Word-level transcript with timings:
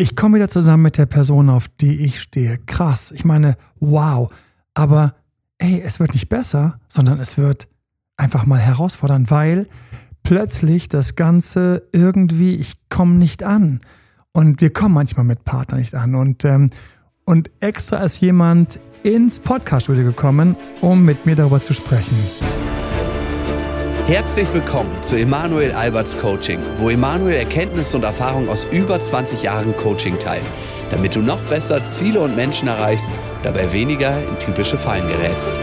ich 0.00 0.16
komme 0.16 0.36
wieder 0.36 0.48
zusammen 0.48 0.84
mit 0.84 0.96
der 0.96 1.04
Person, 1.04 1.50
auf 1.50 1.68
die 1.68 2.00
ich 2.00 2.22
stehe. 2.22 2.56
Krass. 2.64 3.12
Ich 3.12 3.26
meine, 3.26 3.56
wow. 3.80 4.32
Aber 4.72 5.14
ey, 5.58 5.82
es 5.84 6.00
wird 6.00 6.14
nicht 6.14 6.30
besser, 6.30 6.80
sondern 6.88 7.20
es 7.20 7.36
wird 7.36 7.68
einfach 8.16 8.46
mal 8.46 8.58
herausfordernd, 8.58 9.30
weil 9.30 9.66
plötzlich 10.22 10.88
das 10.88 11.16
Ganze 11.16 11.86
irgendwie, 11.92 12.54
ich 12.54 12.76
komme 12.88 13.16
nicht 13.16 13.42
an. 13.42 13.80
Und 14.32 14.62
wir 14.62 14.72
kommen 14.72 14.94
manchmal 14.94 15.26
mit 15.26 15.44
Partnern 15.44 15.80
nicht 15.80 15.94
an. 15.94 16.14
Und, 16.14 16.46
ähm, 16.46 16.70
und 17.26 17.50
extra 17.60 17.98
ist 17.98 18.20
jemand 18.22 18.80
ins 19.02 19.38
Podcast-Studio 19.38 20.04
gekommen, 20.04 20.56
um 20.80 21.04
mit 21.04 21.26
mir 21.26 21.36
darüber 21.36 21.60
zu 21.60 21.74
sprechen. 21.74 22.16
Herzlich 24.10 24.52
willkommen 24.52 24.90
zu 25.04 25.14
Emanuel 25.14 25.70
Alberts 25.70 26.18
Coaching, 26.18 26.58
wo 26.78 26.90
Emanuel 26.90 27.36
Erkenntnisse 27.36 27.96
und 27.96 28.02
Erfahrung 28.02 28.48
aus 28.48 28.66
über 28.72 29.00
20 29.00 29.44
Jahren 29.44 29.76
Coaching 29.76 30.18
teilt, 30.18 30.42
damit 30.90 31.14
du 31.14 31.20
noch 31.20 31.38
besser 31.42 31.84
Ziele 31.84 32.20
und 32.20 32.34
Menschen 32.34 32.66
erreichst, 32.66 33.08
dabei 33.44 33.72
weniger 33.72 34.20
in 34.28 34.36
typische 34.40 34.76
Fallen 34.76 35.06
gerätst. 35.06 35.54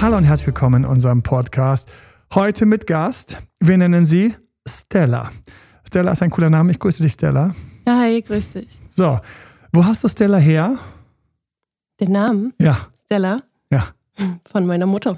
Hallo 0.00 0.18
und 0.18 0.22
herzlich 0.22 0.46
willkommen 0.46 0.84
in 0.84 0.88
unserem 0.88 1.24
Podcast. 1.24 1.90
Heute 2.32 2.64
mit 2.64 2.86
Gast. 2.86 3.42
Wir 3.58 3.76
nennen 3.76 4.04
sie 4.04 4.36
Stella. 4.68 5.32
Stella 5.84 6.12
ist 6.12 6.22
ein 6.22 6.30
cooler 6.30 6.48
Name. 6.48 6.70
Ich 6.70 6.78
grüße 6.78 7.02
dich, 7.02 7.14
Stella. 7.14 7.52
Hi, 7.88 8.22
grüß 8.22 8.52
dich. 8.52 8.68
So, 8.88 9.18
wo 9.72 9.84
hast 9.84 10.04
du 10.04 10.08
Stella 10.08 10.38
her? 10.38 10.76
Den 11.98 12.12
Namen? 12.12 12.54
Ja. 12.60 12.78
Stella? 13.06 13.47
Von 14.50 14.66
meiner 14.66 14.86
Mutter. 14.86 15.16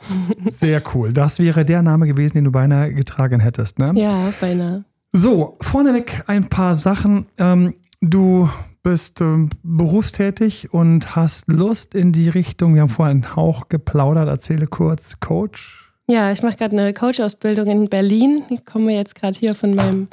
Sehr 0.49 0.83
cool. 0.95 1.13
Das 1.13 1.39
wäre 1.39 1.65
der 1.65 1.83
Name 1.83 2.07
gewesen, 2.07 2.35
den 2.35 2.45
du 2.45 2.53
beinahe 2.53 2.93
getragen 2.93 3.41
hättest, 3.41 3.79
ne? 3.79 3.93
Ja, 3.95 4.33
beinahe. 4.41 4.85
So, 5.13 5.57
vorneweg 5.61 6.23
ein 6.27 6.49
paar 6.49 6.75
Sachen. 6.75 7.27
Ähm, 7.39 7.75
du 8.01 8.49
bist 8.83 9.21
ähm, 9.21 9.51
berufstätig 9.63 10.73
und 10.73 11.17
hast 11.17 11.49
Lust 11.49 11.95
in 11.95 12.13
die 12.13 12.29
Richtung, 12.29 12.75
wir 12.75 12.83
haben 12.83 12.89
vorhin 12.89 13.25
einen 13.25 13.37
Hauch 13.37 13.69
geplaudert, 13.69 14.29
erzähle 14.29 14.67
kurz, 14.67 15.21
Coach. 15.21 15.93
Ja, 16.09 16.33
ich 16.33 16.43
mache 16.43 16.57
gerade 16.57 16.77
eine 16.77 16.93
Coach-Ausbildung 16.93 17.69
in 17.69 17.89
Berlin. 17.89 18.43
Ich 18.49 18.65
komme 18.65 18.95
jetzt 18.95 19.15
gerade 19.15 19.39
hier 19.39 19.55
von 19.55 19.75
meinem 19.75 20.09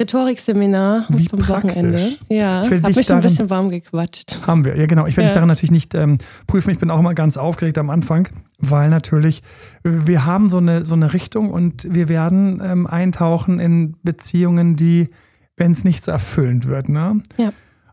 Rhetorikseminar 0.00 1.06
Wie 1.08 1.26
vom 1.26 1.38
praktisch. 1.38 1.76
Wochenende. 1.76 1.98
Ja, 2.28 2.62
Ich 2.64 2.70
will 2.70 2.78
hab 2.78 2.84
dich 2.86 2.96
mich 2.96 3.06
schon 3.06 3.16
ein 3.16 3.22
darin- 3.22 3.30
bisschen 3.34 3.50
warm 3.50 3.70
gequatscht. 3.70 4.38
Haben 4.46 4.64
wir, 4.66 4.76
ja 4.76 4.84
genau. 4.86 5.06
Ich 5.06 5.16
werde 5.16 5.28
dich 5.28 5.30
Ja. 5.30 5.34
daran 5.36 5.48
natürlich 5.48 5.70
nicht 5.70 5.94
ähm, 5.94 6.18
prüfen. 6.46 6.70
Ich 6.70 6.78
bin 6.78 6.90
auch 6.90 6.98
immer 6.98 7.14
ganz 7.14 7.36
aufgeregt 7.38 7.78
am 7.78 7.88
Anfang, 7.88 8.28
weil 8.58 8.90
natürlich 8.90 9.42
wir 9.82 10.26
haben 10.26 10.50
so 10.50 10.58
eine, 10.58 10.84
so 10.84 10.94
eine 10.94 11.12
Richtung 11.14 11.50
und 11.50 11.92
wir 11.94 12.08
werden 12.10 12.60
ähm, 12.62 12.86
eintauchen 12.86 13.58
in 13.58 13.96
Beziehungen, 14.02 14.76
die, 14.76 15.08
wenn 15.56 15.72
es 15.72 15.84
nicht 15.84 16.04
so 16.04 16.10
erfüllend 16.12 16.66
wird. 16.66 16.90
Ne? 16.90 17.22
Ja. 17.38 17.52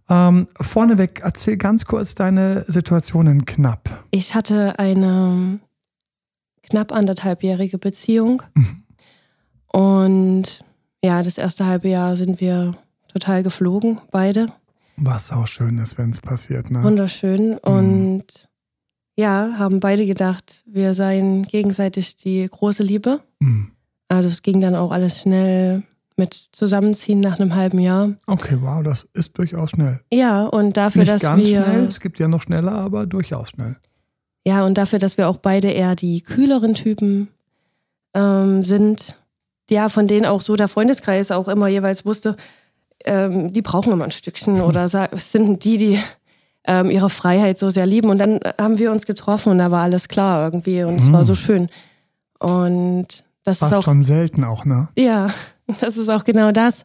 Ähm, 0.10 0.48
vorneweg, 0.60 1.22
erzähl 1.24 1.56
ganz 1.56 1.86
kurz 1.86 2.16
deine 2.16 2.66
Situationen 2.68 3.46
knapp. 3.46 4.04
Ich 4.12 4.36
hatte 4.36 4.78
eine 4.78 5.60
knapp 6.64 6.92
anderthalbjährige 6.92 7.78
Beziehung. 7.78 8.44
Mhm. 8.54 8.84
Und 9.68 10.63
ja, 11.04 11.22
das 11.22 11.38
erste 11.38 11.66
halbe 11.66 11.90
Jahr 11.90 12.16
sind 12.16 12.40
wir 12.40 12.72
total 13.12 13.44
geflogen, 13.44 14.00
beide. 14.12 14.48
Was 14.98 15.32
auch 15.32 15.48
schön 15.48 15.78
ist, 15.78 15.98
wenn 15.98 16.12
es 16.12 16.22
passiert. 16.22 16.72
Ne? 16.72 16.84
Wunderschön. 16.84 17.58
Und 17.58 18.48
ja, 19.16 19.56
haben 19.58 19.80
beide 19.80 20.06
gedacht, 20.06 20.64
wir 20.66 20.94
seien 20.94 21.44
gegenseitig 21.44 22.16
die 22.16 22.48
große 22.50 22.84
Liebe. 22.84 23.22
Mhm. 23.40 23.72
Also 24.08 24.30
es 24.30 24.42
ging 24.42 24.62
dann 24.62 24.76
auch 24.76 24.92
alles 24.92 25.22
schnell 25.22 25.84
mit 26.16 26.34
Zusammenziehen 26.52 27.20
nach 27.20 27.40
einem 27.40 27.56
halben 27.56 27.80
Jahr. 27.80 28.14
Okay, 28.28 28.58
wow, 28.62 28.84
das 28.84 29.08
ist 29.14 29.38
durchaus 29.38 29.72
schnell. 29.72 30.00
Ja, 30.12 30.46
und 30.46 30.78
dafür, 30.78 31.02
Nicht 31.02 31.12
dass 31.12 31.22
ganz 31.22 31.48
wir 31.48 31.64
schnell, 31.64 31.86
es 31.86 32.00
gibt 32.00 32.20
ja 32.20 32.28
noch 32.28 32.44
schneller, 32.44 32.74
aber 32.74 33.08
durchaus 33.08 33.50
schnell. 33.50 33.78
ja 34.46 34.64
und 34.64 34.78
dafür, 34.78 35.00
dass 35.00 35.18
wir 35.18 35.28
auch 35.28 35.38
beide 35.38 35.70
eher 35.70 35.96
die 35.96 36.22
kühleren 36.22 36.76
Typen 36.76 37.30
ähm, 38.14 38.62
sind, 38.62 39.18
ja, 39.70 39.90
von 39.90 40.08
denen 40.08 40.26
auch 40.26 40.42
so 40.42 40.56
der 40.56 40.68
Freundeskreis 40.68 41.32
auch 41.32 41.48
immer 41.48 41.68
jeweils 41.68 42.06
wusste, 42.06 42.36
ähm, 43.06 43.52
die 43.54 43.62
brauchen 43.62 43.94
immer 43.94 44.06
ein 44.06 44.12
Stückchen 44.12 44.62
oder 44.62 44.86
es 44.86 45.32
sind 45.32 45.64
die, 45.64 45.78
die 45.78 46.00
ähm, 46.66 46.90
ihre 46.90 47.10
Freiheit 47.10 47.58
so 47.58 47.70
sehr 47.70 47.86
lieben. 47.86 48.10
Und 48.10 48.20
dann 48.20 48.40
haben 48.58 48.78
wir 48.78 48.92
uns 48.92 49.06
getroffen 49.06 49.52
und 49.52 49.58
da 49.58 49.72
war 49.72 49.84
alles 49.84 50.08
klar 50.08 50.44
irgendwie 50.46 50.84
und 50.84 50.96
es 50.96 51.12
war 51.12 51.26
so 51.26 51.36
schön. 51.36 51.70
Und 52.40 53.08
das 53.44 53.58
ist 53.58 53.60
Fast 53.60 53.76
auch 53.76 53.84
schon 53.84 54.04
selten 54.04 54.44
auch, 54.44 54.66
ne? 54.66 54.90
Ja, 54.98 55.30
das 55.82 55.98
ist 55.98 56.10
auch 56.10 56.24
genau 56.24 56.52
das, 56.52 56.84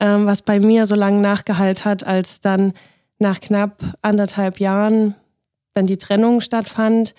ähm, 0.00 0.26
was 0.26 0.42
bei 0.42 0.60
mir 0.60 0.86
so 0.86 0.94
lange 0.94 1.20
nachgehalt 1.20 1.84
hat, 1.84 2.04
als 2.04 2.40
dann 2.40 2.72
nach 3.18 3.40
knapp 3.40 3.82
anderthalb 4.02 4.60
Jahren 4.60 5.14
dann 5.72 5.86
die 5.86 5.96
Trennung 5.96 6.40
stattfand. 6.40 7.14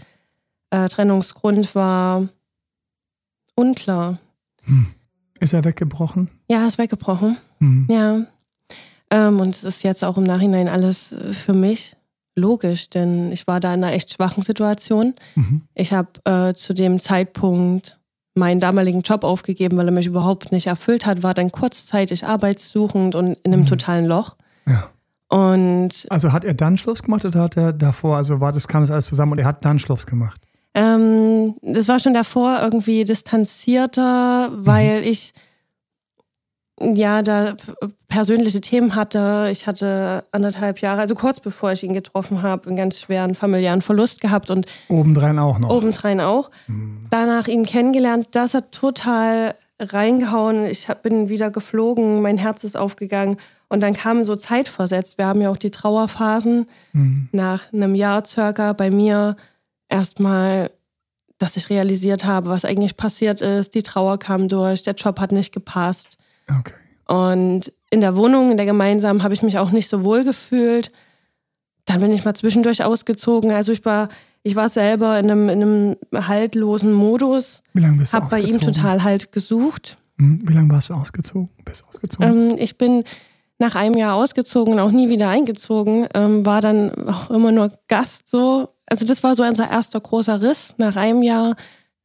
Äh, 0.69 0.87
Trennungsgrund 0.89 1.73
war 1.75 2.27
unklar. 3.55 4.17
Ist 5.39 5.53
er 5.53 5.63
weggebrochen? 5.63 6.29
Ja, 6.49 6.67
ist 6.67 6.77
weggebrochen. 6.77 7.37
Mhm. 7.59 7.87
Ja. 7.89 8.21
Ähm, 9.09 9.39
und 9.39 9.49
es 9.49 9.63
ist 9.63 9.83
jetzt 9.83 10.03
auch 10.03 10.17
im 10.17 10.23
Nachhinein 10.23 10.67
alles 10.67 11.11
äh, 11.13 11.33
für 11.33 11.53
mich 11.53 11.95
logisch, 12.35 12.89
denn 12.89 13.31
ich 13.31 13.47
war 13.47 13.59
da 13.59 13.73
in 13.73 13.83
einer 13.83 13.93
echt 13.93 14.13
schwachen 14.13 14.43
Situation. 14.43 15.15
Mhm. 15.35 15.61
Ich 15.73 15.93
habe 15.93 16.09
äh, 16.25 16.53
zu 16.53 16.73
dem 16.73 16.99
Zeitpunkt 16.99 17.99
meinen 18.35 18.59
damaligen 18.59 19.01
Job 19.01 19.23
aufgegeben, 19.23 19.77
weil 19.77 19.87
er 19.87 19.91
mich 19.93 20.05
überhaupt 20.05 20.51
nicht 20.51 20.67
erfüllt 20.67 21.05
hat, 21.05 21.23
war 21.23 21.33
dann 21.33 21.51
kurzzeitig 21.51 22.25
arbeitssuchend 22.25 23.15
und 23.15 23.39
in 23.43 23.53
einem 23.53 23.65
totalen 23.65 24.05
Loch. 24.05 24.35
Ja. 24.67 24.89
Und 25.29 26.05
Also 26.09 26.31
hat 26.31 26.45
er 26.45 26.53
dann 26.53 26.77
Schluss 26.77 27.03
gemacht 27.03 27.25
oder 27.25 27.41
hat 27.41 27.57
er 27.57 27.73
davor, 27.73 28.17
also 28.17 28.39
war 28.39 28.51
das, 28.51 28.67
kam 28.67 28.81
das 28.81 28.91
alles 28.91 29.07
zusammen 29.07 29.33
und 29.33 29.39
er 29.39 29.45
hat 29.45 29.65
dann 29.65 29.79
Schluss 29.79 30.05
gemacht? 30.05 30.46
Ähm, 30.77 31.55
das 31.63 31.87
war 31.87 31.99
schon 31.99 32.13
davor 32.13 32.59
irgendwie 32.61 33.03
distanzierter, 33.03 34.49
weil 34.53 35.03
ich 35.03 35.33
ja 36.79 37.23
da 37.23 37.55
persönliche 38.07 38.61
Themen 38.61 38.93
hatte. 38.93 39.49
Ich 39.51 39.65
hatte 39.65 40.23
anderthalb 40.31 40.79
Jahre, 40.79 41.01
also 41.01 41.15
kurz 41.15 41.39
bevor 41.39 41.71
ich 41.71 41.83
ihn 41.83 41.93
getroffen 41.93 42.43
habe, 42.43 42.67
einen 42.67 42.75
ganz 42.75 42.99
schweren 42.99 43.33
familiären 43.33 43.81
Verlust 43.81 44.21
gehabt 44.21 44.51
und 44.51 44.67
Obendrein 44.87 45.39
auch 45.39 45.57
noch. 45.57 45.71
obendrein 45.71 46.21
auch. 46.21 46.51
Danach 47.09 47.47
ihn 47.47 47.65
kennengelernt, 47.65 48.27
das 48.33 48.53
hat 48.53 48.71
total 48.71 49.55
reingehauen. 49.79 50.67
Ich 50.67 50.89
hab, 50.89 51.01
bin 51.01 51.27
wieder 51.27 51.49
geflogen, 51.49 52.21
mein 52.21 52.37
Herz 52.37 52.63
ist 52.63 52.77
aufgegangen. 52.77 53.37
Und 53.67 53.81
dann 53.81 53.93
kamen 53.93 54.25
so 54.25 54.35
zeitversetzt. 54.35 55.17
Wir 55.17 55.25
haben 55.25 55.41
ja 55.41 55.49
auch 55.49 55.57
die 55.57 55.71
Trauerphasen. 55.71 56.67
Nach 57.31 57.73
einem 57.73 57.95
Jahr 57.95 58.23
circa 58.25 58.73
bei 58.73 58.91
mir 58.91 59.35
erstmal, 59.89 60.71
dass 61.37 61.57
ich 61.57 61.69
realisiert 61.69 62.25
habe, 62.25 62.49
was 62.49 62.65
eigentlich 62.65 62.97
passiert 62.97 63.41
ist. 63.41 63.75
Die 63.75 63.83
Trauer 63.83 64.19
kam 64.19 64.47
durch, 64.47 64.83
der 64.83 64.95
Job 64.95 65.19
hat 65.19 65.31
nicht 65.31 65.53
gepasst. 65.53 66.17
Okay. 66.49 66.73
Und 67.07 67.71
in 67.89 68.01
der 68.01 68.15
Wohnung, 68.15 68.51
in 68.51 68.57
der 68.57 68.65
gemeinsamen, 68.65 69.23
habe 69.23 69.33
ich 69.33 69.41
mich 69.41 69.57
auch 69.57 69.71
nicht 69.71 69.87
so 69.87 70.03
wohl 70.03 70.23
gefühlt. 70.23 70.91
Dann 71.85 72.01
bin 72.01 72.11
ich 72.11 72.25
mal 72.25 72.33
zwischendurch 72.33 72.83
ausgezogen. 72.83 73.51
Also 73.53 73.71
ich 73.71 73.85
war, 73.85 74.09
ich 74.43 74.55
war 74.55 74.67
selber 74.67 75.17
in 75.19 75.31
einem, 75.31 75.49
in 75.49 75.61
einem 75.61 75.95
haltlosen 76.27 76.91
Modus, 76.93 77.63
Wie 77.73 77.81
lange 77.81 77.97
bist 77.99 78.11
du 78.11 78.17
habe 78.17 78.27
bei 78.29 78.41
ihm 78.41 78.59
total 78.59 79.03
Halt 79.03 79.31
gesucht. 79.31 79.97
Hm, 80.17 80.41
Wie 80.43 80.53
lange 80.53 80.69
warst 80.73 80.89
du 80.89 80.95
ausgezogen? 80.95 81.49
Bist 81.63 81.81
du 81.81 81.87
ausgezogen? 81.87 82.49
Ähm, 82.49 82.55
ich 82.57 82.77
bin 82.77 83.03
nach 83.59 83.75
einem 83.75 83.95
Jahr 83.95 84.15
ausgezogen 84.15 84.73
und 84.73 84.79
auch 84.79 84.91
nie 84.91 85.09
wieder 85.09 85.29
eingezogen, 85.29 86.07
ähm, 86.13 86.45
war 86.45 86.61
dann 86.61 86.91
auch 87.07 87.29
immer 87.29 87.51
nur 87.51 87.71
Gast 87.87 88.27
so. 88.27 88.69
Also 88.87 89.05
das 89.05 89.23
war 89.23 89.35
so 89.35 89.43
unser 89.43 89.69
erster 89.69 89.99
großer 89.99 90.41
Riss. 90.41 90.73
Nach 90.77 90.95
einem 90.95 91.21
Jahr 91.21 91.55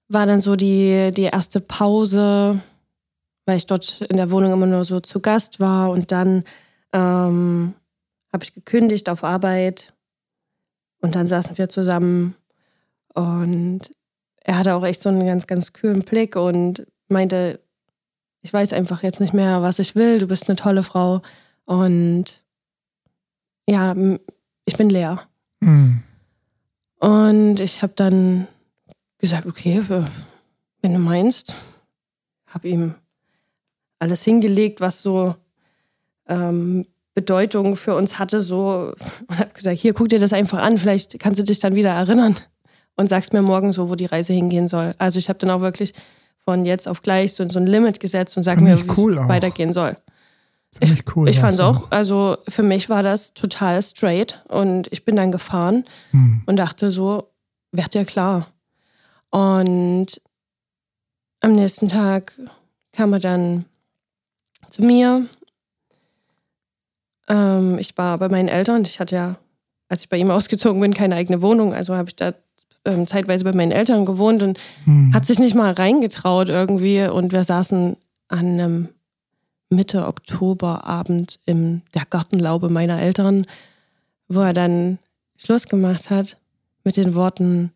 war 0.09 0.26
dann 0.26 0.41
so 0.41 0.56
die, 0.56 1.10
die 1.16 1.22
erste 1.22 1.60
Pause, 1.60 2.60
weil 3.47 3.56
ich 3.56 3.66
dort 3.66 4.03
in 4.03 4.16
der 4.16 4.31
Wohnung 4.31 4.53
immer 4.53 4.66
nur 4.66 4.84
so 4.84 5.00
zu 5.00 5.20
Gast 5.20 5.60
war 5.60 5.91
und 5.91 6.12
dann 6.12 6.44
ähm, 6.93 7.75
habe 8.32 8.44
ich 8.44 8.52
gekündigt 8.52 9.08
auf 9.08 9.25
Arbeit 9.25 9.94
und 11.00 11.14
dann 11.14 11.26
saßen 11.26 11.56
wir 11.56 11.69
zusammen 11.69 12.34
und 13.14 13.90
er 14.44 14.58
hatte 14.58 14.75
auch 14.75 14.84
echt 14.84 15.02
so 15.02 15.08
einen 15.08 15.26
ganz, 15.26 15.46
ganz 15.46 15.73
kühlen 15.73 16.02
Blick 16.02 16.37
und 16.37 16.87
meinte, 17.08 17.61
ich 18.43 18.52
weiß 18.52 18.73
einfach 18.73 19.02
jetzt 19.02 19.20
nicht 19.20 19.34
mehr, 19.34 19.62
was 19.62 19.79
ich 19.79 19.94
will. 19.94 20.19
Du 20.19 20.26
bist 20.26 20.49
eine 20.49 20.56
tolle 20.56 20.82
Frau. 20.82 21.23
Und 21.64 22.43
ja, 23.69 23.94
ich 24.64 24.76
bin 24.76 24.90
leer. 24.90 25.23
Hm. 25.62 26.02
Und 27.02 27.58
ich 27.58 27.82
habe 27.82 27.94
dann 27.96 28.46
gesagt, 29.19 29.49
okay, 29.49 29.78
äh, 29.78 30.04
wenn 30.82 30.93
du 30.93 31.00
meinst, 31.00 31.56
habe 32.46 32.69
ihm 32.69 32.94
alles 33.99 34.22
hingelegt, 34.22 34.81
was 34.81 35.02
so 35.02 35.34
ähm, 36.28 36.87
Bedeutung 37.12 37.75
für 37.75 37.96
uns 37.96 38.20
hatte, 38.20 38.40
so 38.40 38.94
und 39.26 39.37
habe 39.37 39.50
gesagt, 39.52 39.81
hier 39.81 39.94
guck 39.94 40.10
dir 40.10 40.20
das 40.20 40.32
einfach 40.32 40.60
an, 40.60 40.78
vielleicht 40.78 41.19
kannst 41.19 41.40
du 41.40 41.44
dich 41.44 41.58
dann 41.58 41.75
wieder 41.75 41.90
erinnern 41.90 42.37
und 42.94 43.08
sagst 43.08 43.32
mir 43.32 43.43
morgen 43.43 43.72
so, 43.72 43.90
wo 43.90 43.96
die 43.96 44.06
Reise 44.06 44.32
hingehen 44.32 44.69
soll. 44.69 44.94
Also 44.98 45.19
ich 45.19 45.28
habe 45.28 45.40
dann 45.40 45.50
auch 45.50 45.60
wirklich 45.60 45.94
von 46.37 46.64
jetzt 46.64 46.87
auf 46.87 47.02
gleich 47.02 47.32
so, 47.32 47.48
so 47.48 47.58
ein 47.58 47.66
Limit 47.66 47.98
gesetzt 47.98 48.37
und 48.37 48.44
sag 48.44 48.60
mir, 48.60 48.78
wie 48.78 48.93
cool 48.96 49.19
es 49.19 49.28
weitergehen 49.28 49.72
soll. 49.72 49.96
Ziemlich 50.72 51.04
cool. 51.14 51.28
Ich 51.28 51.38
fand 51.38 51.54
es 51.54 51.60
auch, 51.60 51.90
also 51.90 52.38
für 52.48 52.62
mich 52.62 52.88
war 52.88 53.02
das 53.02 53.34
total 53.34 53.82
straight 53.82 54.42
und 54.48 54.88
ich 54.90 55.04
bin 55.04 55.16
dann 55.16 55.30
gefahren 55.32 55.84
Hm. 56.12 56.42
und 56.46 56.56
dachte 56.56 56.90
so, 56.90 57.28
werd 57.72 57.92
dir 57.94 58.04
klar. 58.04 58.46
Und 59.30 60.20
am 61.40 61.54
nächsten 61.54 61.88
Tag 61.88 62.38
kam 62.92 63.12
er 63.12 63.19
dann 63.20 63.64
zu 64.70 64.82
mir. 64.82 65.26
Ähm, 67.28 67.78
ich 67.78 67.96
war 67.98 68.19
bei 68.19 68.28
meinen 68.28 68.48
Eltern. 68.48 68.82
Ich 68.82 69.00
hatte 69.00 69.14
ja, 69.16 69.36
als 69.88 70.04
ich 70.04 70.08
bei 70.08 70.16
ihm 70.16 70.30
ausgezogen 70.30 70.80
bin, 70.80 70.94
keine 70.94 71.16
eigene 71.16 71.42
Wohnung. 71.42 71.74
Also 71.74 71.96
habe 71.96 72.08
ich 72.08 72.16
da 72.16 72.32
ähm, 72.84 73.06
zeitweise 73.06 73.44
bei 73.44 73.52
meinen 73.52 73.72
Eltern 73.72 74.04
gewohnt 74.04 74.42
und 74.42 74.58
Hm. 74.84 75.12
hat 75.14 75.26
sich 75.26 75.38
nicht 75.38 75.54
mal 75.54 75.72
reingetraut 75.72 76.48
irgendwie. 76.48 77.04
Und 77.06 77.32
wir 77.32 77.44
saßen 77.44 77.96
an 78.28 78.38
einem 78.38 78.88
Mitte 79.72 80.06
Oktoberabend 80.06 81.40
in 81.46 81.82
der 81.94 82.04
Gartenlaube 82.08 82.69
meiner 82.69 83.00
Eltern, 83.00 83.46
wo 84.28 84.40
er 84.40 84.52
dann 84.52 84.98
Schluss 85.36 85.66
gemacht 85.66 86.10
hat 86.10 86.38
mit 86.84 86.96
den 86.96 87.14
Worten, 87.14 87.72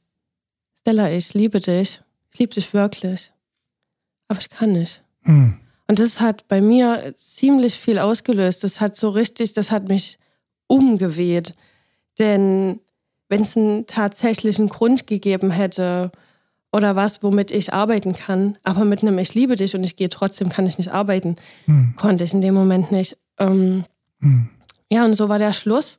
Stella, 0.79 1.11
ich 1.11 1.35
liebe 1.35 1.61
dich, 1.61 2.03
ich 2.33 2.39
liebe 2.39 2.55
dich 2.55 2.73
wirklich, 2.73 3.33
aber 4.29 4.39
ich 4.39 4.51
kann 4.51 4.73
nicht. 4.73 5.03
Hm. 5.23 5.59
Und 5.89 6.01
das 6.01 6.21
hat 6.21 6.49
bei 6.49 6.61
mir 6.61 7.15
ziemlich 7.17 7.75
viel 7.75 7.99
ausgelöst. 7.99 8.65
Das 8.65 8.81
hat 8.81 8.97
so 8.97 9.11
richtig, 9.11 9.53
das 9.53 9.71
hat 9.71 9.89
mich 9.89 10.19
umgeweht. 10.67 11.55
Denn 12.19 12.81
wenn 13.29 13.43
es 13.43 13.57
einen 13.57 13.87
tatsächlichen 13.87 14.69
Grund 14.69 15.07
gegeben 15.07 15.51
hätte 15.51 16.11
oder 16.73 16.97
was, 16.97 17.23
womit 17.23 17.51
ich 17.51 17.73
arbeiten 17.73 18.13
kann, 18.13 18.59
aber 18.63 18.85
mit 18.85 19.03
einem 19.03 19.19
Ich 19.19 19.35
liebe 19.35 19.57
dich 19.57 19.75
und 19.75 19.85
ich 19.85 19.97
gehe 19.97 20.09
trotzdem, 20.09 20.49
kann 20.49 20.67
ich 20.67 20.79
nicht 20.79 20.91
arbeiten, 20.93 21.37
Hm. 21.67 21.95
konnte 21.97 22.25
ich 22.25 22.33
in 22.35 22.41
dem 22.43 22.55
Moment 22.55 22.91
nicht. 22.93 23.17
Ähm, 23.39 23.85
Hm. 24.21 24.49
ja, 24.91 25.05
und 25.05 25.15
so 25.15 25.29
war 25.29 25.39
der 25.39 25.53
Schluss. 25.53 25.99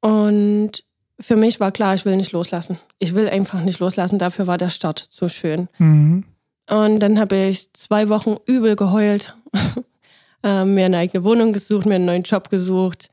Und 0.00 0.84
für 1.20 1.36
mich 1.36 1.60
war 1.60 1.70
klar, 1.72 1.94
ich 1.94 2.04
will 2.04 2.16
nicht 2.16 2.32
loslassen. 2.32 2.78
Ich 2.98 3.14
will 3.14 3.28
einfach 3.28 3.60
nicht 3.62 3.78
loslassen. 3.80 4.18
Dafür 4.18 4.46
war 4.46 4.58
der 4.58 4.70
Start 4.70 4.98
zu 4.98 5.28
schön. 5.28 5.68
Hm. 5.74 6.24
Und 6.68 7.00
dann 7.00 7.18
habe 7.18 7.36
ich 7.36 7.72
zwei 7.72 8.08
Wochen 8.08 8.36
übel 8.46 8.76
geheult, 8.76 9.36
äh, 10.42 10.64
mir 10.64 10.86
eine 10.86 10.98
eigene 10.98 11.24
Wohnung 11.24 11.52
gesucht, 11.52 11.86
mir 11.86 11.96
einen 11.96 12.06
neuen 12.06 12.22
Job 12.22 12.48
gesucht, 12.50 13.10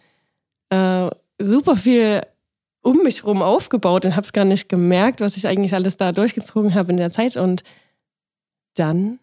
äh, 0.69 1.09
super 1.39 1.75
viel 1.75 2.21
um 2.81 3.03
mich 3.03 3.23
rum 3.25 3.41
aufgebaut 3.41 4.05
und 4.05 4.15
habe 4.15 4.25
es 4.25 4.33
gar 4.33 4.45
nicht 4.45 4.69
gemerkt, 4.69 5.21
was 5.21 5.37
ich 5.37 5.47
eigentlich 5.47 5.73
alles 5.73 5.97
da 5.97 6.11
durchgezogen 6.11 6.73
habe 6.75 6.91
in 6.91 6.97
der 6.97 7.11
Zeit. 7.11 7.37
Und 7.37 7.63
dann 8.75 9.19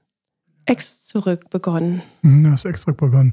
Ex 0.66 1.04
zurück 1.04 1.48
begonnen. 1.50 2.02
Hm, 2.22 2.44
Du 2.44 2.50
hast 2.50 2.64
extra 2.64 2.92
begonnen. 2.92 3.32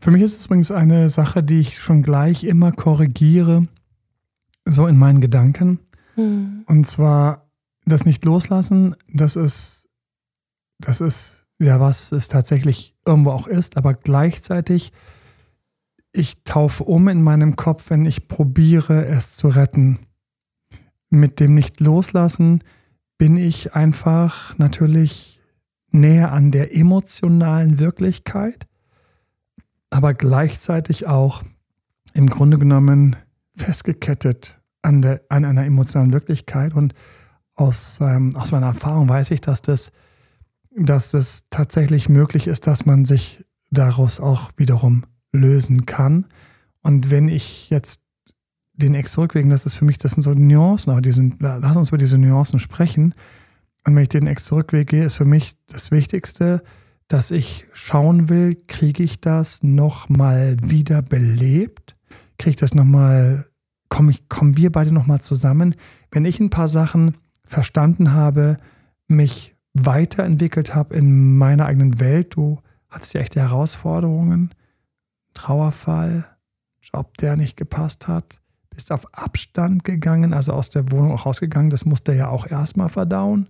Für 0.00 0.10
mich 0.10 0.22
ist 0.22 0.38
es 0.38 0.46
übrigens 0.46 0.70
eine 0.70 1.08
Sache, 1.08 1.42
die 1.42 1.60
ich 1.60 1.78
schon 1.78 2.02
gleich 2.02 2.44
immer 2.44 2.70
korrigiere, 2.70 3.66
so 4.66 4.86
in 4.86 4.98
meinen 4.98 5.20
Gedanken. 5.22 5.80
Hm. 6.14 6.64
Und 6.66 6.86
zwar 6.86 7.50
das 7.86 8.04
nicht 8.04 8.24
loslassen, 8.24 8.94
das 9.08 9.36
ist, 9.36 9.88
das 10.78 11.00
ist 11.00 11.46
ja 11.58 11.80
was 11.80 12.12
es 12.12 12.28
tatsächlich 12.28 12.94
irgendwo 13.06 13.30
auch 13.30 13.46
ist, 13.46 13.76
aber 13.76 13.94
gleichzeitig 13.94 14.92
ich 16.16 16.44
taufe 16.44 16.84
um 16.84 17.08
in 17.08 17.22
meinem 17.22 17.56
Kopf, 17.56 17.90
wenn 17.90 18.06
ich 18.06 18.28
probiere, 18.28 19.06
es 19.06 19.36
zu 19.36 19.48
retten. 19.48 19.98
Mit 21.10 21.40
dem 21.40 21.54
nicht 21.54 21.80
loslassen 21.80 22.64
bin 23.18 23.36
ich 23.36 23.74
einfach 23.74 24.58
natürlich 24.58 25.40
näher 25.90 26.32
an 26.32 26.50
der 26.50 26.74
emotionalen 26.74 27.78
Wirklichkeit, 27.78 28.66
aber 29.90 30.14
gleichzeitig 30.14 31.06
auch 31.06 31.42
im 32.12 32.28
Grunde 32.28 32.58
genommen 32.58 33.16
festgekettet 33.54 34.60
an, 34.82 35.02
der, 35.02 35.20
an 35.28 35.44
einer 35.44 35.64
emotionalen 35.64 36.12
Wirklichkeit. 36.12 36.74
Und 36.74 36.94
aus, 37.54 37.98
ähm, 38.00 38.36
aus 38.36 38.52
meiner 38.52 38.66
Erfahrung 38.66 39.08
weiß 39.08 39.30
ich, 39.30 39.40
dass 39.40 39.62
das, 39.62 39.92
dass 40.70 41.10
das 41.10 41.44
tatsächlich 41.50 42.08
möglich 42.08 42.46
ist, 42.46 42.66
dass 42.66 42.84
man 42.84 43.04
sich 43.04 43.44
daraus 43.70 44.20
auch 44.20 44.50
wiederum 44.56 45.04
lösen 45.36 45.86
kann. 45.86 46.26
Und 46.82 47.10
wenn 47.10 47.28
ich 47.28 47.70
jetzt 47.70 48.02
den 48.74 48.94
Ex 48.94 49.12
zurückwegen, 49.12 49.50
das 49.50 49.66
ist 49.66 49.76
für 49.76 49.84
mich, 49.84 49.98
das 49.98 50.12
sind 50.12 50.22
so 50.22 50.32
Nuancen, 50.32 50.92
aber 50.92 51.00
die 51.00 51.12
sind, 51.12 51.36
lass 51.40 51.76
uns 51.76 51.88
über 51.88 51.98
diese 51.98 52.18
Nuancen 52.18 52.60
sprechen. 52.60 53.14
Und 53.84 53.94
wenn 53.94 54.02
ich 54.02 54.08
den 54.08 54.26
Ex 54.26 54.44
zurückwege, 54.44 55.04
ist 55.04 55.14
für 55.14 55.24
mich 55.24 55.54
das 55.66 55.90
Wichtigste, 55.90 56.62
dass 57.08 57.30
ich 57.30 57.66
schauen 57.72 58.28
will, 58.28 58.56
kriege 58.66 59.02
ich 59.02 59.20
das 59.20 59.62
nochmal 59.62 60.56
wieder 60.60 61.02
belebt? 61.02 61.96
Kriege 62.38 62.50
ich 62.50 62.56
das 62.56 62.74
nochmal, 62.74 63.46
kommen 63.88 64.10
ich, 64.10 64.28
kommen 64.28 64.56
wir 64.56 64.72
beide 64.72 64.92
nochmal 64.92 65.20
zusammen? 65.20 65.74
Wenn 66.10 66.24
ich 66.24 66.40
ein 66.40 66.50
paar 66.50 66.68
Sachen 66.68 67.16
verstanden 67.44 68.12
habe, 68.12 68.58
mich 69.08 69.54
weiterentwickelt 69.72 70.74
habe 70.74 70.94
in 70.94 71.36
meiner 71.36 71.66
eigenen 71.66 72.00
Welt, 72.00 72.34
du 72.36 72.58
hattest 72.88 73.14
ja 73.14 73.20
echte 73.20 73.40
Herausforderungen, 73.40 74.50
Trauerfall, 75.36 76.24
Job, 76.80 77.16
der 77.18 77.36
nicht 77.36 77.56
gepasst 77.56 78.08
hat, 78.08 78.40
bist 78.70 78.90
auf 78.90 79.06
Abstand 79.14 79.84
gegangen, 79.84 80.34
also 80.34 80.52
aus 80.52 80.70
der 80.70 80.90
Wohnung 80.90 81.12
auch 81.12 81.26
rausgegangen, 81.26 81.70
das 81.70 81.84
musste 81.84 82.12
er 82.12 82.18
ja 82.18 82.28
auch 82.28 82.46
erstmal 82.46 82.88
verdauen. 82.88 83.48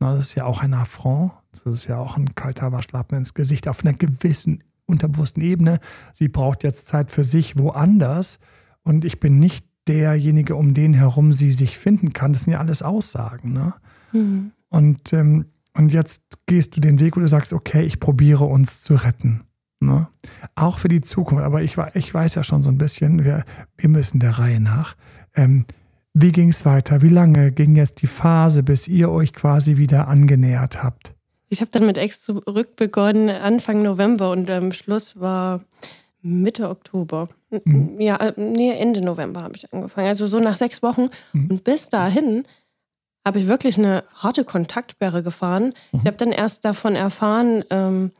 Na, 0.00 0.14
das 0.14 0.26
ist 0.26 0.34
ja 0.34 0.44
auch 0.44 0.62
ein 0.62 0.74
Affront, 0.74 1.32
das 1.52 1.66
ist 1.66 1.86
ja 1.86 1.98
auch 1.98 2.16
ein 2.16 2.34
kalter 2.34 2.70
Waschlappen 2.72 3.18
ins 3.18 3.34
Gesicht 3.34 3.68
auf 3.68 3.84
einer 3.84 3.94
gewissen 3.94 4.62
unterbewussten 4.86 5.42
Ebene. 5.42 5.78
Sie 6.12 6.28
braucht 6.28 6.64
jetzt 6.64 6.86
Zeit 6.86 7.10
für 7.10 7.24
sich 7.24 7.58
woanders 7.58 8.38
und 8.84 9.04
ich 9.04 9.20
bin 9.20 9.38
nicht 9.38 9.66
derjenige, 9.86 10.54
um 10.54 10.74
den 10.74 10.94
herum 10.94 11.32
sie 11.32 11.50
sich 11.50 11.78
finden 11.78 12.12
kann. 12.12 12.32
Das 12.32 12.44
sind 12.44 12.52
ja 12.52 12.60
alles 12.60 12.82
Aussagen. 12.82 13.52
Ne? 13.52 13.74
Hm. 14.12 14.52
Und, 14.68 15.12
ähm, 15.12 15.46
und 15.74 15.92
jetzt 15.92 16.46
gehst 16.46 16.76
du 16.76 16.80
den 16.80 17.00
Weg, 17.00 17.16
wo 17.16 17.20
du 17.20 17.28
sagst, 17.28 17.52
okay, 17.52 17.82
ich 17.82 18.00
probiere 18.00 18.44
uns 18.44 18.82
zu 18.82 18.94
retten. 18.94 19.47
Ne? 19.80 20.08
Auch 20.54 20.78
für 20.78 20.88
die 20.88 21.00
Zukunft. 21.00 21.44
Aber 21.44 21.62
ich, 21.62 21.76
ich 21.94 22.12
weiß 22.12 22.34
ja 22.34 22.44
schon 22.44 22.62
so 22.62 22.70
ein 22.70 22.78
bisschen, 22.78 23.24
wir, 23.24 23.44
wir 23.76 23.88
müssen 23.88 24.18
der 24.20 24.38
Reihe 24.38 24.60
nach. 24.60 24.96
Ähm, 25.34 25.66
wie 26.14 26.32
ging 26.32 26.48
es 26.48 26.64
weiter? 26.64 27.02
Wie 27.02 27.10
lange 27.10 27.52
ging 27.52 27.76
jetzt 27.76 28.02
die 28.02 28.06
Phase, 28.06 28.62
bis 28.62 28.88
ihr 28.88 29.10
euch 29.10 29.32
quasi 29.32 29.76
wieder 29.76 30.08
angenähert 30.08 30.82
habt? 30.82 31.14
Ich 31.48 31.60
habe 31.60 31.70
dann 31.70 31.86
mit 31.86 31.96
Ex 31.96 32.22
zurück 32.22 32.76
begonnen 32.76 33.30
Anfang 33.30 33.82
November 33.82 34.32
und 34.32 34.50
am 34.50 34.72
Schluss 34.72 35.18
war 35.20 35.60
Mitte 36.20 36.68
Oktober. 36.68 37.28
Mhm. 37.50 38.00
Ja, 38.00 38.16
äh, 38.16 38.32
nee, 38.36 38.72
Ende 38.72 39.00
November 39.00 39.42
habe 39.42 39.54
ich 39.56 39.72
angefangen. 39.72 40.08
Also 40.08 40.26
so 40.26 40.40
nach 40.40 40.56
sechs 40.56 40.82
Wochen. 40.82 41.08
Mhm. 41.32 41.50
Und 41.50 41.64
bis 41.64 41.88
dahin 41.88 42.44
habe 43.24 43.38
ich 43.38 43.46
wirklich 43.46 43.78
eine 43.78 44.04
harte 44.14 44.44
Kontaktsperre 44.44 45.22
gefahren. 45.22 45.72
Mhm. 45.92 46.00
Ich 46.00 46.06
habe 46.06 46.16
dann 46.16 46.32
erst 46.32 46.64
davon 46.64 46.96
erfahren, 46.96 47.64
ähm, 47.70 48.10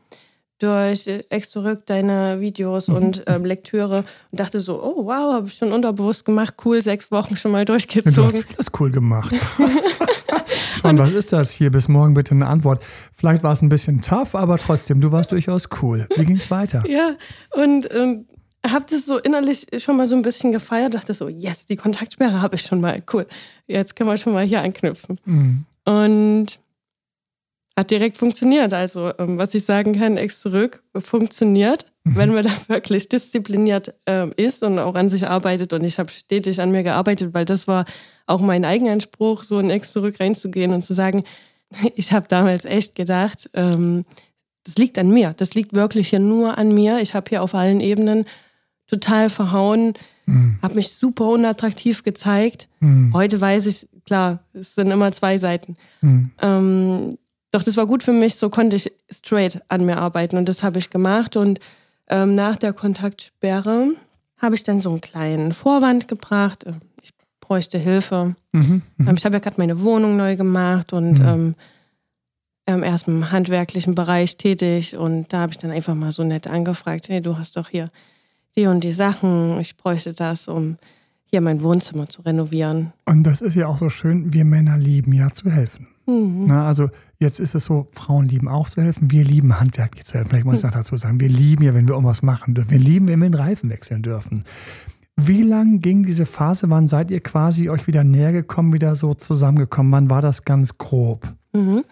durch 0.59 1.07
äh, 1.07 1.25
Ex 1.31 1.51
zurück 1.51 1.87
deine 1.87 2.41
Videos 2.41 2.89
Mhm. 2.89 2.95
und 2.97 3.23
ähm, 3.27 3.45
Lektüre 3.45 4.05
und 4.31 4.41
dachte 4.41 4.61
so, 4.61 4.83
oh 4.83 5.05
wow, 5.07 5.35
habe 5.35 5.49
ich 5.49 5.55
schon 5.55 5.73
unterbewusst 5.73 6.25
gemacht, 6.25 6.55
cool, 6.65 6.83
sechs 6.83 7.11
Wochen 7.11 7.37
schon 7.37 7.53
mal 7.53 7.65
Du 7.65 7.75
hast 7.75 7.87
durchgezogen. 7.93 8.43
vieles 8.43 8.71
cool 8.79 8.91
gemacht. 8.91 9.35
Schon, 10.81 10.97
was 10.99 11.11
ist 11.13 11.33
das 11.33 11.51
hier? 11.51 11.71
Bis 11.73 11.89
morgen 11.89 12.15
bitte 12.15 12.33
eine 12.35 12.47
Antwort. 12.47 12.85
Vielleicht 13.13 13.43
war 13.43 13.53
es 13.53 13.63
ein 13.63 13.69
bisschen 13.69 14.01
tough, 14.01 14.35
aber 14.37 14.59
trotzdem, 14.59 15.01
du 15.01 15.11
warst 15.11 15.33
durchaus 15.33 15.69
cool. 15.83 16.07
Wie 16.17 16.25
ging 16.25 16.37
es 16.37 16.51
weiter? 16.53 16.85
Ja, 16.87 17.17
und 17.53 17.93
ähm, 17.93 18.27
habe 18.65 18.85
das 18.89 19.05
so 19.07 19.19
innerlich 19.19 19.67
schon 19.79 19.97
mal 19.97 20.07
so 20.07 20.15
ein 20.15 20.23
bisschen 20.23 20.53
gefeiert, 20.53 20.95
dachte 20.95 21.15
so, 21.15 21.29
yes, 21.29 21.67
die 21.67 21.75
Kontaktsperre 21.77 22.41
habe 22.43 22.55
ich 22.57 22.63
schon 22.63 22.81
mal, 22.81 23.03
cool. 23.13 23.27
Jetzt 23.67 23.97
können 23.97 24.09
wir 24.09 24.17
schon 24.19 24.33
mal 24.35 24.45
hier 24.45 24.61
anknüpfen. 24.63 25.19
Mhm. 25.25 25.65
Und 25.85 26.47
hat 27.79 27.91
direkt 27.91 28.17
funktioniert. 28.17 28.73
Also, 28.75 29.13
ähm, 29.19 29.39
was 29.39 29.55
ich 29.55 29.65
sagen 29.65 29.93
kann, 29.99 30.17
Ex 30.17 30.41
zurück 30.41 30.83
funktioniert, 30.97 31.87
wenn 32.05 32.33
man 32.33 32.45
da 32.45 32.51
wirklich 32.69 33.09
diszipliniert 33.09 33.95
ähm, 34.07 34.33
ist 34.37 34.63
und 34.63 34.79
auch 34.79 34.95
an 34.95 35.09
sich 35.11 35.27
arbeitet. 35.29 35.73
Und 35.73 35.85
ich 35.85 35.99
habe 35.99 36.11
stetig 36.11 36.61
an 36.61 36.71
mir 36.71 36.83
gearbeitet, 36.83 37.35
weil 37.35 37.45
das 37.45 37.69
war 37.69 37.85
auch 38.27 38.41
mein 38.41 38.65
Eigenanspruch, 38.65 39.43
so 39.45 39.59
in 39.61 39.71
Ex 39.71 39.93
zurück 39.93 40.21
reinzugehen 40.21 40.73
und 40.73 40.83
zu 40.85 40.95
sagen, 40.95 41.25
ich 41.95 42.13
habe 42.13 42.27
damals 42.29 42.65
echt 42.65 42.95
gedacht, 42.95 43.49
ähm, 43.55 44.05
das 44.65 44.77
liegt 44.77 44.99
an 44.99 45.11
mir. 45.11 45.35
Das 45.37 45.55
liegt 45.55 45.73
wirklich 45.75 46.11
hier 46.11 46.19
nur 46.19 46.59
an 46.59 46.75
mir. 46.75 46.99
Ich 47.01 47.15
habe 47.15 47.27
hier 47.29 47.43
auf 47.43 47.55
allen 47.55 47.81
Ebenen 47.81 48.27
total 48.87 49.31
verhauen, 49.31 49.95
Mhm. 50.29 50.59
habe 50.61 50.75
mich 50.75 50.91
super 50.91 51.25
unattraktiv 51.29 52.03
gezeigt. 52.03 52.69
Mhm. 52.81 53.15
Heute 53.15 53.41
weiß 53.41 53.65
ich, 53.65 53.89
klar, 54.05 54.41
es 54.53 54.75
sind 54.75 54.91
immer 54.91 55.11
zwei 55.13 55.39
Seiten. 55.39 55.77
Mhm. 56.03 56.31
Ähm, 56.43 57.19
doch 57.51 57.63
das 57.63 57.77
war 57.77 57.87
gut 57.87 58.03
für 58.03 58.13
mich, 58.13 58.35
so 58.37 58.51
konnte 58.51 58.77
ich 58.77 58.93
straight 59.11 59.63
an 59.69 59.85
mir 59.87 59.97
arbeiten 59.99 60.37
und 60.37 60.49
das 60.49 60.63
habe 60.63 60.79
ich 60.79 60.91
gemacht. 60.91 61.37
Und 61.37 61.61
ähm, 62.09 62.35
nach 62.35 62.57
der 62.57 62.73
Kontaktsperre 62.73 63.93
habe 64.39 64.55
ich 64.55 64.63
dann 64.65 64.81
so 64.81 64.91
einen 64.91 65.01
kleinen 65.01 65.53
Vorwand 65.53 66.09
gebracht. 66.09 66.65
äh, 66.65 66.73
Ich 67.03 67.13
bräuchte 67.41 67.79
Hilfe. 67.79 68.35
Mhm. 68.53 68.83
Mhm. 68.99 69.09
Ähm, 69.09 69.15
Ich 69.17 69.25
habe 69.25 69.37
ja 69.37 69.41
gerade 69.41 69.57
meine 69.59 69.83
Wohnung 69.83 70.17
neu 70.17 70.37
gemacht 70.37 70.93
und 70.93 71.19
Mhm. 71.19 71.27
ähm, 71.27 71.55
ähm, 72.67 72.83
erst 72.83 73.09
im 73.09 73.31
handwerklichen 73.31 73.95
Bereich 73.95 74.37
tätig 74.37 74.95
und 74.97 75.33
da 75.33 75.41
habe 75.41 75.53
ich 75.53 75.59
dann 75.59 75.71
einfach 75.71 75.95
mal 75.95 76.13
so 76.13 76.23
nett 76.23 76.47
angefragt, 76.47 77.09
hey, 77.09 77.23
du 77.23 77.39
hast 77.39 77.57
doch 77.57 77.71
hier 77.71 77.89
die 78.57 78.67
und 78.67 78.85
die 78.85 78.93
Sachen, 78.93 79.59
ich 79.61 79.77
bräuchte 79.77 80.13
das, 80.13 80.49
um 80.49 80.77
hier 81.31 81.41
mein 81.41 81.63
Wohnzimmer 81.63 82.09
zu 82.09 82.23
renovieren. 82.23 82.93
Und 83.05 83.25
das 83.25 83.41
ist 83.41 83.55
ja 83.55 83.67
auch 83.67 83.79
so 83.79 83.89
schön, 83.89 84.33
wir 84.33 84.45
Männer 84.45 84.79
lieben 84.79 85.13
ja 85.13 85.29
zu 85.29 85.51
helfen. 85.51 85.89
Mhm. 86.07 86.45
Na, 86.47 86.67
also 86.67 86.89
jetzt 87.19 87.39
ist 87.39 87.55
es 87.55 87.67
so, 87.67 87.87
Frauen 87.93 88.25
lieben 88.25 88.49
auch 88.49 88.69
zu 88.69 88.83
helfen, 88.83 89.11
wir 89.11 89.25
lieben 89.25 89.61
handwerklich 89.61 90.05
zu 90.05 90.15
helfen. 90.15 90.31
Vielleicht 90.31 90.47
muss 90.47 90.59
ich 90.59 90.65
noch 90.65 90.73
dazu 90.73 90.97
sagen, 90.97 91.21
wir 91.21 91.29
lieben 91.29 91.65
ja, 91.65 91.75
wenn 91.75 91.87
wir 91.87 91.95
irgendwas 91.95 92.23
machen 92.23 92.55
dürfen. 92.55 92.71
Wir 92.71 92.79
lieben, 92.79 93.09
wenn 93.09 93.21
wir 93.21 93.29
den 93.29 93.35
Reifen 93.35 93.69
wechseln 93.69 94.03
dürfen. 94.03 94.45
Wie 95.17 95.43
lang 95.43 95.81
ging 95.81 96.07
diese 96.07 96.25
Phase? 96.25 96.71
Wann 96.71 96.87
seid 96.87 97.11
ihr 97.11 97.21
quasi 97.21 97.69
euch 97.69 97.87
wieder 97.87 98.05
näher 98.05 98.33
gekommen, 98.33 98.73
wieder 98.73 98.95
so 98.95 99.15
zusammengekommen? 99.15 99.93
Wann 99.93 100.11
war 100.11 100.23
das 100.23 100.45
ganz 100.45 100.79
grob? 100.79 101.29
Mhm. 101.53 101.85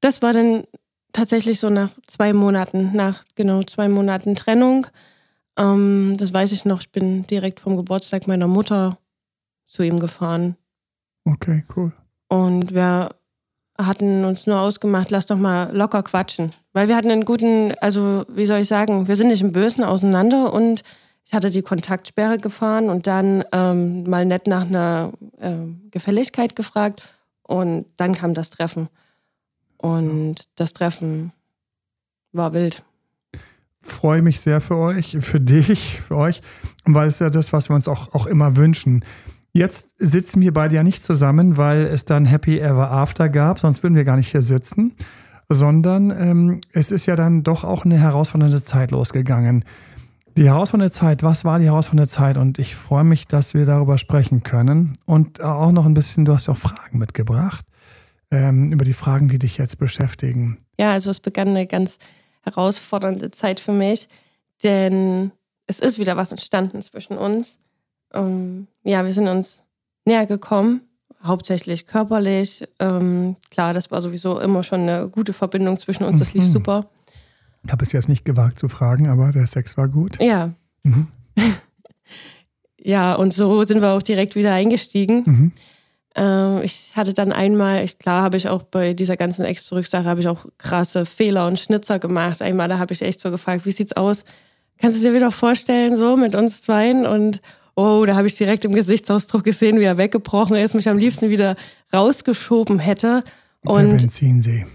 Das 0.00 0.22
war 0.22 0.32
dann 0.32 0.64
tatsächlich 1.12 1.60
so 1.60 1.70
nach 1.70 1.90
zwei 2.06 2.32
Monaten, 2.32 2.92
nach 2.94 3.22
genau 3.36 3.62
zwei 3.62 3.88
Monaten 3.88 4.34
Trennung. 4.34 4.86
Ähm, 5.60 6.16
das 6.16 6.32
weiß 6.32 6.52
ich 6.52 6.64
noch. 6.64 6.80
Ich 6.80 6.90
bin 6.90 7.26
direkt 7.26 7.60
vom 7.60 7.76
Geburtstag 7.76 8.26
meiner 8.26 8.48
Mutter 8.48 8.98
zu 9.66 9.82
ihm 9.82 10.00
gefahren. 10.00 10.56
Okay, 11.24 11.64
cool. 11.76 11.92
Und 12.28 12.74
wir 12.74 13.14
hatten 13.78 14.24
uns 14.24 14.46
nur 14.46 14.60
ausgemacht, 14.60 15.10
lass 15.10 15.26
doch 15.26 15.36
mal 15.36 15.74
locker 15.76 16.02
quatschen. 16.02 16.52
Weil 16.72 16.88
wir 16.88 16.96
hatten 16.96 17.10
einen 17.10 17.24
guten, 17.24 17.72
also 17.80 18.24
wie 18.28 18.46
soll 18.46 18.60
ich 18.60 18.68
sagen, 18.68 19.08
wir 19.08 19.16
sind 19.16 19.28
nicht 19.28 19.42
im 19.42 19.52
Bösen 19.52 19.84
auseinander 19.84 20.52
und 20.52 20.82
ich 21.24 21.34
hatte 21.34 21.50
die 21.50 21.62
Kontaktsperre 21.62 22.38
gefahren 22.38 22.88
und 22.88 23.06
dann 23.06 23.44
ähm, 23.52 24.04
mal 24.04 24.24
nett 24.24 24.46
nach 24.46 24.66
einer 24.66 25.12
äh, 25.38 25.56
Gefälligkeit 25.90 26.56
gefragt 26.56 27.02
und 27.42 27.86
dann 27.96 28.14
kam 28.14 28.34
das 28.34 28.50
Treffen. 28.50 28.88
Und 29.76 30.44
das 30.56 30.72
Treffen 30.72 31.32
war 32.32 32.52
wild 32.52 32.84
freue 33.82 34.22
mich 34.22 34.40
sehr 34.40 34.60
für 34.60 34.76
euch, 34.76 35.16
für 35.20 35.40
dich, 35.40 36.00
für 36.00 36.16
euch, 36.16 36.42
weil 36.84 37.08
es 37.08 37.18
ja 37.18 37.30
das, 37.30 37.52
was 37.52 37.70
wir 37.70 37.74
uns 37.74 37.88
auch, 37.88 38.12
auch 38.12 38.26
immer 38.26 38.56
wünschen. 38.56 39.04
Jetzt 39.52 39.94
sitzen 39.98 40.40
wir 40.40 40.52
beide 40.52 40.76
ja 40.76 40.82
nicht 40.82 41.02
zusammen, 41.02 41.56
weil 41.56 41.82
es 41.82 42.04
dann 42.04 42.24
Happy 42.24 42.60
Ever 42.60 42.90
After 42.90 43.28
gab, 43.28 43.58
sonst 43.58 43.82
würden 43.82 43.96
wir 43.96 44.04
gar 44.04 44.16
nicht 44.16 44.30
hier 44.30 44.42
sitzen, 44.42 44.94
sondern 45.48 46.10
ähm, 46.10 46.60
es 46.72 46.92
ist 46.92 47.06
ja 47.06 47.16
dann 47.16 47.42
doch 47.42 47.64
auch 47.64 47.84
eine 47.84 47.98
herausfordernde 47.98 48.62
Zeit 48.62 48.92
losgegangen. 48.92 49.64
Die 50.36 50.44
herausfordernde 50.46 50.92
Zeit, 50.92 51.24
was 51.24 51.44
war 51.44 51.58
die 51.58 51.64
herausfordernde 51.64 52.08
Zeit? 52.08 52.36
Und 52.36 52.60
ich 52.60 52.76
freue 52.76 53.02
mich, 53.02 53.26
dass 53.26 53.54
wir 53.54 53.64
darüber 53.64 53.98
sprechen 53.98 54.44
können. 54.44 54.92
Und 55.04 55.40
auch 55.40 55.72
noch 55.72 55.86
ein 55.86 55.94
bisschen, 55.94 56.24
du 56.24 56.32
hast 56.32 56.46
ja 56.46 56.54
auch 56.54 56.58
Fragen 56.58 56.98
mitgebracht, 56.98 57.66
ähm, 58.30 58.70
über 58.70 58.84
die 58.84 58.92
Fragen, 58.92 59.28
die 59.28 59.40
dich 59.40 59.58
jetzt 59.58 59.80
beschäftigen. 59.80 60.58
Ja, 60.78 60.92
also 60.92 61.10
es 61.10 61.18
begann 61.18 61.48
eine 61.48 61.66
ganz 61.66 61.98
herausfordernde 62.42 63.30
Zeit 63.30 63.60
für 63.60 63.72
mich, 63.72 64.08
denn 64.62 65.32
es 65.66 65.78
ist 65.78 65.98
wieder 65.98 66.16
was 66.16 66.32
entstanden 66.32 66.82
zwischen 66.82 67.16
uns. 67.16 67.58
Ähm, 68.12 68.66
ja, 68.82 69.04
wir 69.04 69.12
sind 69.12 69.28
uns 69.28 69.64
näher 70.04 70.26
gekommen, 70.26 70.82
hauptsächlich 71.22 71.86
körperlich. 71.86 72.66
Ähm, 72.78 73.36
klar, 73.50 73.74
das 73.74 73.90
war 73.90 74.00
sowieso 74.00 74.40
immer 74.40 74.64
schon 74.64 74.80
eine 74.80 75.08
gute 75.08 75.32
Verbindung 75.32 75.78
zwischen 75.78 76.04
uns, 76.04 76.18
das 76.18 76.34
lief 76.34 76.44
mhm. 76.44 76.48
super. 76.48 76.90
Ich 77.64 77.72
habe 77.72 77.84
es 77.84 77.92
jetzt 77.92 78.08
nicht 78.08 78.24
gewagt 78.24 78.58
zu 78.58 78.68
fragen, 78.68 79.08
aber 79.08 79.32
der 79.32 79.46
Sex 79.46 79.76
war 79.76 79.88
gut. 79.88 80.18
Ja. 80.20 80.52
Mhm. 80.82 81.08
ja, 82.78 83.14
und 83.14 83.34
so 83.34 83.62
sind 83.64 83.82
wir 83.82 83.90
auch 83.90 84.02
direkt 84.02 84.34
wieder 84.34 84.54
eingestiegen. 84.54 85.22
Mhm. 85.26 85.52
Ähm, 86.16 86.60
ich 86.62 86.92
hatte 86.96 87.14
dann 87.14 87.32
einmal, 87.32 87.84
ich, 87.84 87.98
klar 87.98 88.22
habe 88.22 88.36
ich 88.36 88.48
auch 88.48 88.62
bei 88.62 88.94
dieser 88.94 89.16
ganzen 89.16 89.44
Ex-Zurück-Sache, 89.44 90.04
habe 90.04 90.20
ich 90.20 90.28
auch 90.28 90.46
krasse 90.58 91.06
Fehler 91.06 91.46
und 91.46 91.58
Schnitzer 91.58 91.98
gemacht. 91.98 92.42
Einmal, 92.42 92.68
da 92.68 92.78
habe 92.78 92.92
ich 92.92 93.02
echt 93.02 93.20
so 93.20 93.30
gefragt, 93.30 93.64
wie 93.64 93.70
sieht's 93.70 93.92
aus? 93.92 94.24
Kannst 94.78 94.98
du 94.98 95.08
dir 95.08 95.14
wieder 95.14 95.30
vorstellen, 95.30 95.96
so 95.96 96.16
mit 96.16 96.34
uns 96.34 96.62
zweien? 96.62 97.06
Und 97.06 97.40
oh, 97.76 98.04
da 98.06 98.16
habe 98.16 98.26
ich 98.26 98.34
direkt 98.34 98.64
im 98.64 98.72
Gesichtsausdruck 98.72 99.44
gesehen, 99.44 99.78
wie 99.78 99.84
er 99.84 99.98
weggebrochen 99.98 100.56
ist, 100.56 100.74
mich 100.74 100.88
am 100.88 100.98
liebsten 100.98 101.30
wieder 101.30 101.54
rausgeschoben 101.92 102.78
hätte. 102.78 103.22
Und 103.64 103.90
Der 103.90 103.98
Benzinsee. 103.98 104.66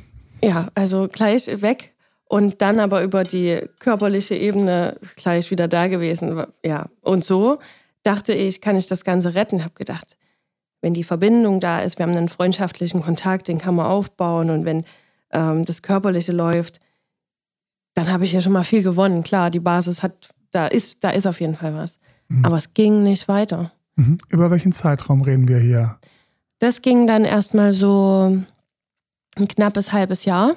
Ja, 0.44 0.68
also 0.76 1.08
gleich 1.12 1.48
weg 1.62 1.96
und 2.28 2.62
dann 2.62 2.80
aber 2.80 3.04
über 3.04 3.24
die 3.24 3.62
körperliche 3.80 4.36
Ebene 4.36 4.98
gleich 5.16 5.52
wieder 5.52 5.68
da 5.68 5.88
gewesen. 5.88 6.44
Ja, 6.64 6.88
und 7.02 7.24
so 7.24 7.60
dachte 8.04 8.34
ich, 8.34 8.62
kann 8.62 8.76
ich 8.76 8.88
das 8.88 9.04
Ganze 9.04 9.36
retten. 9.36 9.64
Habe 9.64 9.74
gedacht, 9.76 10.18
wenn 10.86 10.94
die 10.94 11.04
Verbindung 11.04 11.60
da 11.60 11.80
ist, 11.80 11.98
wir 11.98 12.06
haben 12.06 12.16
einen 12.16 12.30
freundschaftlichen 12.30 13.02
Kontakt, 13.02 13.48
den 13.48 13.58
kann 13.58 13.74
man 13.74 13.88
aufbauen 13.88 14.52
und 14.52 14.66
wenn 14.66 14.86
ähm, 15.32 15.66
das 15.66 15.82
Körperliche 15.82 16.32
läuft, 16.32 16.80
dann 17.96 18.12
habe 18.12 18.24
ich 18.24 18.34
ja 18.34 18.40
schon 18.40 18.52
mal 18.52 18.64
viel 18.64 18.84
gewonnen. 18.84 19.24
Klar, 19.24 19.50
die 19.50 19.60
Basis 19.60 20.04
hat, 20.04 20.30
da 20.52 20.68
ist, 20.68 21.04
da 21.04 21.10
ist 21.10 21.26
auf 21.26 21.42
jeden 21.42 21.56
Fall 21.56 21.74
was. 21.74 21.98
Mhm. 22.28 22.46
Aber 22.46 22.58
es 22.58 22.76
ging 22.76 23.02
nicht 23.02 23.28
weiter. 23.28 23.72
Mhm. 23.96 24.20
Über 24.30 24.52
welchen 24.52 24.74
Zeitraum 24.74 25.24
reden 25.24 25.48
wir 25.48 25.58
hier? 25.58 25.98
Das 26.60 26.84
ging 26.84 27.08
dann 27.08 27.26
erstmal 27.26 27.74
so 27.74 28.44
ein 29.38 29.48
knappes 29.48 29.92
halbes 29.92 30.24
Jahr. 30.26 30.54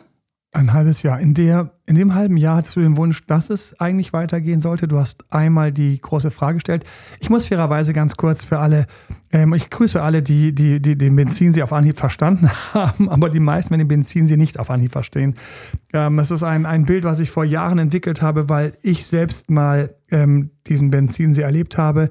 Ein 0.51 0.73
halbes 0.73 1.03
Jahr. 1.03 1.21
In, 1.21 1.35
der, 1.35 1.73
in 1.85 1.95
dem 1.95 2.15
halben 2.15 2.39
Jahr 2.39 2.57
hattest 2.57 2.75
du 2.77 2.81
den 2.81 2.97
Wunsch, 2.97 3.27
dass 3.27 3.51
es 3.51 3.79
eigentlich 3.79 4.15
weitergehen 4.15 4.61
sollte. 4.61 4.89
Du 4.89 4.99
hast 4.99 5.31
einmal 5.31 5.73
die 5.73 6.01
große 6.01 6.31
Frage 6.31 6.55
gestellt. 6.55 6.85
Ich 7.21 7.29
muss 7.29 7.49
fairerweise 7.49 7.93
ganz 7.93 8.17
kurz 8.17 8.45
für 8.47 8.59
alle, 8.59 8.87
ähm, 9.31 9.53
ich 9.53 9.69
grüße 9.69 10.03
alle, 10.03 10.23
die, 10.23 10.55
die, 10.55 10.81
die 10.81 10.97
den 10.97 11.17
Benzinsee 11.17 11.63
auf 11.63 11.75
Anhieb 11.75 11.99
verstanden 11.99 12.49
haben, 12.75 13.11
aber 13.11 13.29
die 13.29 13.41
meisten 13.41 13.73
werden 13.73 13.81
den 13.81 13.89
Benzinsee 13.89 14.39
nicht 14.39 14.59
auf 14.59 14.71
Anhieb 14.71 14.91
verstehen. 14.91 15.35
Ähm, 15.93 16.19
es 16.19 16.31
ist 16.31 16.43
ein, 16.43 16.65
ein 16.65 16.87
Bild, 16.87 17.05
was 17.05 17.21
ich 17.21 17.31
vor 17.31 17.45
Jahren 17.45 17.79
entwickelt 17.79 18.23
habe, 18.23 18.49
weil 18.49 18.73
ich 18.81 19.07
selbst 19.07 19.51
mal 19.51 19.95
ähm, 20.11 20.51
diesen 20.67 20.91
Benzinsee 20.91 21.43
erlebt 21.43 21.77
habe. 21.77 22.09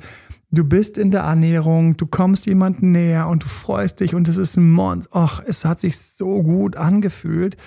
Du 0.51 0.63
bist 0.63 0.97
in 0.97 1.09
der 1.11 1.25
Annäherung, 1.25 1.97
du 1.97 2.05
kommst 2.05 2.47
jemandem 2.47 2.91
näher 2.91 3.27
und 3.27 3.43
du 3.43 3.47
freust 3.47 3.99
dich 3.99 4.15
und 4.15 4.27
es 4.27 4.37
ist 4.37 4.55
ein 4.57 4.71
Monster. 4.71 5.09
Ach, 5.11 5.41
es 5.45 5.65
hat 5.65 5.79
sich 5.79 5.97
so 5.97 6.41
gut 6.43 6.77
angefühlt. 6.77 7.57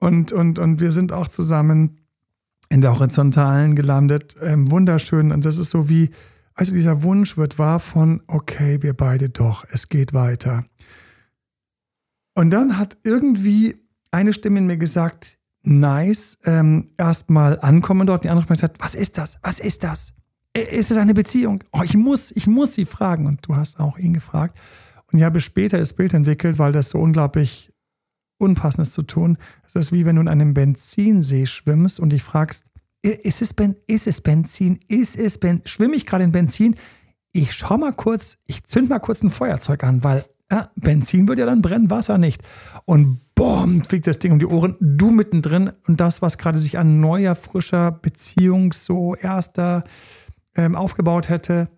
Und, 0.00 0.32
und, 0.32 0.58
und 0.58 0.80
wir 0.80 0.92
sind 0.92 1.12
auch 1.12 1.28
zusammen 1.28 1.98
in 2.68 2.80
der 2.80 2.94
Horizontalen 2.94 3.74
gelandet. 3.74 4.36
Ähm, 4.40 4.70
wunderschön. 4.70 5.32
Und 5.32 5.44
das 5.44 5.58
ist 5.58 5.70
so 5.70 5.88
wie, 5.88 6.10
also 6.54 6.74
dieser 6.74 7.02
Wunsch 7.02 7.36
wird 7.36 7.58
wahr 7.58 7.78
von, 7.78 8.22
okay, 8.26 8.82
wir 8.82 8.94
beide 8.94 9.30
doch, 9.30 9.64
es 9.70 9.88
geht 9.88 10.12
weiter. 10.12 10.64
Und 12.34 12.50
dann 12.50 12.78
hat 12.78 12.96
irgendwie 13.02 13.76
eine 14.10 14.32
Stimme 14.32 14.58
in 14.58 14.66
mir 14.66 14.76
gesagt, 14.76 15.38
nice, 15.62 16.38
ähm, 16.44 16.86
erstmal 16.96 17.58
ankommen 17.60 18.06
dort. 18.06 18.24
Die 18.24 18.28
andere 18.28 18.44
hat 18.44 18.48
gesagt, 18.48 18.78
was 18.80 18.94
ist 18.94 19.18
das? 19.18 19.38
Was 19.42 19.60
ist 19.60 19.82
das? 19.82 20.14
Ist 20.54 20.90
es 20.90 20.96
eine 20.96 21.14
Beziehung? 21.14 21.62
Oh, 21.72 21.82
ich 21.84 21.96
muss, 21.96 22.30
ich 22.30 22.46
muss 22.46 22.74
sie 22.74 22.84
fragen. 22.84 23.26
Und 23.26 23.46
du 23.46 23.56
hast 23.56 23.80
auch 23.80 23.98
ihn 23.98 24.14
gefragt. 24.14 24.58
Und 25.10 25.18
ich 25.18 25.24
habe 25.24 25.40
später 25.40 25.78
das 25.78 25.92
Bild 25.92 26.14
entwickelt, 26.14 26.58
weil 26.58 26.72
das 26.72 26.90
so 26.90 26.98
unglaublich 26.98 27.72
Unpassendes 28.38 28.92
zu 28.92 29.02
tun. 29.02 29.36
Es 29.66 29.74
ist 29.74 29.92
wie 29.92 30.06
wenn 30.06 30.16
du 30.16 30.22
in 30.22 30.28
einem 30.28 30.54
Benzinsee 30.54 31.46
schwimmst 31.46 32.00
und 32.00 32.12
dich 32.12 32.22
fragst, 32.22 32.64
ist 33.02 33.42
es, 33.42 33.54
ben, 33.54 33.76
ist 33.86 34.06
es 34.06 34.20
Benzin? 34.20 34.78
Ist 34.88 35.16
es 35.16 35.38
Benzin? 35.38 35.66
Schwimme 35.66 35.96
ich 35.96 36.06
gerade 36.06 36.24
in 36.24 36.32
Benzin? 36.32 36.76
Ich 37.32 37.52
schau 37.52 37.76
mal 37.76 37.92
kurz, 37.92 38.38
ich 38.46 38.64
zünd 38.64 38.88
mal 38.88 38.98
kurz 38.98 39.22
ein 39.22 39.30
Feuerzeug 39.30 39.84
an, 39.84 40.02
weil 40.02 40.24
ja, 40.50 40.70
Benzin 40.76 41.28
wird 41.28 41.38
ja 41.38 41.46
dann 41.46 41.62
brennen, 41.62 41.90
Wasser 41.90 42.18
nicht. 42.18 42.42
Und 42.86 43.20
boom, 43.34 43.84
fliegt 43.84 44.06
das 44.06 44.18
Ding 44.18 44.32
um 44.32 44.38
die 44.38 44.46
Ohren, 44.46 44.76
du 44.80 45.10
mittendrin 45.10 45.70
und 45.86 46.00
das, 46.00 46.22
was 46.22 46.38
gerade 46.38 46.58
sich 46.58 46.78
an 46.78 47.00
neuer, 47.00 47.34
frischer 47.34 47.92
Beziehung 47.92 48.72
so 48.72 49.14
erster 49.14 49.84
ähm, 50.56 50.74
aufgebaut 50.74 51.28
hätte, 51.28 51.68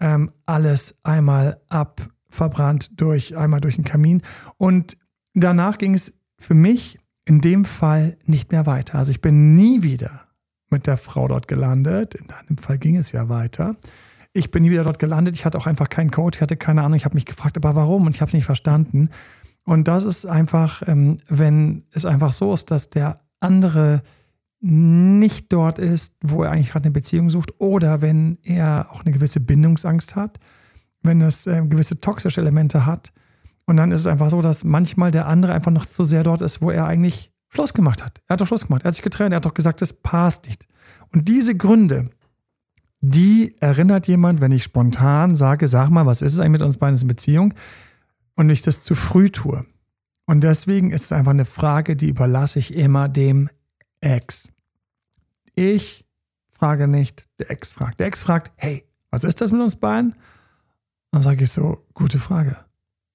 ähm, 0.00 0.30
alles 0.46 0.98
einmal 1.02 1.60
abverbrannt 1.68 3.00
durch, 3.00 3.36
einmal 3.36 3.60
durch 3.60 3.76
den 3.76 3.84
Kamin. 3.84 4.22
Und 4.56 4.96
danach 5.34 5.78
ging 5.78 5.94
es 5.94 6.14
für 6.38 6.54
mich 6.54 6.98
in 7.24 7.40
dem 7.40 7.64
Fall 7.64 8.16
nicht 8.24 8.52
mehr 8.52 8.66
weiter. 8.66 8.96
Also 8.98 9.10
ich 9.10 9.20
bin 9.20 9.54
nie 9.54 9.82
wieder 9.82 10.22
mit 10.70 10.86
der 10.86 10.96
Frau 10.96 11.28
dort 11.28 11.48
gelandet. 11.48 12.14
In 12.14 12.26
deinem 12.26 12.58
Fall 12.58 12.78
ging 12.78 12.96
es 12.96 13.12
ja 13.12 13.28
weiter. 13.28 13.76
Ich 14.32 14.50
bin 14.50 14.62
nie 14.62 14.70
wieder 14.70 14.84
dort 14.84 14.98
gelandet. 14.98 15.34
Ich 15.34 15.44
hatte 15.44 15.58
auch 15.58 15.66
einfach 15.66 15.88
keinen 15.88 16.10
Coach, 16.10 16.38
ich 16.38 16.42
hatte 16.42 16.56
keine 16.56 16.82
Ahnung. 16.82 16.96
Ich 16.96 17.04
habe 17.04 17.14
mich 17.14 17.26
gefragt, 17.26 17.56
aber 17.56 17.76
warum? 17.76 18.06
Und 18.06 18.14
ich 18.14 18.20
habe 18.20 18.28
es 18.28 18.34
nicht 18.34 18.46
verstanden. 18.46 19.10
Und 19.64 19.86
das 19.86 20.04
ist 20.04 20.26
einfach, 20.26 20.82
ähm, 20.86 21.18
wenn 21.28 21.84
es 21.92 22.04
einfach 22.04 22.32
so 22.32 22.52
ist, 22.52 22.70
dass 22.70 22.90
der 22.90 23.20
andere 23.38 24.02
nicht 24.60 25.52
dort 25.52 25.78
ist, 25.78 26.16
wo 26.22 26.42
er 26.42 26.52
eigentlich 26.52 26.70
gerade 26.70 26.86
eine 26.86 26.92
Beziehung 26.92 27.30
sucht, 27.30 27.52
oder 27.58 28.00
wenn 28.00 28.38
er 28.42 28.88
auch 28.90 29.04
eine 29.04 29.12
gewisse 29.12 29.40
Bindungsangst 29.40 30.16
hat, 30.16 30.38
wenn 31.02 31.20
es 31.20 31.46
äh, 31.46 31.66
gewisse 31.66 32.00
toxische 32.00 32.40
Elemente 32.40 32.86
hat, 32.86 33.12
und 33.66 33.76
dann 33.76 33.92
ist 33.92 34.00
es 34.00 34.06
einfach 34.06 34.30
so, 34.30 34.42
dass 34.42 34.64
manchmal 34.64 35.10
der 35.10 35.26
andere 35.26 35.52
einfach 35.52 35.70
noch 35.70 35.86
zu 35.86 36.04
sehr 36.04 36.24
dort 36.24 36.40
ist, 36.40 36.62
wo 36.62 36.70
er 36.70 36.86
eigentlich 36.86 37.32
Schluss 37.48 37.74
gemacht 37.74 38.02
hat. 38.02 38.20
Er 38.26 38.34
hat 38.34 38.40
doch 38.40 38.46
Schluss 38.46 38.66
gemacht. 38.66 38.82
Er 38.82 38.88
hat 38.88 38.94
sich 38.94 39.04
getrennt. 39.04 39.32
Er 39.32 39.36
hat 39.36 39.44
doch 39.44 39.54
gesagt, 39.54 39.82
es 39.82 39.92
passt 39.92 40.46
nicht. 40.46 40.66
Und 41.12 41.28
diese 41.28 41.54
Gründe, 41.54 42.08
die 43.00 43.54
erinnert 43.60 44.08
jemand, 44.08 44.40
wenn 44.40 44.52
ich 44.52 44.62
spontan 44.62 45.36
sage, 45.36 45.68
sag 45.68 45.90
mal, 45.90 46.06
was 46.06 46.22
ist 46.22 46.32
es 46.32 46.40
eigentlich 46.40 46.52
mit 46.52 46.62
uns 46.62 46.78
beiden 46.78 46.98
in 46.98 47.08
Beziehung? 47.08 47.54
Und 48.34 48.48
ich 48.48 48.62
das 48.62 48.82
zu 48.82 48.94
früh 48.94 49.30
tue. 49.30 49.66
Und 50.26 50.40
deswegen 50.42 50.90
ist 50.92 51.04
es 51.04 51.12
einfach 51.12 51.32
eine 51.32 51.44
Frage, 51.44 51.94
die 51.94 52.08
überlasse 52.08 52.58
ich 52.58 52.74
immer 52.74 53.08
dem 53.08 53.50
Ex. 54.00 54.52
Ich 55.54 56.06
frage 56.50 56.88
nicht, 56.88 57.28
der 57.38 57.50
Ex 57.50 57.72
fragt. 57.72 58.00
Der 58.00 58.06
Ex 58.06 58.22
fragt, 58.22 58.52
hey, 58.56 58.84
was 59.10 59.24
ist 59.24 59.40
das 59.40 59.52
mit 59.52 59.60
uns 59.60 59.76
beiden? 59.76 60.14
Dann 61.10 61.22
sage 61.22 61.44
ich 61.44 61.52
so, 61.52 61.84
gute 61.92 62.18
Frage. 62.18 62.56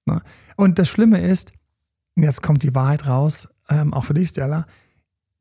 Ne? 0.08 0.22
Und 0.56 0.78
das 0.78 0.88
Schlimme 0.88 1.20
ist, 1.20 1.52
jetzt 2.16 2.42
kommt 2.42 2.62
die 2.62 2.74
Wahrheit 2.74 3.06
raus, 3.06 3.48
ähm, 3.68 3.94
auch 3.94 4.04
für 4.04 4.14
dich, 4.14 4.30
Stella. 4.30 4.66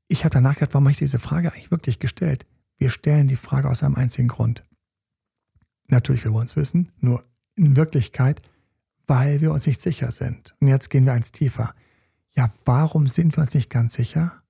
Ich 0.07 0.23
habe 0.23 0.33
danach 0.33 0.53
gedacht, 0.53 0.73
warum 0.73 0.85
habe 0.85 0.91
ich 0.91 0.97
diese 0.97 1.19
Frage 1.19 1.51
eigentlich 1.51 1.71
wirklich 1.71 1.99
gestellt? 1.99 2.45
Wir 2.77 2.89
stellen 2.89 3.27
die 3.27 3.35
Frage 3.35 3.69
aus 3.69 3.83
einem 3.83 3.95
einzigen 3.95 4.27
Grund. 4.27 4.63
Natürlich, 5.87 6.23
wir 6.23 6.33
wollen 6.33 6.45
es 6.45 6.55
wissen, 6.55 6.91
nur 6.99 7.23
in 7.55 7.75
Wirklichkeit, 7.75 8.41
weil 9.07 9.41
wir 9.41 9.51
uns 9.51 9.65
nicht 9.65 9.81
sicher 9.81 10.11
sind. 10.11 10.55
Und 10.59 10.67
jetzt 10.67 10.89
gehen 10.89 11.05
wir 11.05 11.13
eins 11.13 11.31
tiefer. 11.31 11.73
Ja, 12.35 12.51
warum 12.65 13.07
sind 13.07 13.35
wir 13.35 13.41
uns 13.41 13.53
nicht 13.53 13.69
ganz 13.69 13.93
sicher? 13.93 14.43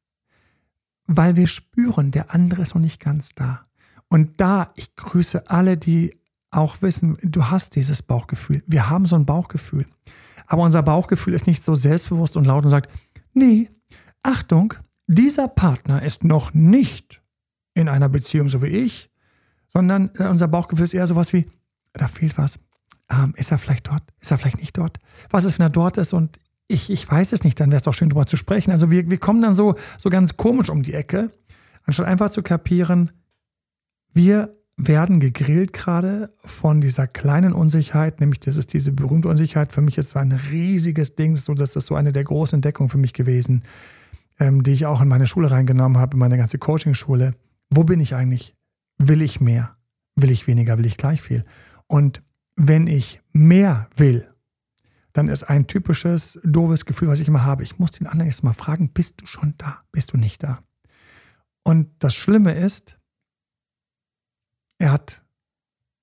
Weil 1.06 1.36
wir 1.36 1.48
spüren, 1.48 2.12
der 2.12 2.34
andere 2.34 2.64
ist 2.64 2.76
noch 2.76 2.82
nicht 2.82 3.00
ganz 3.00 3.30
da. 3.30 3.66
Und 4.10 4.42
da, 4.42 4.74
ich 4.76 4.96
grüße 4.96 5.50
alle, 5.50 5.78
die 5.78 6.18
auch 6.52 6.82
wissen, 6.82 7.18
du 7.22 7.46
hast 7.46 7.76
dieses 7.76 8.02
Bauchgefühl. 8.02 8.64
Wir 8.68 8.90
haben 8.90 9.06
so 9.06 9.16
ein 9.16 9.26
Bauchgefühl. 9.26 9.86
Aber 10.46 10.64
unser 10.64 10.82
Bauchgefühl 10.82 11.34
ist 11.34 11.48
nicht 11.48 11.64
so 11.64 11.76
selbstbewusst 11.76 12.38
und 12.38 12.46
laut 12.46 12.64
und 12.64 12.70
sagt, 12.70 12.90
nee, 13.34 13.70
Achtung, 14.24 14.74
dieser 15.08 15.48
Partner 15.48 16.02
ist 16.02 16.24
noch 16.24 16.54
nicht 16.54 17.22
in 17.74 17.90
einer 17.90 18.10
Beziehung 18.10 18.50
so 18.50 18.62
wie 18.62 18.68
ich, 18.68 19.10
sondern 19.68 20.10
äh, 20.18 20.28
unser 20.28 20.48
Bauchgefühl 20.48 20.86
ist 20.86 20.94
eher 20.94 21.08
sowas 21.08 21.34
wie, 21.34 21.46
da 21.94 22.08
fehlt 22.08 22.38
was. 22.38 22.60
Ähm, 23.10 23.34
ist 23.38 23.52
er 23.52 23.58
vielleicht 23.58 23.88
dort? 23.88 24.04
Ist 24.22 24.32
er 24.32 24.38
vielleicht 24.38 24.60
nicht 24.60 24.78
dort? 24.78 24.98
Was 25.30 25.46
ist, 25.46 25.60
wenn 25.60 25.66
er 25.66 25.70
dort 25.70 25.98
ist 25.98 26.14
und 26.14 26.40
ich, 26.68 26.90
ich 26.90 27.10
weiß 27.10 27.32
es 27.32 27.44
nicht, 27.44 27.60
dann 27.60 27.70
wäre 27.70 27.78
es 27.78 27.84
doch 27.84 27.94
schön, 27.94 28.10
darüber 28.10 28.26
zu 28.26 28.36
sprechen. 28.36 28.72
Also 28.72 28.92
wir, 28.92 29.10
wir 29.10 29.18
kommen 29.18 29.42
dann 29.42 29.56
so, 29.56 29.76
so 29.98 30.10
ganz 30.10 30.36
komisch 30.36 30.70
um 30.70 30.84
die 30.84 30.94
Ecke, 30.94 31.32
anstatt 31.84 32.08
einfach 32.08 32.30
zu 32.30 32.42
kapieren, 32.44 33.12
wir 34.14 34.57
werden 34.78 35.20
gegrillt 35.20 35.74
gerade 35.74 36.32
von 36.46 36.82
dieser 36.82 37.08
kleinen 37.08 37.52
Unsicherheit, 37.52 38.20
nämlich 38.20 38.40
das 38.40 38.58
ist 38.58 38.74
diese 38.74 38.92
berühmte 38.92 39.28
Unsicherheit. 39.28 39.74
Für 39.74 39.82
mich 39.82 39.98
ist 39.98 40.10
es 40.10 40.16
ein 40.16 40.32
riesiges 40.32 41.16
Ding, 41.16 41.36
so 41.36 41.56
das 41.56 41.76
ist 41.76 41.88
so 41.88 41.96
eine 41.96 42.12
der 42.12 42.24
großen 42.24 42.58
Entdeckungen 42.58 42.90
für 42.90 43.00
mich 43.00 43.14
gewesen, 43.14 43.64
ähm, 44.40 44.62
die 44.62 44.72
ich 44.72 44.86
auch 44.86 45.02
in 45.02 45.08
meine 45.08 45.26
Schule 45.26 45.50
reingenommen 45.50 45.98
habe, 45.98 46.14
in 46.14 46.20
meine 46.20 46.38
ganze 46.38 46.60
Coaching-Schule. 46.60 47.34
Wo 47.72 47.84
bin 47.84 48.00
ich 48.00 48.14
eigentlich? 48.14 48.56
Will 49.00 49.24
ich 49.24 49.42
mehr? 49.42 49.76
Will 50.16 50.32
ich 50.32 50.46
weniger? 50.46 50.78
Will 50.78 50.86
ich 50.86 50.98
gleich 50.98 51.22
viel? 51.22 51.44
Und 51.88 52.22
wenn 52.56 52.86
ich 52.86 53.22
mehr 53.34 53.90
will, 53.96 54.28
dann 55.14 55.28
ist 55.28 55.44
ein 55.44 55.66
typisches 55.66 56.40
doofes 56.44 56.86
Gefühl, 56.86 57.08
was 57.08 57.20
ich 57.20 57.28
immer 57.28 57.44
habe. 57.44 57.64
Ich 57.64 57.80
muss 57.80 57.92
den 57.92 58.06
anderen 58.06 58.30
jetzt 58.30 58.44
mal 58.44 58.54
fragen, 58.54 58.92
bist 58.94 59.22
du 59.22 59.26
schon 59.26 59.56
da? 59.58 59.82
Bist 59.92 60.14
du 60.14 60.18
nicht 60.18 60.44
da? 60.44 60.60
Und 61.64 61.90
das 62.00 62.14
Schlimme 62.14 62.54
ist, 62.54 63.00
er 64.78 64.92
hat 64.92 65.24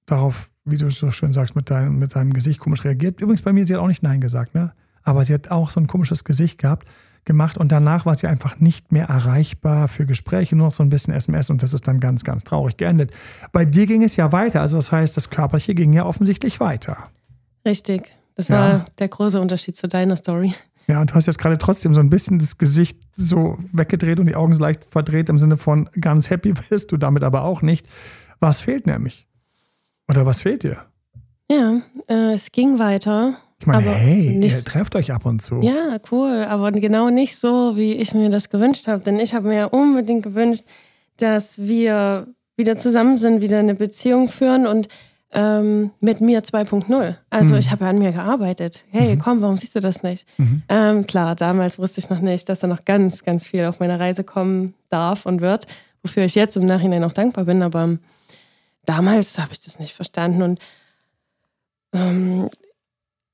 darauf, 0.06 0.50
wie 0.64 0.76
du 0.76 0.90
so 0.90 1.10
schön 1.10 1.32
sagst, 1.32 1.56
mit, 1.56 1.70
deinem, 1.70 1.98
mit 1.98 2.10
seinem 2.10 2.32
Gesicht 2.32 2.60
komisch 2.60 2.84
reagiert. 2.84 3.20
Übrigens 3.20 3.42
bei 3.42 3.52
mir, 3.52 3.66
sie 3.66 3.74
hat 3.74 3.80
auch 3.80 3.88
nicht 3.88 4.02
Nein 4.02 4.20
gesagt, 4.20 4.54
ne? 4.54 4.72
Aber 5.02 5.24
sie 5.24 5.34
hat 5.34 5.50
auch 5.50 5.70
so 5.70 5.80
ein 5.80 5.86
komisches 5.86 6.24
Gesicht 6.24 6.58
gehabt, 6.58 6.88
gemacht 7.24 7.58
und 7.58 7.72
danach 7.72 8.06
war 8.06 8.14
sie 8.14 8.26
einfach 8.26 8.58
nicht 8.60 8.92
mehr 8.92 9.06
erreichbar 9.06 9.88
für 9.88 10.06
Gespräche, 10.06 10.56
nur 10.56 10.68
noch 10.68 10.72
so 10.72 10.82
ein 10.82 10.90
bisschen 10.90 11.12
SMS 11.14 11.50
und 11.50 11.62
das 11.62 11.74
ist 11.74 11.86
dann 11.86 12.00
ganz, 12.00 12.24
ganz 12.24 12.44
traurig 12.44 12.76
geendet. 12.76 13.12
Bei 13.52 13.64
dir 13.64 13.86
ging 13.86 14.02
es 14.02 14.16
ja 14.16 14.32
weiter, 14.32 14.60
also 14.60 14.76
das 14.76 14.92
heißt, 14.92 15.16
das 15.16 15.30
Körperliche 15.30 15.74
ging 15.74 15.92
ja 15.92 16.04
offensichtlich 16.04 16.60
weiter. 16.60 16.96
Richtig. 17.66 18.10
Das 18.34 18.48
ja. 18.48 18.56
war 18.56 18.84
der 18.98 19.08
große 19.08 19.40
Unterschied 19.40 19.76
zu 19.76 19.88
deiner 19.88 20.16
Story. 20.16 20.54
Ja, 20.86 21.00
und 21.00 21.10
du 21.10 21.14
hast 21.14 21.26
jetzt 21.26 21.38
gerade 21.38 21.56
trotzdem 21.56 21.94
so 21.94 22.00
ein 22.00 22.10
bisschen 22.10 22.38
das 22.38 22.58
Gesicht 22.58 22.98
so 23.16 23.56
weggedreht 23.72 24.20
und 24.20 24.26
die 24.26 24.34
Augen 24.34 24.52
so 24.52 24.60
leicht 24.60 24.84
verdreht 24.84 25.28
im 25.28 25.38
Sinne 25.38 25.56
von 25.56 25.88
ganz 25.98 26.30
happy 26.30 26.52
bist 26.68 26.92
du 26.92 26.96
damit 26.96 27.24
aber 27.24 27.42
auch 27.42 27.62
nicht. 27.62 27.88
Was 28.40 28.60
fehlt 28.60 28.86
nämlich? 28.86 29.26
Oder 30.08 30.26
was 30.26 30.42
fehlt 30.42 30.62
dir? 30.62 30.84
Ja, 31.50 31.80
äh, 32.08 32.32
es 32.32 32.52
ging 32.52 32.78
weiter. 32.78 33.34
Ich 33.60 33.66
meine, 33.66 33.90
hey, 33.90 34.36
nicht, 34.36 34.56
ihr 34.56 34.64
trefft 34.64 34.94
euch 34.96 35.12
ab 35.12 35.24
und 35.24 35.40
zu. 35.40 35.60
Ja, 35.62 35.98
cool, 36.10 36.44
aber 36.48 36.72
genau 36.72 37.08
nicht 37.08 37.36
so, 37.36 37.76
wie 37.76 37.92
ich 37.92 38.12
mir 38.12 38.28
das 38.28 38.50
gewünscht 38.50 38.88
habe. 38.88 39.00
Denn 39.00 39.18
ich 39.18 39.34
habe 39.34 39.48
mir 39.48 39.56
ja 39.56 39.64
unbedingt 39.66 40.22
gewünscht, 40.22 40.64
dass 41.16 41.58
wir 41.58 42.26
wieder 42.56 42.76
zusammen 42.76 43.16
sind, 43.16 43.40
wieder 43.40 43.58
eine 43.58 43.74
Beziehung 43.74 44.28
führen 44.28 44.66
und 44.66 44.88
ähm, 45.32 45.90
mit 46.00 46.20
mir 46.20 46.42
2.0. 46.42 47.16
Also 47.30 47.54
mhm. 47.54 47.60
ich 47.60 47.70
habe 47.70 47.84
ja 47.84 47.90
an 47.90 47.98
mir 47.98 48.12
gearbeitet. 48.12 48.84
Hey, 48.90 49.16
mhm. 49.16 49.18
komm, 49.18 49.42
warum 49.42 49.56
siehst 49.56 49.74
du 49.74 49.80
das 49.80 50.02
nicht? 50.02 50.26
Mhm. 50.38 50.62
Ähm, 50.68 51.06
klar, 51.06 51.34
damals 51.34 51.78
wusste 51.78 52.00
ich 52.00 52.08
noch 52.08 52.20
nicht, 52.20 52.48
dass 52.48 52.60
da 52.60 52.68
noch 52.68 52.84
ganz, 52.84 53.24
ganz 53.24 53.46
viel 53.46 53.64
auf 53.64 53.80
meiner 53.80 53.98
Reise 53.98 54.24
kommen 54.24 54.74
darf 54.90 55.26
und 55.26 55.40
wird, 55.40 55.66
wofür 56.02 56.24
ich 56.24 56.36
jetzt 56.36 56.56
im 56.56 56.66
Nachhinein 56.66 57.02
auch 57.02 57.12
dankbar 57.12 57.44
bin. 57.44 57.62
Aber 57.62 57.98
damals 58.86 59.38
habe 59.38 59.52
ich 59.52 59.60
das 59.60 59.78
nicht 59.78 59.94
verstanden 59.94 60.42
und 60.42 60.60
ähm, 61.92 62.50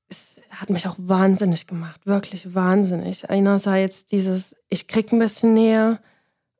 es 0.09 0.41
hat 0.49 0.69
mich 0.69 0.87
auch 0.87 0.95
wahnsinnig 0.97 1.67
gemacht, 1.67 2.05
wirklich 2.05 2.53
wahnsinnig. 2.53 3.29
Einerseits 3.29 4.05
dieses, 4.05 4.55
ich 4.69 4.87
krieg 4.87 5.11
ein 5.11 5.19
bisschen 5.19 5.53
näher, 5.53 5.99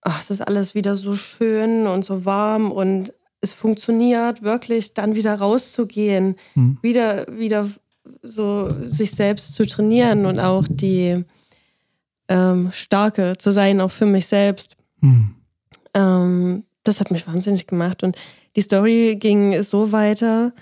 ach, 0.01 0.21
es 0.21 0.31
ist 0.31 0.41
alles 0.41 0.73
wieder 0.73 0.95
so 0.95 1.15
schön 1.15 1.85
und 1.85 2.05
so 2.05 2.25
warm 2.25 2.71
und 2.71 3.13
es 3.41 3.53
funktioniert 3.53 4.41
wirklich, 4.41 4.93
dann 4.93 5.15
wieder 5.15 5.35
rauszugehen, 5.35 6.35
mhm. 6.55 6.77
wieder, 6.81 7.25
wieder 7.27 7.67
so 8.23 8.69
sich 8.87 9.11
selbst 9.11 9.53
zu 9.53 9.65
trainieren 9.65 10.25
und 10.25 10.39
auch 10.39 10.65
die 10.69 11.23
ähm, 12.29 12.71
Starke 12.71 13.37
zu 13.37 13.51
sein, 13.51 13.81
auch 13.81 13.91
für 13.91 14.05
mich 14.05 14.27
selbst. 14.27 14.77
Mhm. 15.01 15.35
Ähm, 15.93 16.63
das 16.83 16.99
hat 16.99 17.11
mich 17.11 17.27
wahnsinnig 17.27 17.67
gemacht. 17.67 18.03
Und 18.03 18.17
die 18.55 18.61
Story 18.61 19.17
ging 19.19 19.61
so 19.63 19.91
weiter, 19.91 20.53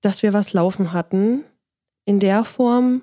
dass 0.00 0.22
wir 0.22 0.32
was 0.32 0.52
laufen 0.52 0.92
hatten, 0.92 1.44
in 2.04 2.18
der 2.18 2.44
Form, 2.44 3.02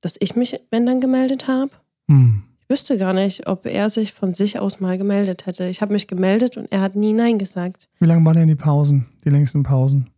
dass 0.00 0.16
ich 0.20 0.36
mich, 0.36 0.58
wenn 0.70 0.86
dann, 0.86 1.00
gemeldet 1.00 1.46
habe. 1.46 1.70
Hm. 2.08 2.42
Ich 2.62 2.70
wüsste 2.70 2.96
gar 2.96 3.12
nicht, 3.12 3.46
ob 3.46 3.66
er 3.66 3.90
sich 3.90 4.12
von 4.12 4.32
sich 4.32 4.58
aus 4.58 4.80
mal 4.80 4.96
gemeldet 4.96 5.46
hätte. 5.46 5.66
Ich 5.66 5.82
habe 5.82 5.92
mich 5.92 6.06
gemeldet 6.06 6.56
und 6.56 6.70
er 6.70 6.80
hat 6.80 6.94
nie 6.96 7.12
Nein 7.12 7.38
gesagt. 7.38 7.88
Wie 7.98 8.06
lange 8.06 8.24
waren 8.24 8.36
denn 8.36 8.48
die 8.48 8.54
Pausen, 8.54 9.06
die 9.24 9.30
längsten 9.30 9.62
Pausen? 9.62 10.08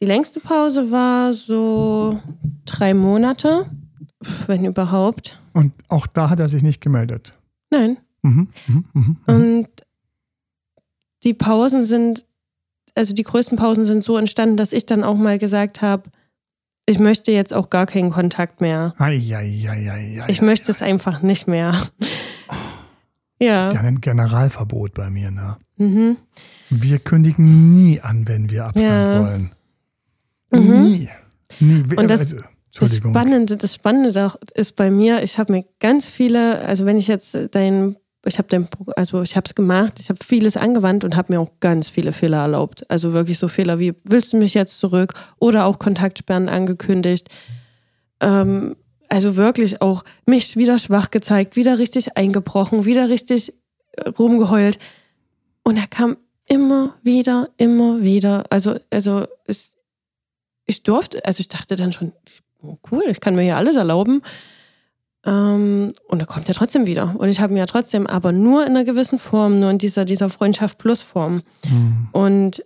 Die 0.00 0.04
längste 0.04 0.40
Pause 0.40 0.90
war 0.90 1.32
so 1.32 2.20
drei 2.66 2.94
Monate, 2.94 3.66
wenn 4.46 4.64
überhaupt. 4.64 5.40
Und 5.54 5.72
auch 5.88 6.06
da 6.06 6.30
hat 6.30 6.38
er 6.38 6.48
sich 6.48 6.62
nicht 6.62 6.80
gemeldet? 6.80 7.34
Nein. 7.70 7.96
Mhm, 8.22 8.48
mh, 8.66 8.84
mh, 8.92 9.16
mh. 9.26 9.34
Und 9.34 9.68
die 11.26 11.34
Pausen 11.34 11.84
sind, 11.84 12.24
also 12.94 13.14
die 13.14 13.24
größten 13.24 13.58
Pausen 13.58 13.84
sind 13.84 14.02
so 14.02 14.16
entstanden, 14.16 14.56
dass 14.56 14.72
ich 14.72 14.86
dann 14.86 15.04
auch 15.04 15.16
mal 15.16 15.38
gesagt 15.38 15.82
habe, 15.82 16.04
ich 16.86 17.00
möchte 17.00 17.32
jetzt 17.32 17.52
auch 17.52 17.68
gar 17.68 17.84
keinen 17.84 18.10
Kontakt 18.10 18.60
mehr. 18.60 18.94
Ei, 18.98 19.20
ei, 19.34 19.68
ei, 19.68 20.24
ich 20.28 20.40
möchte 20.40 20.70
es 20.70 20.82
einfach 20.82 21.20
nicht 21.20 21.48
mehr. 21.48 21.82
ja. 23.40 23.70
Ja, 23.72 23.80
ein 23.80 24.00
Generalverbot 24.00 24.94
bei 24.94 25.10
mir, 25.10 25.32
ne? 25.32 25.56
Mhm. 25.76 26.16
Wir 26.70 27.00
kündigen 27.00 27.74
nie 27.74 28.00
an, 28.00 28.28
wenn 28.28 28.48
wir 28.50 28.66
Abstand 28.66 28.88
ja. 28.88 29.20
wollen. 29.20 29.50
Mhm. 30.52 30.82
Nie. 30.84 31.08
Nie. 31.58 31.96
Und 31.96 32.08
das, 32.08 32.20
also, 32.20 32.36
das 32.78 32.96
Spannende, 32.96 33.56
das 33.56 33.74
Spannende 33.74 34.32
ist 34.54 34.76
bei 34.76 34.90
mir, 34.90 35.24
ich 35.24 35.38
habe 35.38 35.52
mir 35.52 35.64
ganz 35.80 36.08
viele, 36.08 36.60
also 36.60 36.86
wenn 36.86 36.98
ich 36.98 37.08
jetzt 37.08 37.36
deinen 37.52 37.96
ich 38.26 38.38
habe 38.38 38.68
also 38.96 39.22
ich 39.22 39.36
habe 39.36 39.44
es 39.46 39.54
gemacht, 39.54 40.00
ich 40.00 40.08
habe 40.08 40.18
vieles 40.24 40.56
angewandt 40.56 41.04
und 41.04 41.16
habe 41.16 41.32
mir 41.32 41.40
auch 41.40 41.50
ganz 41.60 41.88
viele 41.88 42.12
Fehler 42.12 42.38
erlaubt. 42.38 42.88
Also 42.90 43.12
wirklich 43.12 43.38
so 43.38 43.48
Fehler 43.48 43.78
wie, 43.78 43.94
willst 44.04 44.32
du 44.32 44.36
mich 44.36 44.54
jetzt 44.54 44.78
zurück? 44.78 45.14
Oder 45.38 45.66
auch 45.66 45.78
Kontaktsperren 45.78 46.48
angekündigt. 46.48 47.28
Ähm, 48.20 48.76
also 49.08 49.36
wirklich 49.36 49.80
auch 49.82 50.04
mich 50.26 50.56
wieder 50.56 50.78
schwach 50.78 51.10
gezeigt, 51.10 51.56
wieder 51.56 51.78
richtig 51.78 52.16
eingebrochen, 52.16 52.84
wieder 52.84 53.08
richtig 53.08 53.54
äh, 53.92 54.08
rumgeheult. 54.08 54.78
Und 55.62 55.76
er 55.76 55.86
kam 55.86 56.16
immer 56.46 56.94
wieder, 57.02 57.50
immer 57.56 58.02
wieder. 58.02 58.44
Also, 58.50 58.76
also 58.90 59.26
es, 59.46 59.76
ich 60.64 60.82
durfte, 60.82 61.24
also 61.24 61.40
ich 61.40 61.48
dachte 61.48 61.76
dann 61.76 61.92
schon, 61.92 62.12
cool, 62.90 63.04
ich 63.08 63.20
kann 63.20 63.36
mir 63.36 63.42
hier 63.42 63.56
alles 63.56 63.76
erlauben. 63.76 64.22
Ähm, 65.26 65.92
und 66.06 66.22
da 66.22 66.24
kommt 66.24 66.48
er 66.48 66.54
trotzdem 66.54 66.86
wieder. 66.86 67.14
Und 67.18 67.28
ich 67.28 67.40
habe 67.40 67.52
mir 67.52 67.58
ja 67.58 67.66
trotzdem, 67.66 68.06
aber 68.06 68.32
nur 68.32 68.62
in 68.62 68.70
einer 68.70 68.84
gewissen 68.84 69.18
Form, 69.18 69.58
nur 69.58 69.70
in 69.70 69.78
dieser, 69.78 70.04
dieser 70.04 70.28
Freundschaft 70.28 70.78
plus 70.78 71.02
Form. 71.02 71.42
Mhm. 71.68 72.08
Und 72.12 72.64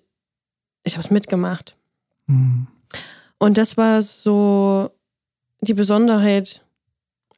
ich 0.85 0.95
habe 0.95 1.05
es 1.05 1.11
mitgemacht. 1.11 1.77
Mhm. 2.27 2.67
Und 3.39 3.57
das 3.57 3.79
war 3.79 4.03
so 4.03 4.91
die 5.63 5.75
Besonderheit 5.75 6.63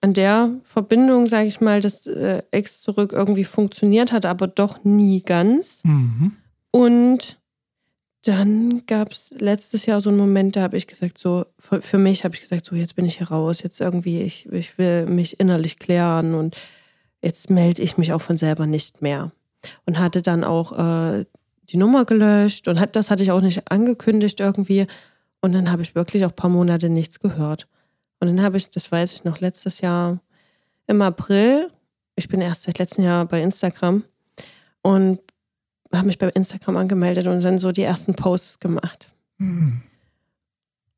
an 0.01 0.13
der 0.13 0.51
Verbindung, 0.65 1.27
sage 1.27 1.47
ich 1.47 1.61
mal, 1.61 1.81
dass 1.81 2.07
äh, 2.07 2.43
Ex 2.51 2.83
zurück 2.83 3.13
irgendwie 3.13 3.45
funktioniert 3.45 4.11
hat, 4.11 4.27
aber 4.27 4.49
doch 4.49 4.83
nie 4.83 5.23
ganz. 5.23 5.83
Mhm. 5.85 6.33
Und 6.73 7.39
dann 8.23 8.87
gab 8.87 9.11
es 9.11 9.35
letztes 9.37 9.87
Jahr 9.87 10.01
so 10.01 10.11
einen 10.11 10.19
Moment, 10.19 10.55
da 10.55 10.63
habe 10.63 10.77
ich 10.77 10.87
gesagt, 10.87 11.19
so, 11.19 11.45
für, 11.59 11.83
für 11.83 11.99
mich 11.99 12.25
habe 12.25 12.35
ich 12.35 12.41
gesagt, 12.41 12.65
so, 12.65 12.77
jetzt 12.77 12.95
bin 12.95 13.05
ich 13.05 13.19
hier 13.19 13.29
raus, 13.29 13.63
jetzt 13.63 13.81
irgendwie, 13.81 14.23
ich, 14.23 14.47
ich 14.53 14.79
will 14.79 15.07
mich 15.07 15.41
innerlich 15.41 15.79
klären 15.79 16.35
und 16.35 16.57
jetzt 17.21 17.51
melde 17.51 17.83
ich 17.83 17.99
mich 17.99 18.13
auch 18.13 18.23
von 18.23 18.37
selber 18.37 18.67
nicht 18.67 19.03
mehr. 19.03 19.33
Und 19.87 19.99
hatte 19.99 20.23
dann 20.23 20.45
auch 20.45 20.73
äh, 20.73 21.25
die 21.65 21.77
Nummer 21.77 22.05
gelöscht 22.05 22.69
und 22.69 22.79
hat, 22.79 22.95
das 22.97 23.11
hatte 23.11 23.23
ich 23.23 23.33
auch 23.33 23.41
nicht 23.41 23.71
angekündigt 23.71 24.41
irgendwie. 24.41 24.87
Und 25.41 25.53
dann 25.53 25.71
habe 25.71 25.83
ich 25.83 25.95
wirklich 25.95 26.25
auch 26.25 26.31
ein 26.31 26.37
paar 26.37 26.51
Monate 26.51 26.89
nichts 26.89 27.19
gehört. 27.19 27.67
Und 28.21 28.29
dann 28.29 28.43
habe 28.43 28.57
ich, 28.57 28.71
das 28.71 28.91
weiß 28.91 29.15
ich 29.15 29.25
noch, 29.25 29.41
letztes 29.41 29.81
Jahr 29.81 30.21
im 30.87 31.03
April, 31.03 31.71
ich 32.15 32.29
bin 32.29 32.41
erst 32.41 32.65
seit 32.65 32.79
letztem 32.79 33.05
Jahr 33.05 33.25
bei 33.27 33.43
Instagram 33.43 34.05
und 34.83 35.21
habe 35.93 36.07
mich 36.07 36.19
bei 36.19 36.29
Instagram 36.29 36.77
angemeldet 36.77 37.27
und 37.27 37.43
dann 37.43 37.59
so 37.59 37.73
die 37.73 37.83
ersten 37.83 38.15
Posts 38.15 38.61
gemacht. 38.61 39.11
Mhm. 39.39 39.83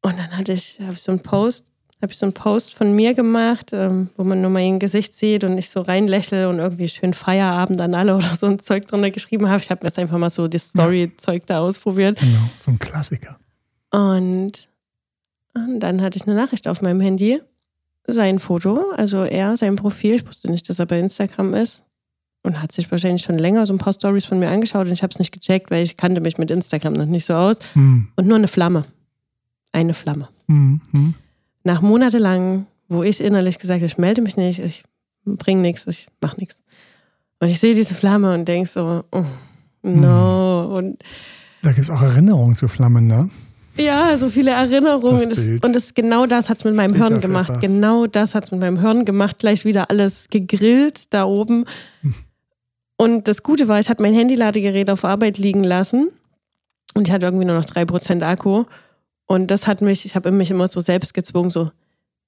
Und 0.03 0.19
dann 0.19 0.37
hatte 0.37 0.53
ich, 0.53 0.81
habe 0.81 0.93
ich 0.93 1.03
so 1.03 1.13
einen 1.13 1.21
Post, 1.21 1.67
habe 2.03 2.13
ich 2.13 2.19
so 2.19 2.27
einen 2.27 2.35
Post 2.35 2.75
von 2.75 2.95
mir 2.95 3.15
gemacht, 3.15 3.71
ähm, 3.73 4.11
wo 4.17 4.25
man 4.25 4.43
nur 4.43 4.51
mal 4.51 4.61
ein 4.61 4.79
Gesicht 4.79 5.15
sieht 5.15 5.45
und 5.45 5.57
ich 5.57 5.71
so 5.71 5.81
reinlächle 5.81 6.51
und 6.51 6.59
irgendwie 6.59 6.89
schön 6.89 7.15
Feierabend 7.15 7.81
an 7.81 7.95
alle 7.95 8.15
oder 8.17 8.37
so 8.37 8.47
ein 8.47 8.59
Zeug 8.59 8.87
drunter 8.87 9.11
geschrieben 9.11 9.49
habe. 9.49 9.63
Ich 9.63 9.71
habe 9.71 9.87
jetzt 9.87 9.99
einfach 9.99 10.19
mal 10.19 10.31
so 10.31 10.47
das 10.47 10.69
Story-Zeug 10.69 11.47
da 11.47 11.61
ausprobiert. 11.61 12.21
Genau, 12.21 12.51
so 12.59 12.71
ein 12.71 12.79
Klassiker. 12.79 13.39
Und, 13.91 14.69
und 15.55 15.81
dann 15.81 16.03
hatte 16.03 16.19
ich 16.19 16.27
eine 16.27 16.35
Nachricht 16.35 16.69
auf 16.69 16.83
meinem 16.83 17.01
Handy. 17.01 17.41
Sein 18.07 18.39
Foto, 18.39 18.91
also 18.99 19.23
er, 19.23 19.57
sein 19.57 19.77
Profil, 19.77 20.17
ich 20.17 20.27
wusste 20.27 20.51
nicht, 20.51 20.69
dass 20.69 20.79
er 20.79 20.85
bei 20.85 20.99
Instagram 20.99 21.55
ist, 21.55 21.84
und 22.45 22.61
hat 22.61 22.73
sich 22.73 22.91
wahrscheinlich 22.91 23.23
schon 23.23 23.39
länger 23.39 23.67
so 23.67 23.73
ein 23.75 23.79
paar 23.79 23.95
Stories 23.95 24.27
von 24.27 24.39
mir 24.39 24.51
angeschaut 24.51 24.87
und 24.87 24.93
ich 24.93 25.03
habe 25.03 25.11
es 25.11 25.19
nicht 25.19 25.33
gecheckt, 25.33 25.71
weil 25.71 25.83
ich 25.83 25.97
kannte 25.97 26.21
mich 26.21 26.39
mit 26.39 26.51
Instagram 26.51 26.93
noch 26.93 27.07
nicht 27.07 27.25
so 27.25 27.35
aus. 27.35 27.59
Mhm. 27.75 28.09
Und 28.17 28.27
nur 28.29 28.37
eine 28.37 28.49
Flamme. 28.49 28.85
Eine 29.73 29.95
Flamme. 29.95 30.29
Mhm. 30.47 31.15
Nach 31.65 31.81
monatelang, 31.81 32.67
wo 32.89 33.03
ich 33.03 33.21
innerlich 33.21 33.59
gesagt 33.59 33.79
habe, 33.79 33.87
ich 33.87 33.99
melde 33.99 34.21
mich 34.23 34.37
nicht, 34.37 34.59
ich 34.61 34.85
bringe 35.25 35.63
nichts, 35.63 35.87
ich 35.87 36.07
mache 36.21 36.39
nichts. 36.39 36.59
Und 37.41 37.49
ich 37.49 37.59
sehe 37.59 37.75
diese 37.75 37.95
Flamme 37.95 38.35
und 38.35 38.47
denke 38.47 38.69
so, 38.69 39.03
oh, 39.11 39.25
no. 39.83 40.69
Mhm. 40.69 40.75
Und 40.77 41.05
da 41.63 41.73
gibt 41.73 41.85
es 41.85 41.91
auch 41.91 42.03
Erinnerungen 42.03 42.57
zu 42.57 42.69
Flammen, 42.69 43.07
ne? 43.07 43.31
Ja, 43.77 44.17
so 44.19 44.29
viele 44.29 44.51
Erinnerungen. 44.51 45.19
Das 45.19 45.29
das, 45.35 45.49
und 45.49 45.75
das, 45.75 45.95
genau 45.95 46.27
das 46.27 46.49
hat 46.49 46.59
es 46.59 46.65
mit 46.65 46.75
meinem 46.75 46.95
Hirn 46.95 47.21
gemacht. 47.21 47.51
Etwas. 47.51 47.63
Genau 47.63 48.07
das 48.07 48.35
hat 48.35 48.45
es 48.45 48.51
mit 48.53 48.61
meinem 48.61 48.79
Hirn 48.79 49.05
gemacht. 49.05 49.39
Gleich 49.39 49.65
wieder 49.65 49.91
alles 49.91 50.27
gegrillt 50.31 51.13
da 51.13 51.25
oben. 51.25 51.65
Und 52.97 53.27
das 53.29 53.43
Gute 53.43 53.69
war, 53.69 53.81
ich 53.81 53.89
hatte 53.89 54.03
mein 54.03 54.15
Handyladegerät 54.15 54.89
auf 54.91 55.05
Arbeit 55.05 55.39
liegen 55.39 55.65
lassen 55.65 56.11
und 56.95 57.09
ich 57.09 57.13
hatte 57.13 57.27
irgendwie 57.27 57.45
nur 57.45 57.57
noch 57.57 57.65
3% 57.65 58.23
Akku. 58.23 58.65
Und 59.27 59.51
das 59.51 59.67
hat 59.67 59.81
mich, 59.81 60.05
ich 60.05 60.15
habe 60.15 60.31
mich 60.33 60.51
immer 60.51 60.69
so 60.69 60.81
selbst 60.81 61.15
gezwungen, 61.15 61.51
so, 61.51 61.71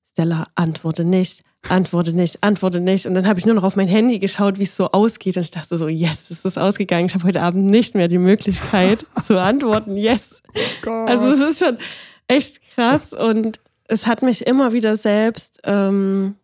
Stella, 0.04 0.46
antworte 0.54 1.04
nicht, 1.04 1.42
antworte 1.68 2.12
nicht, 2.12 2.42
antworte 2.42 2.80
nicht. 2.80 3.06
Und 3.06 3.14
dann 3.14 3.26
habe 3.26 3.38
ich 3.38 3.46
nur 3.46 3.54
noch 3.54 3.64
auf 3.64 3.76
mein 3.76 3.88
Handy 3.88 4.18
geschaut, 4.18 4.58
wie 4.58 4.64
es 4.64 4.76
so 4.76 4.90
ausgeht. 4.90 5.36
Und 5.36 5.42
ich 5.42 5.50
dachte 5.50 5.76
so, 5.76 5.88
yes, 5.88 6.30
es 6.30 6.44
ist 6.44 6.58
ausgegangen. 6.58 7.06
Ich 7.06 7.14
habe 7.14 7.24
heute 7.24 7.42
Abend 7.42 7.66
nicht 7.66 7.94
mehr 7.94 8.08
die 8.08 8.18
Möglichkeit 8.18 9.04
zu 9.26 9.40
antworten. 9.40 9.96
Yes. 9.96 10.42
Oh 10.86 10.90
also 10.90 11.30
es 11.30 11.40
ist 11.50 11.58
schon 11.58 11.76
echt 12.28 12.60
krass. 12.74 13.12
Und 13.12 13.60
es 13.88 14.06
hat 14.06 14.22
mich 14.22 14.46
immer 14.46 14.72
wieder 14.72 14.96
selbst 14.96 15.60
ähm, 15.64 16.36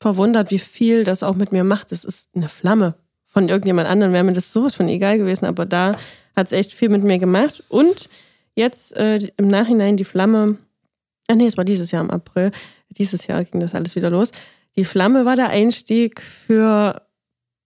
verwundert, 0.00 0.50
wie 0.50 0.58
viel 0.58 1.04
das 1.04 1.22
auch 1.22 1.36
mit 1.36 1.52
mir 1.52 1.64
macht. 1.64 1.92
Es 1.92 2.04
ist 2.04 2.30
eine 2.34 2.48
Flamme. 2.48 2.94
Von 3.24 3.48
irgendjemand 3.48 3.88
anderem 3.88 4.12
wäre 4.12 4.24
mir 4.24 4.32
das 4.32 4.52
sowas 4.52 4.74
von 4.74 4.88
egal 4.88 5.18
gewesen, 5.18 5.46
aber 5.46 5.66
da 5.66 5.96
hat 6.34 6.46
es 6.46 6.52
echt 6.52 6.72
viel 6.72 6.88
mit 6.88 7.02
mir 7.02 7.18
gemacht. 7.18 7.62
Und 7.68 8.08
jetzt 8.54 8.96
äh, 8.96 9.18
im 9.36 9.46
Nachhinein 9.46 9.96
die 9.96 10.04
Flamme, 10.04 10.56
ah 11.28 11.34
nee, 11.34 11.46
es 11.46 11.56
war 11.56 11.64
dieses 11.64 11.90
Jahr 11.90 12.02
im 12.02 12.10
April, 12.10 12.50
dieses 12.90 13.26
Jahr 13.26 13.44
ging 13.44 13.60
das 13.60 13.74
alles 13.74 13.96
wieder 13.96 14.10
los. 14.10 14.30
Die 14.76 14.84
Flamme 14.84 15.24
war 15.24 15.36
der 15.36 15.48
Einstieg 15.48 16.20
für 16.20 17.02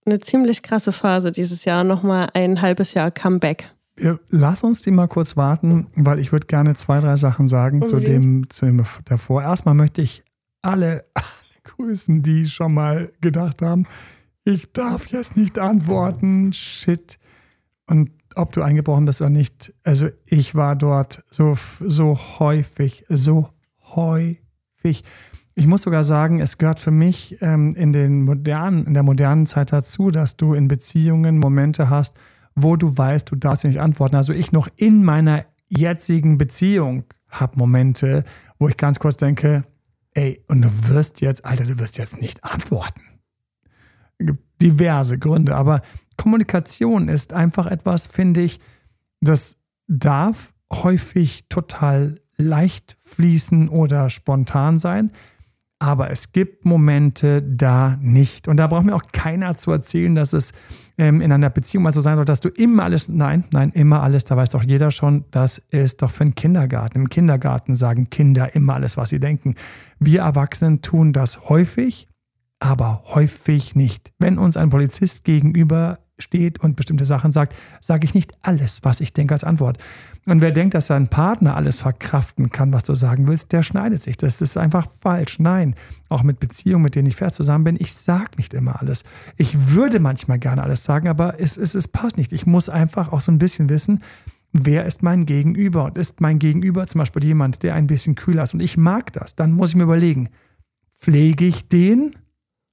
eine 0.05 0.19
ziemlich 0.19 0.63
krasse 0.63 0.91
Phase 0.91 1.31
dieses 1.31 1.65
Jahr, 1.65 1.83
nochmal 1.83 2.29
ein 2.33 2.61
halbes 2.61 2.93
Jahr 2.93 3.11
Comeback. 3.11 3.69
Lass 4.29 4.63
uns 4.63 4.81
die 4.81 4.91
mal 4.91 5.07
kurz 5.07 5.37
warten, 5.37 5.87
weil 5.95 6.19
ich 6.19 6.31
würde 6.31 6.47
gerne 6.47 6.73
zwei, 6.75 6.99
drei 7.01 7.17
Sachen 7.17 7.47
sagen 7.47 7.85
zu 7.85 7.99
dem, 7.99 8.49
zu 8.49 8.65
dem 8.65 8.83
davor. 9.05 9.43
Erstmal 9.43 9.75
möchte 9.75 10.01
ich 10.01 10.23
alle, 10.61 11.05
grüßen, 11.81 12.21
die 12.21 12.45
schon 12.45 12.73
mal 12.73 13.11
gedacht 13.21 13.61
haben, 13.61 13.85
ich 14.43 14.71
darf 14.73 15.07
jetzt 15.07 15.37
nicht 15.37 15.59
antworten, 15.59 16.51
shit. 16.53 17.19
Und 17.87 18.11
ob 18.35 18.51
du 18.53 18.61
eingebrochen 18.61 19.05
bist 19.05 19.21
oder 19.21 19.29
nicht, 19.29 19.73
also 19.83 20.07
ich 20.25 20.55
war 20.55 20.75
dort 20.75 21.23
so, 21.29 21.55
so 21.79 22.17
häufig, 22.39 23.05
so 23.09 23.49
häufig. 23.95 25.03
Ich 25.53 25.67
muss 25.67 25.83
sogar 25.83 26.03
sagen, 26.03 26.39
es 26.39 26.57
gehört 26.57 26.79
für 26.79 26.91
mich 26.91 27.37
ähm, 27.41 27.73
in, 27.75 27.93
den 27.93 28.23
modernen, 28.23 28.85
in 28.85 28.93
der 28.93 29.03
modernen 29.03 29.45
Zeit 29.45 29.73
dazu, 29.73 30.09
dass 30.09 30.37
du 30.37 30.53
in 30.53 30.67
Beziehungen 30.67 31.37
Momente 31.37 31.89
hast, 31.89 32.17
wo 32.55 32.77
du 32.77 32.97
weißt, 32.97 33.29
du 33.29 33.35
darfst 33.35 33.65
nicht 33.65 33.79
antworten. 33.79 34.15
Also 34.15 34.33
ich 34.33 34.51
noch 34.51 34.69
in 34.77 35.03
meiner 35.03 35.45
jetzigen 35.67 36.37
Beziehung 36.37 37.03
habe 37.29 37.57
Momente, 37.57 38.23
wo 38.59 38.67
ich 38.67 38.77
ganz 38.77 38.99
kurz 38.99 39.17
denke, 39.17 39.63
ey, 40.13 40.43
und 40.47 40.61
du 40.61 40.89
wirst 40.89 41.21
jetzt, 41.21 41.45
Alter, 41.45 41.65
du 41.65 41.79
wirst 41.79 41.97
jetzt 41.97 42.21
nicht 42.21 42.43
antworten. 42.43 43.01
Es 44.17 44.27
gibt 44.27 44.43
diverse 44.61 45.17
Gründe, 45.17 45.55
aber 45.55 45.81
Kommunikation 46.17 47.07
ist 47.07 47.33
einfach 47.33 47.65
etwas, 47.65 48.07
finde 48.07 48.41
ich, 48.41 48.59
das 49.21 49.63
darf 49.87 50.53
häufig 50.71 51.45
total 51.49 52.15
leicht 52.37 52.95
fließen 53.03 53.69
oder 53.69 54.09
spontan 54.09 54.79
sein. 54.79 55.11
Aber 55.81 56.11
es 56.11 56.31
gibt 56.31 56.63
Momente 56.63 57.41
da 57.41 57.97
nicht. 58.01 58.47
Und 58.47 58.57
da 58.57 58.67
braucht 58.67 58.85
mir 58.85 58.93
auch 58.93 59.01
keiner 59.13 59.55
zu 59.55 59.71
erzählen, 59.71 60.13
dass 60.13 60.31
es 60.31 60.53
ähm, 60.99 61.21
in 61.21 61.31
einer 61.31 61.49
Beziehung 61.49 61.85
mal 61.85 61.91
so 61.91 62.01
sein 62.01 62.17
soll, 62.17 62.25
dass 62.25 62.39
du 62.39 62.49
immer 62.49 62.83
alles, 62.83 63.09
nein, 63.09 63.45
nein, 63.51 63.71
immer 63.71 64.03
alles, 64.03 64.23
da 64.23 64.37
weiß 64.37 64.49
doch 64.49 64.61
jeder 64.61 64.91
schon, 64.91 65.25
das 65.31 65.57
ist 65.57 66.03
doch 66.03 66.11
für 66.11 66.21
einen 66.21 66.35
Kindergarten. 66.35 66.99
Im 66.99 67.09
Kindergarten 67.09 67.75
sagen 67.75 68.11
Kinder 68.11 68.53
immer 68.53 68.75
alles, 68.75 68.95
was 68.95 69.09
sie 69.09 69.19
denken. 69.19 69.55
Wir 69.97 70.21
Erwachsenen 70.21 70.83
tun 70.83 71.13
das 71.13 71.49
häufig, 71.49 72.07
aber 72.59 73.01
häufig 73.15 73.75
nicht. 73.75 74.13
Wenn 74.19 74.37
uns 74.37 74.57
ein 74.57 74.69
Polizist 74.69 75.23
gegenüber 75.23 75.97
steht 76.17 76.59
und 76.59 76.75
bestimmte 76.75 77.05
Sachen 77.05 77.31
sagt, 77.31 77.55
sage 77.79 78.05
ich 78.05 78.13
nicht 78.13 78.33
alles, 78.43 78.79
was 78.83 79.01
ich 79.01 79.13
denke 79.13 79.33
als 79.33 79.43
Antwort. 79.43 79.77
Und 80.25 80.41
wer 80.41 80.51
denkt, 80.51 80.75
dass 80.75 80.87
sein 80.87 81.07
Partner 81.07 81.55
alles 81.55 81.81
verkraften 81.81 82.51
kann, 82.51 82.73
was 82.73 82.83
du 82.83 82.93
sagen 82.95 83.27
willst, 83.27 83.51
der 83.51 83.63
schneidet 83.63 84.01
sich. 84.01 84.17
Das 84.17 84.41
ist 84.41 84.57
einfach 84.57 84.87
falsch. 84.87 85.39
Nein, 85.39 85.75
auch 86.09 86.23
mit 86.23 86.39
Beziehungen, 86.39 86.83
mit 86.83 86.95
denen 86.95 87.07
ich 87.07 87.15
fest 87.15 87.35
zusammen 87.35 87.63
bin, 87.63 87.77
ich 87.79 87.93
sage 87.93 88.37
nicht 88.37 88.53
immer 88.53 88.79
alles. 88.81 89.03
Ich 89.37 89.73
würde 89.73 89.99
manchmal 89.99 90.39
gerne 90.39 90.63
alles 90.63 90.83
sagen, 90.83 91.07
aber 91.07 91.39
es, 91.39 91.57
es, 91.57 91.73
es 91.73 91.87
passt 91.87 92.17
nicht. 92.17 92.33
Ich 92.33 92.45
muss 92.45 92.69
einfach 92.69 93.11
auch 93.11 93.21
so 93.21 93.31
ein 93.31 93.39
bisschen 93.39 93.69
wissen, 93.69 94.03
wer 94.53 94.85
ist 94.85 95.03
mein 95.03 95.25
Gegenüber? 95.25 95.85
Und 95.85 95.97
ist 95.97 96.21
mein 96.21 96.39
Gegenüber 96.39 96.85
zum 96.87 96.99
Beispiel 96.99 97.23
jemand, 97.23 97.63
der 97.63 97.75
ein 97.75 97.87
bisschen 97.87 98.15
kühler 98.15 98.43
ist 98.43 98.53
und 98.53 98.59
ich 98.59 98.77
mag 98.77 99.13
das, 99.13 99.35
dann 99.35 99.51
muss 99.51 99.71
ich 99.71 99.75
mir 99.75 99.83
überlegen, 99.83 100.29
pflege 100.95 101.45
ich 101.45 101.67
den 101.67 102.15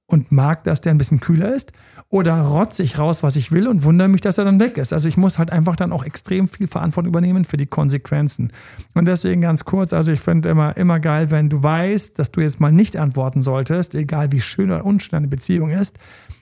und 0.09 0.31
mag, 0.31 0.63
dass 0.63 0.81
der 0.81 0.91
ein 0.91 0.97
bisschen 0.97 1.19
kühler 1.19 1.53
ist 1.53 1.71
oder 2.09 2.41
rotze 2.41 2.83
ich 2.83 2.97
raus, 2.97 3.23
was 3.23 3.35
ich 3.35 3.51
will 3.51 3.67
und 3.67 3.83
wundere 3.83 4.07
mich, 4.07 4.21
dass 4.21 4.37
er 4.37 4.45
dann 4.45 4.59
weg 4.59 4.77
ist. 4.77 4.91
Also 4.91 5.07
ich 5.07 5.17
muss 5.17 5.37
halt 5.37 5.51
einfach 5.51 5.75
dann 5.75 5.91
auch 5.91 6.03
extrem 6.03 6.47
viel 6.47 6.67
Verantwortung 6.67 7.09
übernehmen 7.09 7.45
für 7.45 7.57
die 7.57 7.67
Konsequenzen. 7.67 8.51
Und 8.95 9.05
deswegen 9.05 9.41
ganz 9.41 9.65
kurz, 9.65 9.93
also 9.93 10.11
ich 10.11 10.19
finde 10.19 10.49
immer, 10.49 10.75
immer 10.75 10.99
geil, 10.99 11.31
wenn 11.31 11.49
du 11.49 11.61
weißt, 11.61 12.17
dass 12.17 12.31
du 12.31 12.41
jetzt 12.41 12.59
mal 12.59 12.71
nicht 12.71 12.97
antworten 12.97 13.43
solltest, 13.43 13.93
egal 13.95 14.31
wie 14.31 14.41
schön 14.41 14.71
oder 14.71 14.83
unschön 14.83 15.17
eine 15.17 15.27
Beziehung 15.27 15.69
ist, 15.69 15.99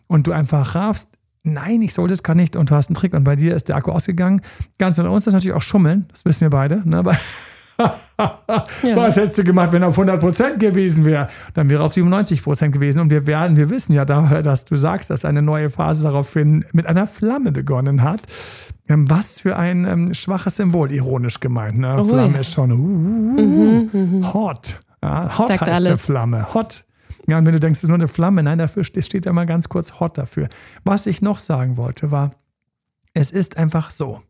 und 0.08 0.25
du 0.25 0.32
einfach 0.32 0.73
raffst, 0.73 1.10
nein, 1.43 1.82
ich 1.82 1.93
sollte 1.93 2.13
es 2.13 2.23
gar 2.23 2.36
nicht 2.36 2.56
und 2.56 2.71
du 2.71 2.75
hast 2.75 2.89
einen 2.89 2.95
Trick 2.95 3.13
und 3.13 3.25
bei 3.25 3.36
dir 3.36 3.56
ist 3.56 3.67
der 3.67 3.75
Akku 3.75 3.91
ausgegangen. 3.91 4.41
Ganz 4.80 4.97
unter 4.97 5.12
uns 5.12 5.27
ist 5.27 5.34
natürlich 5.34 5.56
auch 5.56 5.62
Schummeln, 5.62 6.06
das 6.12 6.25
wissen 6.25 6.41
wir 6.41 6.49
beide. 6.49 6.88
Ne? 6.88 7.03
Ja. 7.77 8.95
Was 8.95 9.17
hättest 9.17 9.37
du 9.37 9.43
gemacht, 9.43 9.71
wenn 9.71 9.83
er 9.83 9.89
auf 9.89 9.97
100% 9.97 10.57
gewesen 10.57 11.05
wäre? 11.05 11.27
Dann 11.53 11.69
wäre 11.69 11.83
er 11.83 11.85
auf 11.85 11.93
97% 11.93 12.71
gewesen. 12.71 12.99
Und 12.99 13.11
wir 13.11 13.27
werden, 13.27 13.57
wir 13.57 13.69
wissen 13.69 13.93
ja 13.93 14.05
daher, 14.05 14.41
dass 14.41 14.65
du 14.65 14.75
sagst, 14.75 15.09
dass 15.09 15.25
eine 15.25 15.41
neue 15.41 15.69
Phase 15.69 16.03
daraufhin 16.03 16.65
mit 16.73 16.85
einer 16.87 17.07
Flamme 17.07 17.51
begonnen 17.51 18.01
hat. 18.03 18.21
Ähm, 18.89 19.09
was 19.09 19.41
für 19.41 19.57
ein 19.57 19.85
ähm, 19.85 20.13
schwaches 20.13 20.55
Symbol, 20.55 20.91
ironisch 20.91 21.39
gemeint. 21.39 21.77
Ne? 21.77 21.97
Oh, 21.99 22.03
Flamme 22.03 22.35
ja. 22.35 22.39
ist 22.39 22.53
schon 22.53 22.71
uh, 22.71 22.75
uh, 22.75 23.39
uh, 23.39 23.89
mhm, 23.97 24.33
hot. 24.33 24.79
Ja, 25.03 25.37
hot 25.37 25.49
Sagt 25.49 25.61
heißt 25.61 25.71
alles. 25.71 25.87
eine 25.87 25.97
Flamme. 25.97 26.53
Hot. 26.53 26.85
Ja, 27.27 27.37
und 27.37 27.45
wenn 27.45 27.53
du 27.53 27.59
denkst, 27.59 27.79
es 27.79 27.83
ist 27.83 27.89
nur 27.89 27.97
eine 27.97 28.07
Flamme, 28.07 28.41
nein, 28.41 28.57
dafür 28.57 28.85
steht 28.85 29.25
ja 29.25 29.33
mal 29.33 29.45
ganz 29.45 29.67
kurz 29.67 29.99
hot 29.99 30.17
dafür. 30.17 30.47
Was 30.85 31.05
ich 31.05 31.21
noch 31.21 31.39
sagen 31.39 31.75
wollte, 31.75 32.09
war, 32.09 32.31
es 33.13 33.31
ist 33.31 33.57
einfach 33.57 33.91
so. 33.91 34.21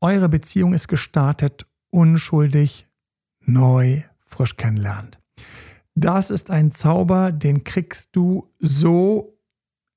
Eure 0.00 0.28
Beziehung 0.28 0.74
ist 0.74 0.88
gestartet 0.88 1.66
unschuldig, 1.94 2.86
neu, 3.40 4.02
frisch 4.20 4.56
kennenlernt. 4.56 5.20
Das 5.94 6.30
ist 6.30 6.50
ein 6.50 6.72
Zauber, 6.72 7.30
den 7.30 7.62
kriegst 7.62 8.16
du 8.16 8.50
so 8.58 9.38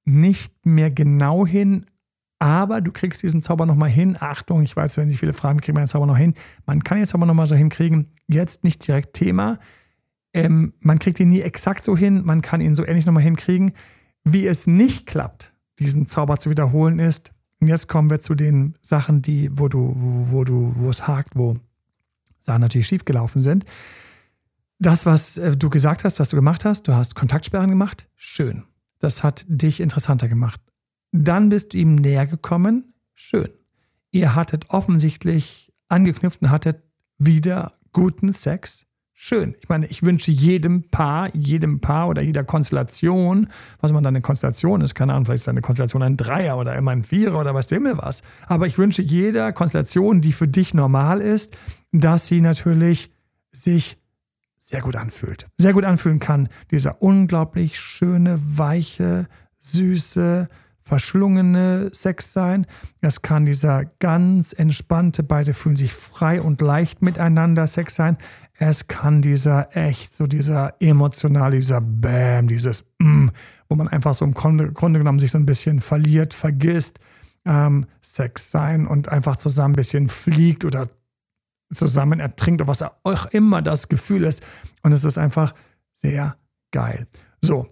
nicht 0.05 0.65
mehr 0.65 0.91
genau 0.91 1.45
hin, 1.45 1.85
Aber 2.39 2.81
du 2.81 2.91
kriegst 2.91 3.23
diesen 3.23 3.41
Zauber 3.41 3.65
nochmal 3.65 3.89
hin. 3.89 4.15
Achtung, 4.19 4.61
ich 4.61 4.75
weiß, 4.75 4.97
wenn 4.97 5.07
sich 5.07 5.19
viele 5.19 5.33
fragen, 5.33 5.59
kriegt 5.59 5.73
man 5.73 5.83
den 5.83 5.87
Zauber 5.87 6.05
noch 6.05 6.17
hin. 6.17 6.35
Man 6.65 6.83
kann 6.83 6.99
jetzt 6.99 7.15
aber 7.15 7.25
nochmal 7.25 7.47
so 7.47 7.55
hinkriegen. 7.55 8.11
Jetzt 8.27 8.63
nicht 8.63 8.87
direkt 8.87 9.13
Thema. 9.13 9.57
Ähm, 10.33 10.73
man 10.79 10.99
kriegt 10.99 11.19
ihn 11.19 11.29
nie 11.29 11.41
exakt 11.41 11.83
so 11.83 11.97
hin. 11.97 12.23
Man 12.25 12.41
kann 12.41 12.61
ihn 12.61 12.75
so 12.75 12.85
ähnlich 12.85 13.07
nochmal 13.07 13.23
hinkriegen. 13.23 13.71
Wie 14.23 14.45
es 14.45 14.67
nicht 14.67 15.07
klappt, 15.07 15.53
diesen 15.79 16.05
Zauber 16.05 16.37
zu 16.37 16.49
wiederholen, 16.49 16.99
ist, 16.99 17.33
und 17.59 17.69
jetzt 17.69 17.87
kommen 17.87 18.11
wir 18.11 18.19
zu 18.19 18.35
den 18.35 18.75
Sachen, 18.81 19.23
die, 19.23 19.49
wo 19.51 19.67
du, 19.67 19.93
wo 19.95 20.43
du, 20.43 20.73
wo 20.75 20.89
es 20.91 21.07
hakt, 21.07 21.35
wo 21.35 21.57
Sachen 22.47 22.61
natürlich 22.61 22.87
schiefgelaufen 22.87 23.41
sind. 23.41 23.65
Das, 24.79 25.05
was 25.05 25.37
äh, 25.37 25.55
du 25.55 25.69
gesagt 25.69 26.03
hast, 26.03 26.19
was 26.19 26.29
du 26.29 26.35
gemacht 26.35 26.65
hast, 26.65 26.87
du 26.87 26.95
hast 26.95 27.15
Kontaktsperren 27.15 27.69
gemacht, 27.69 28.07
schön. 28.15 28.63
Das 28.99 29.23
hat 29.23 29.45
dich 29.47 29.79
interessanter 29.79 30.27
gemacht. 30.27 30.59
Dann 31.11 31.49
bist 31.49 31.73
du 31.73 31.77
ihm 31.77 31.95
näher 31.95 32.25
gekommen. 32.25 32.93
Schön. 33.13 33.49
Ihr 34.11 34.33
hattet 34.33 34.69
offensichtlich 34.69 35.71
angeknüpft 35.89 36.41
und 36.41 36.49
hattet 36.49 36.83
wieder 37.17 37.73
guten 37.93 38.31
Sex. 38.33 38.87
Schön. 39.19 39.55
Ich 39.59 39.67
meine, 39.67 39.87
ich 39.87 40.03
wünsche 40.03 40.29
jedem 40.29 40.83
Paar, 40.89 41.35
jedem 41.35 41.79
Paar 41.79 42.07
oder 42.07 42.21
jeder 42.21 42.43
Konstellation, 42.43 43.47
was 43.81 43.91
man 43.91 44.03
dann 44.03 44.15
eine 44.15 44.21
Konstellation 44.21 44.81
ist, 44.81 44.93
keine 44.93 45.13
Ahnung, 45.13 45.25
vielleicht 45.25 45.41
ist 45.41 45.49
eine 45.49 45.61
Konstellation 45.61 46.03
ein 46.03 46.17
Dreier 46.17 46.55
oder 46.55 46.75
immer 46.75 46.91
ein 46.91 47.03
Vierer 47.03 47.39
oder 47.39 47.55
was 47.55 47.67
Himmel 47.69 47.97
was. 47.97 48.21
Aber 48.45 48.67
ich 48.67 48.77
wünsche 48.77 49.01
jeder 49.01 49.53
Konstellation, 49.53 50.21
die 50.21 50.33
für 50.33 50.47
dich 50.47 50.75
normal 50.75 51.21
ist, 51.21 51.57
dass 51.91 52.27
sie 52.27 52.41
natürlich 52.41 53.11
sich 53.51 53.97
sehr 54.59 54.81
gut 54.81 54.95
anfühlt. 54.95 55.45
Sehr 55.57 55.73
gut 55.73 55.85
anfühlen 55.85 56.19
kann. 56.19 56.49
Dieser 56.71 57.01
unglaublich 57.01 57.79
schöne, 57.79 58.37
weiche, 58.39 59.27
süße, 59.59 60.49
verschlungene 60.81 61.89
Sex 61.93 62.33
sein. 62.33 62.65
Es 63.01 63.21
kann 63.21 63.45
dieser 63.45 63.85
ganz 63.99 64.53
entspannte, 64.53 65.23
beide 65.23 65.53
fühlen 65.53 65.75
sich 65.75 65.93
frei 65.93 66.41
und 66.41 66.61
leicht 66.61 67.01
miteinander 67.01 67.67
Sex 67.67 67.95
sein. 67.95 68.17
Es 68.59 68.87
kann 68.87 69.21
dieser 69.21 69.75
echt, 69.75 70.15
so 70.15 70.25
dieser 70.25 70.73
emotional, 70.79 71.51
dieser 71.51 71.81
Bam, 71.81 72.47
dieses 72.47 72.85
mm, 72.99 73.27
wo 73.69 73.75
man 73.75 73.87
einfach 73.87 74.13
so 74.13 74.25
im 74.25 74.33
Grunde, 74.33 74.71
Grunde 74.71 74.99
genommen 74.99 75.19
sich 75.19 75.31
so 75.31 75.37
ein 75.37 75.45
bisschen 75.45 75.79
verliert, 75.79 76.33
vergisst, 76.33 76.99
ähm, 77.45 77.85
Sex 78.01 78.49
sein 78.49 78.87
und 78.87 79.09
einfach 79.09 79.35
zusammen 79.35 79.73
ein 79.73 79.77
bisschen 79.77 80.09
fliegt 80.09 80.65
oder 80.65 80.89
zusammen 81.71 82.19
ertrinkt 82.19 82.61
oder 82.61 82.69
was 82.69 82.83
auch 82.83 83.25
immer 83.27 83.61
das 83.61 83.89
Gefühl 83.89 84.23
ist. 84.23 84.45
Und 84.83 84.91
es 84.93 85.03
ist 85.03 85.17
einfach 85.17 85.53
sehr 85.91 86.37
geil. 86.71 87.07
So, 87.43 87.67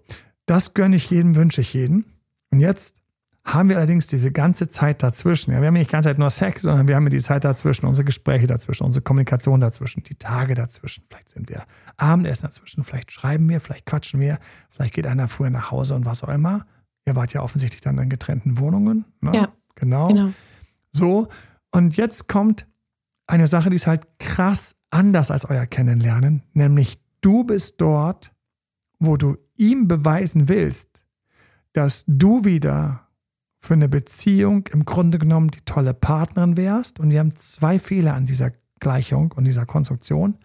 das 0.46 0.74
gönne 0.74 0.96
ich 0.96 1.10
jedem, 1.10 1.36
wünsche 1.36 1.62
ich 1.62 1.74
jedem. 1.74 2.06
Und 2.52 2.60
jetzt 2.60 3.02
haben 3.46 3.70
wir 3.70 3.78
allerdings 3.78 4.08
diese 4.08 4.32
ganze 4.32 4.70
Zeit 4.70 5.04
dazwischen. 5.04 5.52
Ja, 5.52 5.62
wir 5.62 5.68
haben 5.68 5.76
nicht 5.76 5.90
die 5.90 5.92
ganze 5.92 6.10
Zeit 6.10 6.18
nur 6.18 6.32
Sex, 6.32 6.64
sondern 6.64 6.88
wir 6.88 6.96
haben 6.96 7.08
die 7.10 7.20
Zeit 7.20 7.44
dazwischen, 7.44 7.86
unsere 7.86 8.04
Gespräche 8.04 8.48
dazwischen, 8.48 8.86
unsere 8.86 9.04
Kommunikation 9.04 9.60
dazwischen, 9.60 10.04
die 10.04 10.16
Tage 10.16 10.56
dazwischen. 10.56 11.04
Vielleicht 11.08 11.30
sind 11.30 11.50
wir 11.50 11.64
Abendessen 11.98 12.48
dazwischen, 12.48 12.84
vielleicht 12.84 13.12
schreiben 13.12 13.48
wir, 13.48 13.62
vielleicht 13.62 13.86
quatschen 13.86 14.20
wir, 14.20 14.40
vielleicht 14.70 14.96
geht 14.96 15.06
einer 15.06 15.28
früher 15.28 15.52
nach 15.52 15.70
Hause 15.70 15.94
und 15.94 16.06
was 16.06 16.24
auch 16.24 16.30
immer. 16.30 16.66
Ihr 17.06 17.16
wart 17.16 17.34
ja 17.34 17.42
offensichtlich 17.42 17.82
dann 17.82 18.00
in 18.00 18.10
getrennten 18.10 18.58
Wohnungen. 18.58 19.06
Ne? 19.22 19.36
Ja. 19.36 19.54
Genau. 19.76 20.08
genau. 20.08 20.30
So. 20.92 21.28
Und 21.72 21.98
jetzt 21.98 22.28
kommt 22.28 22.66
eine 23.28 23.48
Sache, 23.48 23.70
die 23.70 23.76
ist 23.76 23.88
halt 23.88 24.08
krass 24.20 24.76
anders 24.92 25.32
als 25.32 25.46
euer 25.46 25.66
Kennenlernen, 25.66 26.44
nämlich 26.54 27.00
du 27.22 27.44
bist 27.44 27.82
dort, 27.82 28.32
wo 29.00 29.18
du 29.18 29.38
ihm 29.58 29.88
beweisen 29.88 30.48
willst, 30.48 31.06
dass 31.74 32.04
du 32.08 32.46
wieder 32.46 33.08
für 33.60 33.74
eine 33.74 33.90
Beziehung 33.90 34.68
im 34.68 34.86
Grunde 34.86 35.18
genommen 35.18 35.50
die 35.50 35.62
tolle 35.62 35.94
Partnerin 35.94 36.56
wärst. 36.56 37.00
Und 37.00 37.12
wir 37.12 37.20
haben 37.20 37.36
zwei 37.36 37.80
Fehler 37.80 38.14
an 38.14 38.28
dieser 38.28 38.52
Gleichung 38.80 39.32
und 39.32 39.46
dieser 39.46 39.66
Konstruktion. 39.66 40.38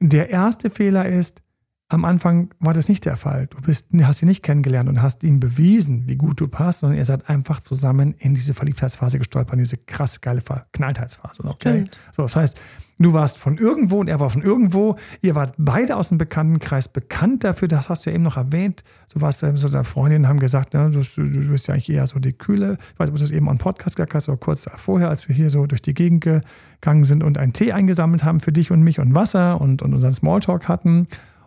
Der 0.00 0.30
erste 0.30 0.70
Fehler 0.70 1.06
ist, 1.06 1.42
am 1.88 2.04
Anfang 2.04 2.52
war 2.58 2.74
das 2.74 2.88
nicht 2.88 3.04
der 3.04 3.16
Fall. 3.16 3.46
Du 3.46 3.60
bist, 3.60 3.90
hast 4.02 4.22
ihn 4.22 4.28
nicht 4.28 4.42
kennengelernt 4.42 4.88
und 4.88 5.02
hast 5.02 5.22
ihm 5.22 5.38
bewiesen, 5.38 6.08
wie 6.08 6.16
gut 6.16 6.40
du 6.40 6.48
passt, 6.48 6.80
sondern 6.80 6.98
ihr 6.98 7.04
seid 7.04 7.28
einfach 7.28 7.60
zusammen 7.60 8.14
in 8.18 8.34
diese 8.34 8.54
Verliebtheitsphase 8.54 9.18
gestolpert, 9.18 9.54
in 9.54 9.60
diese 9.60 9.76
krass 9.76 10.20
geile 10.20 10.40
Verknalltheitsphase. 10.40 11.44
Okay? 11.44 11.84
So, 12.12 12.22
das 12.22 12.34
heißt, 12.34 12.58
Du 12.98 13.12
warst 13.12 13.36
von 13.36 13.58
irgendwo 13.58 13.98
und 14.00 14.08
er 14.08 14.20
war 14.20 14.30
von 14.30 14.40
irgendwo. 14.40 14.96
Ihr 15.20 15.34
wart 15.34 15.54
beide 15.58 15.96
aus 15.96 16.08
dem 16.08 16.16
Bekanntenkreis 16.16 16.88
bekannt 16.88 17.44
dafür. 17.44 17.68
Das 17.68 17.90
hast 17.90 18.06
du 18.06 18.10
ja 18.10 18.14
eben 18.14 18.24
noch 18.24 18.38
erwähnt. 18.38 18.84
Du 19.12 19.20
warst 19.20 19.42
ähm, 19.42 19.58
so 19.58 19.68
deine 19.68 19.84
Freundinnen 19.84 20.26
haben 20.26 20.40
gesagt, 20.40 20.72
ne, 20.72 20.90
du, 20.90 21.02
du, 21.02 21.48
bist 21.50 21.68
ja 21.68 21.74
eigentlich 21.74 21.90
eher 21.90 22.06
so 22.06 22.18
die 22.18 22.32
kühle. 22.32 22.78
Ich 22.94 22.98
weiß 22.98 23.08
nicht, 23.08 23.10
ob 23.10 23.16
du 23.16 23.20
das 23.20 23.32
eben 23.32 23.50
am 23.50 23.58
Podcast 23.58 23.96
gesagt 23.96 24.14
hast, 24.14 24.30
aber 24.30 24.38
kurz 24.38 24.66
vorher, 24.76 25.10
als 25.10 25.28
wir 25.28 25.34
hier 25.34 25.50
so 25.50 25.66
durch 25.66 25.82
die 25.82 25.92
Gegend 25.92 26.22
gegangen 26.22 27.04
sind 27.04 27.22
und 27.22 27.36
einen 27.36 27.52
Tee 27.52 27.72
eingesammelt 27.72 28.24
haben 28.24 28.40
für 28.40 28.52
dich 28.52 28.70
und 28.70 28.80
mich 28.80 28.98
und 28.98 29.14
Wasser 29.14 29.60
und, 29.60 29.82
und 29.82 29.92
unseren 29.92 30.14
Smalltalk 30.14 30.66
hatten. 30.66 31.06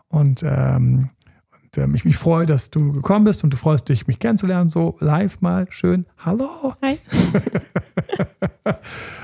Und, 0.10 0.44
ähm, 0.44 1.10
und 1.54 1.78
ähm, 1.78 1.96
ich 1.96 2.04
mich 2.04 2.18
freue, 2.18 2.46
dass 2.46 2.70
du 2.70 2.92
gekommen 2.92 3.26
bist 3.26 3.44
und 3.44 3.54
du 3.54 3.58
freust 3.58 3.90
dich, 3.90 4.08
mich 4.08 4.20
kennenzulernen. 4.20 4.70
So 4.70 4.98
live 5.00 5.42
mal 5.42 5.68
schön. 5.70 6.06
Hallo. 6.18 6.74
Hi. 6.82 6.98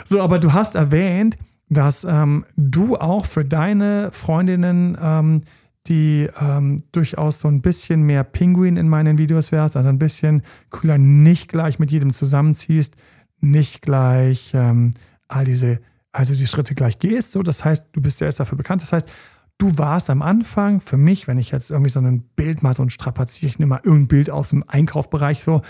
so, 0.05 0.21
aber 0.21 0.39
du 0.39 0.53
hast 0.53 0.75
erwähnt, 0.75 1.37
dass 1.69 2.03
ähm, 2.03 2.45
du 2.55 2.95
auch 2.97 3.25
für 3.25 3.43
deine 3.43 4.11
Freundinnen, 4.11 4.97
ähm, 5.01 5.43
die 5.87 6.29
ähm, 6.39 6.81
durchaus 6.91 7.39
so 7.39 7.47
ein 7.47 7.61
bisschen 7.61 8.03
mehr 8.03 8.23
Pinguin 8.23 8.77
in 8.77 8.89
meinen 8.89 9.17
Videos 9.17 9.51
wärst, 9.51 9.77
also 9.77 9.89
ein 9.89 9.99
bisschen 9.99 10.41
cooler, 10.69 10.97
nicht 10.97 11.49
gleich 11.49 11.79
mit 11.79 11.91
jedem 11.91 12.13
zusammenziehst, 12.13 12.95
nicht 13.39 13.81
gleich 13.81 14.51
ähm, 14.53 14.93
all 15.27 15.45
diese, 15.45 15.79
also 16.11 16.33
die 16.33 16.47
Schritte 16.47 16.75
gleich 16.75 16.99
gehst. 16.99 17.31
So, 17.31 17.43
das 17.43 17.65
heißt, 17.65 17.89
du 17.91 18.01
bist 18.01 18.21
ja 18.21 18.25
erst 18.25 18.39
dafür 18.39 18.57
bekannt. 18.57 18.81
Das 18.81 18.93
heißt, 18.93 19.09
du 19.57 19.77
warst 19.77 20.09
am 20.09 20.21
Anfang 20.21 20.81
für 20.81 20.97
mich, 20.97 21.27
wenn 21.27 21.37
ich 21.37 21.51
jetzt 21.51 21.71
irgendwie 21.71 21.89
so 21.89 21.99
ein 21.99 22.23
Bild 22.35 22.63
mal 22.63 22.73
so 22.73 22.83
ein 22.83 22.89
strapaziere, 22.89 23.49
ich 23.49 23.59
nehme 23.59 23.69
mal 23.69 23.81
irgendein 23.83 24.07
Bild 24.07 24.29
aus 24.29 24.49
dem 24.49 24.63
Einkaufsbereich 24.67 25.43
so, 25.43 25.61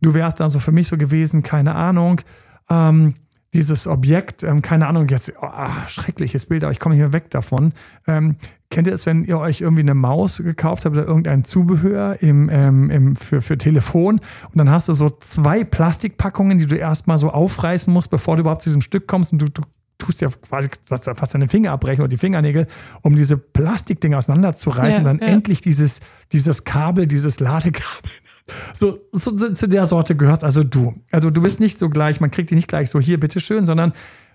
du 0.00 0.14
wärst 0.14 0.40
dann 0.40 0.50
so 0.50 0.58
für 0.58 0.72
mich 0.72 0.88
so 0.88 0.96
gewesen, 0.96 1.42
keine 1.42 1.74
Ahnung, 1.74 2.20
ähm, 2.68 3.14
dieses 3.54 3.86
Objekt, 3.86 4.42
ähm, 4.42 4.60
keine 4.60 4.86
Ahnung, 4.86 5.08
jetzt, 5.08 5.32
oh, 5.40 5.48
schreckliches 5.86 6.46
Bild, 6.46 6.64
aber 6.64 6.72
ich 6.72 6.80
komme 6.80 6.94
nicht 6.94 7.02
mehr 7.02 7.14
weg 7.14 7.30
davon. 7.30 7.72
Ähm, 8.06 8.36
kennt 8.68 8.88
ihr 8.88 8.92
es, 8.92 9.06
wenn 9.06 9.24
ihr 9.24 9.38
euch 9.38 9.62
irgendwie 9.62 9.80
eine 9.80 9.94
Maus 9.94 10.38
gekauft 10.38 10.84
habt 10.84 10.94
oder 10.96 11.06
irgendein 11.06 11.44
Zubehör 11.44 12.20
im, 12.20 12.50
ähm, 12.50 12.90
im, 12.90 13.16
für, 13.16 13.40
für 13.40 13.56
Telefon 13.56 14.20
und 14.50 14.58
dann 14.58 14.68
hast 14.68 14.88
du 14.88 14.94
so 14.94 15.08
zwei 15.08 15.64
Plastikpackungen, 15.64 16.58
die 16.58 16.66
du 16.66 16.76
erstmal 16.76 17.16
so 17.16 17.30
aufreißen 17.30 17.90
musst, 17.92 18.10
bevor 18.10 18.36
du 18.36 18.42
überhaupt 18.42 18.62
zu 18.62 18.68
diesem 18.68 18.82
Stück 18.82 19.08
kommst 19.08 19.32
und 19.32 19.40
du, 19.40 19.46
du 19.46 19.62
tust 19.98 20.20
ja 20.20 20.28
quasi 20.28 20.68
fast 20.86 21.34
deine 21.34 21.48
Finger 21.48 21.72
abbrechen 21.72 22.02
oder 22.02 22.08
die 22.08 22.16
Fingernägel, 22.16 22.66
um 23.02 23.16
diese 23.16 23.36
Plastikdinger 23.36 24.18
auseinanderzureißen 24.18 25.04
ja, 25.04 25.10
und 25.10 25.20
dann 25.20 25.28
ja. 25.28 25.34
endlich 25.34 25.60
dieses, 25.60 26.00
dieses 26.32 26.64
Kabel, 26.64 27.06
dieses 27.06 27.40
Ladekabel 27.40 28.10
so, 28.74 28.98
so, 29.12 29.36
so, 29.36 29.52
zu 29.52 29.68
der 29.68 29.86
Sorte 29.86 30.16
gehörst 30.16 30.44
also 30.44 30.62
du. 30.62 30.94
Also 31.10 31.30
du 31.30 31.42
bist 31.42 31.60
nicht 31.60 31.78
so 31.78 31.88
gleich, 31.90 32.20
man 32.20 32.30
kriegt 32.30 32.50
dich 32.50 32.56
nicht 32.56 32.68
gleich 32.68 32.90
so 32.90 33.00
hier, 33.00 33.20
bitteschön, 33.20 33.66
sondern 33.66 33.92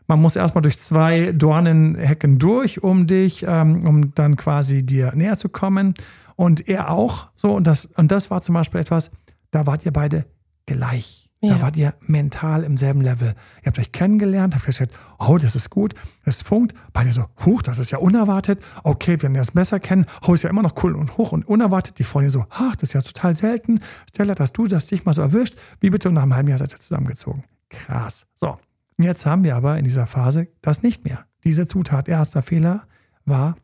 man 0.08 0.22
muss 0.22 0.36
erstmal 0.36 0.62
durch 0.62 0.78
zwei 0.78 1.32
Dornenhecken 1.32 2.38
durch, 2.40 2.84
um 2.84 3.08
dich, 3.08 3.46
ähm, 3.48 3.86
um 3.86 4.14
dann 4.16 4.36
quasi 4.36 4.86
dir 4.86 5.14
näher 5.16 5.38
zu 5.38 5.50
kommen. 5.50 5.94
Und 6.36 6.68
er 6.68 6.90
auch 6.90 7.28
so. 7.36 7.52
Und 7.52 7.68
das, 7.68 7.86
und 7.86 8.12
das 8.12 8.30
war 8.30 8.42
zum 8.42 8.56
Beispiel 8.56 8.82
etwas, 8.82 9.12
da 9.52 9.66
wart 9.66 9.86
ihr 9.86 9.94
beide 9.94 10.26
gleich. 10.66 11.23
Ja. 11.44 11.56
Da 11.56 11.62
wart 11.62 11.76
ihr 11.76 11.94
mental 12.00 12.64
im 12.64 12.78
selben 12.78 13.02
Level. 13.02 13.36
Ihr 13.62 13.66
habt 13.66 13.78
euch 13.78 13.92
kennengelernt, 13.92 14.56
habt 14.56 14.66
gesagt, 14.66 14.98
oh, 15.20 15.38
das 15.38 15.58
ist 15.58 15.70
gut, 15.70 15.94
es 16.24 16.42
funkt. 16.42 16.74
Beide 16.94 17.12
so, 17.12 17.26
huch, 17.46 17.62
das 17.62 17.80
ist 17.80 17.92
ja 17.92 17.98
unerwartet. 17.98 18.64
Okay, 18.84 19.18
wir 19.18 19.24
werden 19.24 19.34
das 19.34 19.52
besser 19.52 19.82
kennen. 19.82 20.06
Oh, 20.26 20.34
ist 20.34 20.44
ja 20.44 20.50
immer 20.50 20.62
noch 20.62 20.82
cool 20.84 20.96
und 20.96 21.18
hoch 21.18 21.34
und 21.34 21.46
unerwartet. 21.46 22.00
Die 22.00 22.06
Freundin 22.06 22.30
so, 22.30 22.46
ach, 22.50 22.78
das 22.78 22.90
ist 22.90 22.94
ja 22.94 23.02
total 23.02 23.36
selten. 23.36 23.82
Stella, 24.08 24.36
dass 24.36 24.54
du 24.54 24.68
das 24.68 24.86
dich 24.86 25.04
mal 25.04 25.12
so 25.12 25.22
erwischt. 25.22 25.58
Wie 25.82 25.90
bitte? 25.90 26.08
Und 26.08 26.16
nach 26.16 26.24
einem 26.24 26.34
halben 26.34 26.48
Jahr 26.48 26.60
seid 26.60 26.72
ihr 26.72 26.80
zusammengezogen. 26.80 27.44
Krass. 27.68 28.28
So. 28.36 28.58
Jetzt 28.98 29.26
haben 29.26 29.44
wir 29.44 29.58
aber 29.58 29.78
in 29.78 29.84
dieser 29.84 30.08
Phase 30.08 30.48
das 30.62 30.82
nicht 30.82 31.04
mehr. 31.04 31.26
Diese 31.44 31.68
Zutat, 31.68 32.08
erster 32.08 32.42
Fehler 32.42 32.88
war, 33.26 33.58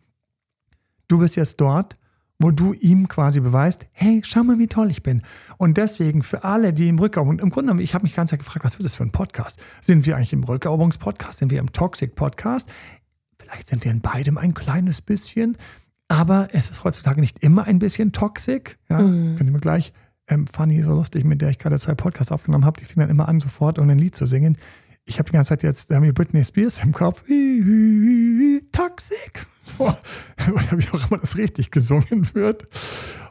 du 1.08 1.20
bist 1.20 1.38
jetzt 1.38 1.62
dort, 1.62 1.98
wo 2.40 2.52
du 2.52 2.74
ihm 2.74 3.10
quasi 3.10 3.42
beweist, 3.42 3.88
hey, 3.92 4.22
schau 4.24 4.44
mal, 4.44 4.58
wie 4.60 4.68
toll 4.68 4.90
ich 4.90 5.04
bin. 5.04 5.22
Und 5.58 5.78
deswegen 5.78 6.24
für 6.24 6.46
alle, 6.46 6.74
die 6.74 6.88
im 6.88 6.98
Rückeroberung, 6.98 7.40
im 7.40 7.50
Grunde 7.50 7.68
genommen, 7.68 7.82
ich 7.82 7.94
habe 7.94 8.04
mich 8.04 8.16
ganz 8.16 8.32
gefragt, 8.32 8.64
was 8.64 8.80
wird 8.80 8.86
das 8.86 8.96
für 8.96 9.04
ein 9.04 9.12
Podcast? 9.12 9.62
Sind 9.82 10.06
wir 10.06 10.16
eigentlich 10.16 10.32
im 10.32 10.46
Rückeroberungspodcast? 10.46 11.40
Sind 11.40 11.52
wir 11.52 11.60
im 11.60 11.74
Toxic-Podcast? 11.74 12.70
Vielleicht 13.38 13.68
sind 13.68 13.84
wir 13.84 13.92
in 13.92 14.00
beidem 14.00 14.38
ein 14.38 14.54
kleines 14.54 15.02
bisschen, 15.02 15.58
aber 16.08 16.48
es 16.54 16.70
ist 16.70 16.86
heutzutage 16.86 17.20
nicht 17.20 17.44
immer 17.44 17.66
ein 17.66 17.78
bisschen 17.78 18.14
toxic. 18.14 18.80
Ja, 18.90 19.00
mhm. 19.00 19.36
könnt 19.36 19.50
ihr 19.50 19.54
mir 19.54 19.60
gleich, 19.60 19.92
ähm, 20.30 20.48
Fanny, 20.48 20.82
so 20.82 20.94
lustig, 20.94 21.26
mit 21.26 21.42
der 21.42 21.50
ich 21.50 21.60
gerade 21.60 21.78
zwei 21.78 21.96
Podcasts 21.96 22.32
aufgenommen 22.32 22.64
habe, 22.64 22.80
die 22.80 22.86
fing 22.86 23.02
dann 23.02 23.10
immer 23.10 23.28
an, 23.28 23.42
sofort 23.42 23.80
um 23.80 23.90
ein 23.90 24.00
Lied 24.00 24.16
zu 24.16 24.26
singen 24.26 24.58
ich 25.10 25.18
habe 25.18 25.30
die 25.30 25.34
ganze 25.34 25.50
Zeit 25.50 25.64
jetzt 25.64 25.90
ähm, 25.90 26.14
Britney 26.14 26.44
Spears 26.44 26.84
im 26.84 26.94
Kopf. 26.94 27.24
Toxic. 28.72 29.46
So. 29.62 29.84
Oder 30.54 30.78
wie 30.78 30.90
auch 30.90 31.10
immer 31.10 31.20
das 31.20 31.36
richtig 31.36 31.72
gesungen 31.72 32.30
wird. 32.34 32.68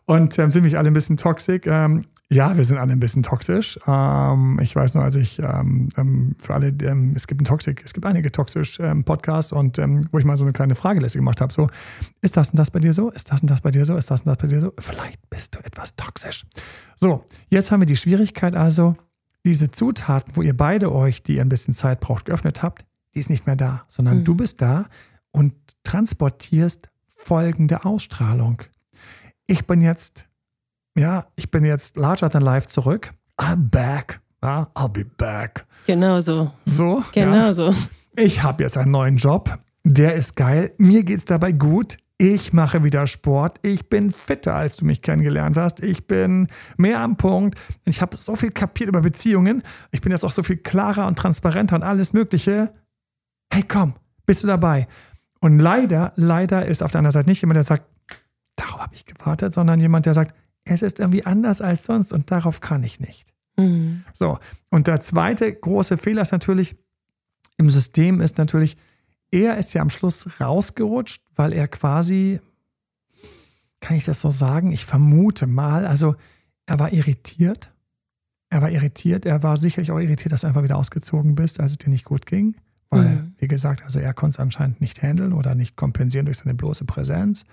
Und 0.04 0.38
ähm, 0.38 0.50
sind 0.50 0.64
mich 0.64 0.76
alle 0.76 0.88
ein 0.90 0.92
bisschen 0.92 1.16
toxic. 1.16 1.66
Ähm, 1.68 2.04
ja, 2.30 2.56
wir 2.56 2.64
sind 2.64 2.78
alle 2.78 2.92
ein 2.92 3.00
bisschen 3.00 3.22
toxisch. 3.22 3.78
Ähm, 3.86 4.58
ich 4.60 4.74
weiß 4.74 4.96
nur, 4.96 5.04
als 5.04 5.14
ich 5.14 5.38
ähm, 5.38 5.88
ähm, 5.96 6.34
für 6.38 6.54
alle, 6.54 6.74
ähm, 6.82 7.12
es 7.14 7.28
gibt 7.28 7.40
ein 7.40 7.44
Toxic, 7.44 7.80
es 7.84 7.94
gibt 7.94 8.04
einige 8.04 8.32
toxisch 8.32 8.78
Podcasts 9.04 9.52
und 9.52 9.78
wo 9.78 10.18
ich 10.18 10.24
mal 10.24 10.36
so 10.36 10.44
eine 10.44 10.52
kleine 10.52 10.74
Frageliste 10.74 11.18
gemacht 11.18 11.40
habe, 11.40 11.52
so, 11.52 11.70
ist 12.20 12.36
das 12.36 12.50
und 12.50 12.58
das 12.58 12.72
bei 12.72 12.80
dir 12.80 12.92
so? 12.92 13.10
Ist 13.10 13.30
das 13.30 13.40
und 13.40 13.50
das 13.50 13.60
bei 13.60 13.70
dir 13.70 13.84
so? 13.84 13.96
Ist 13.96 14.10
das 14.10 14.22
und 14.22 14.26
das 14.26 14.36
bei 14.38 14.48
dir 14.48 14.60
so? 14.60 14.72
Vielleicht 14.78 15.30
bist 15.30 15.54
du 15.54 15.60
etwas 15.60 15.94
toxisch. 15.94 16.44
So, 16.96 17.24
jetzt 17.48 17.70
haben 17.70 17.80
wir 17.80 17.86
die 17.86 17.96
Schwierigkeit 17.96 18.56
also, 18.56 18.96
diese 19.46 19.70
Zutaten, 19.70 20.36
wo 20.36 20.42
ihr 20.42 20.56
beide 20.56 20.92
euch, 20.92 21.22
die 21.22 21.36
ihr 21.36 21.42
ein 21.42 21.48
bisschen 21.48 21.74
Zeit 21.74 22.00
braucht, 22.00 22.26
geöffnet 22.26 22.62
habt, 22.62 22.84
die 23.14 23.20
ist 23.20 23.30
nicht 23.30 23.46
mehr 23.46 23.56
da, 23.56 23.82
sondern 23.88 24.18
Mhm. 24.18 24.24
du 24.24 24.34
bist 24.34 24.60
da 24.62 24.86
und 25.32 25.54
transportierst 25.84 26.88
folgende 27.06 27.84
Ausstrahlung. 27.84 28.62
Ich 29.46 29.66
bin 29.66 29.80
jetzt 29.82 30.26
ja, 30.96 31.26
ich 31.36 31.50
bin 31.52 31.64
jetzt 31.64 31.96
larger 31.96 32.28
than 32.28 32.42
life 32.42 32.66
zurück. 32.66 33.12
I'm 33.40 33.70
back. 33.70 34.20
Ja, 34.42 34.68
I'll 34.74 34.88
be 34.88 35.04
back. 35.04 35.64
Genau 35.86 36.20
so. 36.20 36.50
So. 36.64 37.04
Genau 37.12 37.36
Ja. 37.36 37.52
so. 37.52 37.72
Ich 38.16 38.42
habe 38.42 38.64
jetzt 38.64 38.76
einen 38.76 38.90
neuen 38.90 39.16
Job. 39.16 39.58
Der 39.84 40.14
ist 40.16 40.34
geil. 40.34 40.72
Mir 40.78 41.04
geht's 41.04 41.24
dabei 41.24 41.52
gut. 41.52 41.98
Ich 42.20 42.52
mache 42.52 42.82
wieder 42.82 43.06
Sport. 43.06 43.58
Ich 43.62 43.88
bin 43.88 44.10
fitter, 44.10 44.56
als 44.56 44.76
du 44.76 44.84
mich 44.84 45.02
kennengelernt 45.02 45.56
hast. 45.56 45.80
Ich 45.80 46.08
bin 46.08 46.48
mehr 46.76 47.00
am 47.00 47.16
Punkt. 47.16 47.56
Ich 47.84 48.02
habe 48.02 48.16
so 48.16 48.34
viel 48.34 48.50
kapiert 48.50 48.88
über 48.88 49.02
Beziehungen. 49.02 49.62
Ich 49.92 50.00
bin 50.00 50.10
jetzt 50.10 50.24
auch 50.24 50.32
so 50.32 50.42
viel 50.42 50.56
klarer 50.56 51.06
und 51.06 51.16
transparenter 51.16 51.76
und 51.76 51.84
alles 51.84 52.12
Mögliche. 52.12 52.72
Hey, 53.52 53.62
komm, 53.66 53.94
bist 54.26 54.42
du 54.42 54.48
dabei? 54.48 54.88
Und 55.40 55.60
leider, 55.60 56.12
leider 56.16 56.66
ist 56.66 56.82
auf 56.82 56.90
der 56.90 56.98
anderen 56.98 57.12
Seite 57.12 57.28
nicht 57.28 57.40
jemand, 57.40 57.56
der 57.56 57.62
sagt, 57.62 57.86
darauf 58.56 58.80
habe 58.80 58.96
ich 58.96 59.06
gewartet, 59.06 59.54
sondern 59.54 59.78
jemand, 59.78 60.06
der 60.06 60.14
sagt, 60.14 60.34
es 60.64 60.82
ist 60.82 60.98
irgendwie 60.98 61.24
anders 61.24 61.60
als 61.60 61.84
sonst 61.84 62.12
und 62.12 62.32
darauf 62.32 62.60
kann 62.60 62.82
ich 62.82 62.98
nicht. 62.98 63.32
Mhm. 63.56 64.04
So, 64.12 64.38
und 64.70 64.88
der 64.88 65.00
zweite 65.00 65.52
große 65.54 65.96
Fehler 65.96 66.22
ist 66.22 66.32
natürlich, 66.32 66.76
im 67.58 67.70
System 67.70 68.20
ist 68.20 68.38
natürlich, 68.38 68.76
er 69.30 69.56
ist 69.58 69.74
ja 69.74 69.82
am 69.82 69.90
Schluss 69.90 70.28
rausgerutscht, 70.40 71.22
weil 71.34 71.52
er 71.52 71.68
quasi, 71.68 72.40
kann 73.80 73.96
ich 73.96 74.04
das 74.04 74.20
so 74.20 74.30
sagen? 74.30 74.72
Ich 74.72 74.84
vermute 74.84 75.46
mal, 75.46 75.86
also 75.86 76.14
er 76.66 76.78
war 76.78 76.92
irritiert. 76.92 77.72
Er 78.50 78.62
war 78.62 78.70
irritiert. 78.70 79.26
Er 79.26 79.42
war 79.42 79.60
sicherlich 79.60 79.90
auch 79.90 79.98
irritiert, 79.98 80.32
dass 80.32 80.40
du 80.42 80.46
einfach 80.46 80.62
wieder 80.62 80.76
ausgezogen 80.76 81.34
bist, 81.34 81.60
als 81.60 81.72
es 81.72 81.78
dir 81.78 81.90
nicht 81.90 82.04
gut 82.04 82.24
ging. 82.26 82.56
Weil, 82.90 83.04
Mhm. 83.04 83.34
wie 83.36 83.48
gesagt, 83.48 83.82
also 83.82 83.98
er 83.98 84.14
konnte 84.14 84.36
es 84.36 84.40
anscheinend 84.40 84.80
nicht 84.80 85.02
handeln 85.02 85.34
oder 85.34 85.54
nicht 85.54 85.76
kompensieren 85.76 86.24
durch 86.24 86.38
seine 86.38 86.54
bloße 86.54 86.86
Präsenz. 86.86 87.44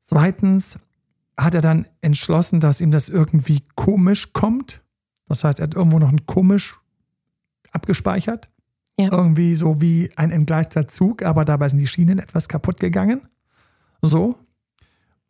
Zweitens 0.00 0.78
hat 1.38 1.54
er 1.54 1.60
dann 1.60 1.86
entschlossen, 2.00 2.58
dass 2.58 2.80
ihm 2.80 2.90
das 2.90 3.08
irgendwie 3.08 3.62
komisch 3.76 4.32
kommt. 4.32 4.82
Das 5.26 5.44
heißt, 5.44 5.60
er 5.60 5.64
hat 5.64 5.74
irgendwo 5.74 6.00
noch 6.00 6.08
ein 6.10 6.26
komisch 6.26 6.76
abgespeichert. 7.70 8.50
Ja. 8.98 9.12
Irgendwie 9.12 9.54
so 9.54 9.80
wie 9.80 10.10
ein 10.16 10.32
entgleister 10.32 10.88
Zug, 10.88 11.22
aber 11.22 11.44
dabei 11.44 11.68
sind 11.68 11.78
die 11.78 11.86
Schienen 11.86 12.18
etwas 12.18 12.48
kaputt 12.48 12.80
gegangen. 12.80 13.22
So. 14.02 14.36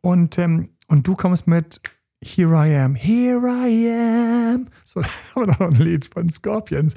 Und, 0.01 0.37
ähm, 0.39 0.69
und 0.87 1.05
du 1.07 1.15
kommst 1.15 1.47
mit 1.47 1.79
Here 2.21 2.53
I 2.53 2.75
am, 2.75 2.95
here 2.95 3.47
I 3.47 3.89
am. 4.53 4.65
So, 4.83 5.01
da 5.01 5.07
haben 5.07 5.41
wir 5.41 5.47
noch 5.47 5.59
ein 5.61 5.73
Lied 5.73 6.05
von 6.05 6.29
Scorpions. 6.29 6.95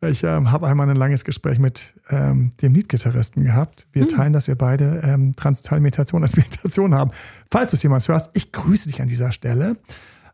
Ich 0.00 0.24
ähm, 0.24 0.50
habe 0.50 0.66
einmal 0.66 0.90
ein 0.90 0.96
langes 0.96 1.24
Gespräch 1.24 1.58
mit 1.58 1.94
ähm, 2.10 2.50
dem 2.60 2.74
Leadgitarristen 2.74 3.44
gehabt. 3.44 3.86
Wir 3.92 4.08
teilen, 4.08 4.32
dass 4.32 4.48
wir 4.48 4.56
beide 4.56 5.00
ähm, 5.04 5.36
Transzentral-Meditation 5.36 6.22
als 6.22 6.36
Meditation 6.36 6.94
haben. 6.94 7.12
Falls 7.50 7.70
du 7.70 7.76
es 7.76 7.82
jemals 7.84 8.08
hörst, 8.08 8.30
ich 8.34 8.50
grüße 8.50 8.88
dich 8.88 9.00
an 9.00 9.08
dieser 9.08 9.30
Stelle. 9.30 9.76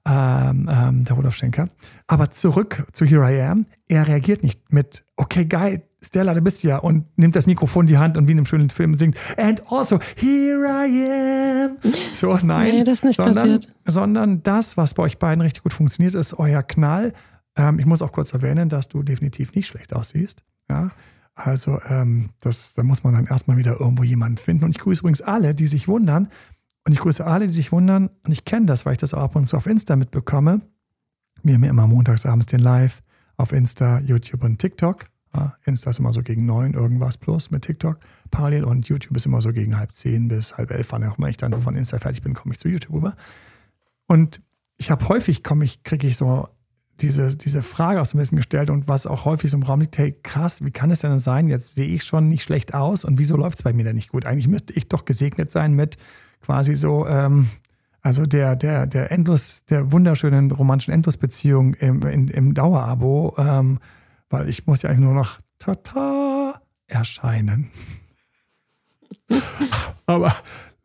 Ähm, 0.09 0.67
ähm, 0.71 1.05
der 1.05 1.15
Rudolf 1.15 1.35
Schenker. 1.35 1.69
Aber 2.07 2.31
zurück 2.31 2.87
zu 2.93 3.05
Here 3.05 3.31
I 3.31 3.43
Am. 3.43 3.67
Er 3.87 4.09
reagiert 4.09 4.43
nicht 4.43 4.73
mit, 4.73 5.05
okay, 5.17 5.45
geil, 5.45 5.83
Stella, 6.03 6.33
du 6.33 6.41
bist 6.41 6.63
ja, 6.63 6.79
und 6.79 7.07
nimmt 7.19 7.37
das 7.37 7.47
Mikrofon 7.47 7.83
in 7.83 7.89
die 7.89 7.99
Hand 7.99 8.17
und 8.17 8.27
wie 8.27 8.33
in 8.33 8.39
einem 8.39 8.47
schönen 8.47 8.71
Film 8.71 8.95
singt, 8.95 9.19
and 9.37 9.63
also, 9.71 9.99
here 10.17 10.67
I 10.67 11.67
am. 11.67 11.93
So, 12.13 12.39
nein. 12.43 12.77
Nee, 12.77 12.85
das 12.85 12.95
ist 12.95 13.05
nicht 13.05 13.17
sondern, 13.17 13.61
passiert. 13.61 13.75
sondern 13.85 14.43
das, 14.43 14.79
was 14.79 14.95
bei 14.95 15.03
euch 15.03 15.19
beiden 15.19 15.43
richtig 15.43 15.63
gut 15.63 15.75
funktioniert, 15.75 16.15
ist 16.15 16.35
euer 16.39 16.63
Knall. 16.63 17.13
Ähm, 17.57 17.79
ich 17.79 17.85
muss 17.85 18.01
auch 18.01 18.13
kurz 18.13 18.33
erwähnen, 18.33 18.71
dass 18.71 18.89
du 18.89 19.03
definitiv 19.03 19.55
nicht 19.55 19.67
schlecht 19.67 19.95
aussiehst. 19.95 20.43
Ja. 20.71 20.91
Also, 21.35 21.79
ähm, 21.89 22.31
das, 22.41 22.75
da 22.75 22.83
muss 22.83 23.05
man 23.05 23.15
dann 23.15 23.27
erstmal 23.27 23.59
wieder 23.59 23.79
irgendwo 23.79 24.03
jemanden 24.03 24.39
finden. 24.39 24.65
Und 24.65 24.71
ich 24.71 24.79
grüße 24.79 25.01
übrigens 25.01 25.23
alle, 25.23 25.55
die 25.55 25.67
sich 25.67 25.89
wundern. 25.89 26.29
Und 26.87 26.93
ich 26.93 27.01
grüße 27.01 27.27
alle, 27.27 27.47
die 27.47 27.53
sich 27.53 27.73
wundern. 27.73 28.09
Und 28.25 28.33
ich 28.33 28.45
kenne 28.45 28.67
das, 28.67 28.87
weil 28.87 28.93
ich 28.93 28.99
das 28.99 29.15
auch 29.15 29.23
ab 29.23 29.37
und 29.37 29.47
zu 29.47 29.57
auf 29.57 29.67
Insta 29.67 29.97
mitbekomme. 29.97 30.61
Wir 31.43 31.55
haben 31.55 31.65
ja 31.65 31.71
immer 31.71 31.87
montags 31.87 32.27
abends 32.27 32.47
den 32.47 32.61
Live 32.61 33.03
auf 33.37 33.53
Insta, 33.53 34.01
YouTube 34.01 34.45
und 34.45 34.59
TikTok. 34.59 35.05
Ja, 35.35 35.55
Insta 35.65 35.91
ist 35.91 35.99
immer 35.99 36.13
so 36.13 36.23
gegen 36.23 36.45
neun 36.45 36.75
irgendwas 36.75 37.17
plus 37.17 37.51
mit 37.51 37.63
TikTok 37.63 38.01
parallel 38.31 38.65
und 38.65 38.89
YouTube 38.89 39.17
ist 39.17 39.27
immer 39.27 39.41
so 39.41 39.53
gegen 39.53 39.79
halb 39.79 39.93
zehn 39.93 40.27
bis 40.27 40.57
halb 40.57 40.73
elf, 40.73 40.91
wann 40.91 41.05
auch 41.05 41.19
immer 41.19 41.29
ich 41.29 41.37
dann 41.37 41.55
von 41.55 41.77
Insta 41.77 41.99
fertig 41.99 42.23
bin, 42.23 42.35
komme 42.35 42.53
ich 42.53 42.59
zu 42.59 42.69
YouTube 42.69 42.93
rüber. 42.93 43.15
Und 44.07 44.43
ich 44.77 44.91
habe 44.91 45.09
häufig, 45.09 45.45
komme 45.45 45.65
ich, 45.65 45.85
kriege 45.85 46.07
ich 46.07 46.17
so 46.17 46.49
diese, 47.01 47.37
diese 47.37 47.63
Frage 47.63 48.01
aus 48.01 48.11
dem 48.11 48.19
bisschen 48.19 48.37
gestellt 48.37 48.71
und 48.71 48.89
was 48.89 49.07
auch 49.07 49.25
häufig 49.25 49.51
so 49.51 49.57
im 49.57 49.63
Raum 49.63 49.81
liegt, 49.81 49.97
hey 49.99 50.19
krass, 50.23 50.65
wie 50.65 50.71
kann 50.71 50.91
es 50.91 50.99
denn 51.01 51.19
sein, 51.19 51.49
jetzt 51.49 51.75
sehe 51.75 51.87
ich 51.87 52.03
schon 52.05 52.29
nicht 52.29 52.43
schlecht 52.43 52.75
aus 52.75 53.05
und 53.05 53.19
wieso 53.19 53.37
läuft 53.37 53.59
es 53.59 53.63
bei 53.63 53.73
mir 53.73 53.85
denn 53.85 53.97
nicht 53.97 54.11
gut? 54.11 54.27
Eigentlich 54.27 54.49
müsste 54.49 54.73
ich 54.73 54.89
doch 54.89 55.05
gesegnet 55.05 55.51
sein 55.51 55.75
mit 55.75 55.97
quasi 56.41 56.75
so, 56.75 57.07
ähm, 57.07 57.49
also 58.03 58.25
der, 58.25 58.57
der, 58.57 58.87
der 58.87 59.13
Endlos, 59.13 59.65
der 59.67 59.93
wunderschönen 59.93 60.51
romantischen 60.51 60.95
Endlosbeziehung 60.95 61.75
im, 61.75 62.03
in, 62.07 62.29
im 62.29 62.55
Dauerabo, 62.55 63.35
ähm, 63.39 63.79
weil 64.31 64.49
ich 64.49 64.67
muss 64.67 64.83
ja 64.83 64.91
eigentlich 64.91 65.05
nur 65.05 65.15
noch 65.15 65.39
tata 65.59 66.61
erscheinen. 66.87 67.71
Aber 70.07 70.35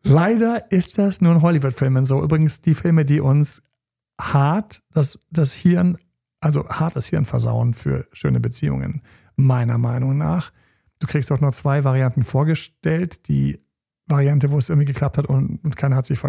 leider 0.02 0.70
ist 0.70 0.98
das 0.98 1.20
nur 1.20 1.34
in 1.34 1.42
Hollywood-Filmen 1.42 2.06
so. 2.06 2.22
Übrigens, 2.22 2.60
die 2.60 2.74
Filme, 2.74 3.04
die 3.04 3.20
uns 3.20 3.62
hart 4.20 4.82
das, 4.92 5.18
das 5.30 5.52
Hirn, 5.52 5.96
also 6.40 6.68
hart 6.68 6.96
das 6.96 7.06
Hirn 7.06 7.24
versauen 7.24 7.74
für 7.74 8.06
schöne 8.12 8.40
Beziehungen, 8.40 9.02
meiner 9.36 9.78
Meinung 9.78 10.16
nach. 10.18 10.52
Du 10.98 11.06
kriegst 11.06 11.30
auch 11.32 11.40
nur 11.40 11.52
zwei 11.52 11.84
Varianten 11.84 12.24
vorgestellt. 12.24 13.28
Die 13.28 13.58
Variante, 14.06 14.52
wo 14.52 14.58
es 14.58 14.68
irgendwie 14.68 14.86
geklappt 14.86 15.18
hat 15.18 15.26
und, 15.26 15.64
und 15.64 15.76
keiner 15.76 15.96
hat 15.96 16.06
sich 16.06 16.20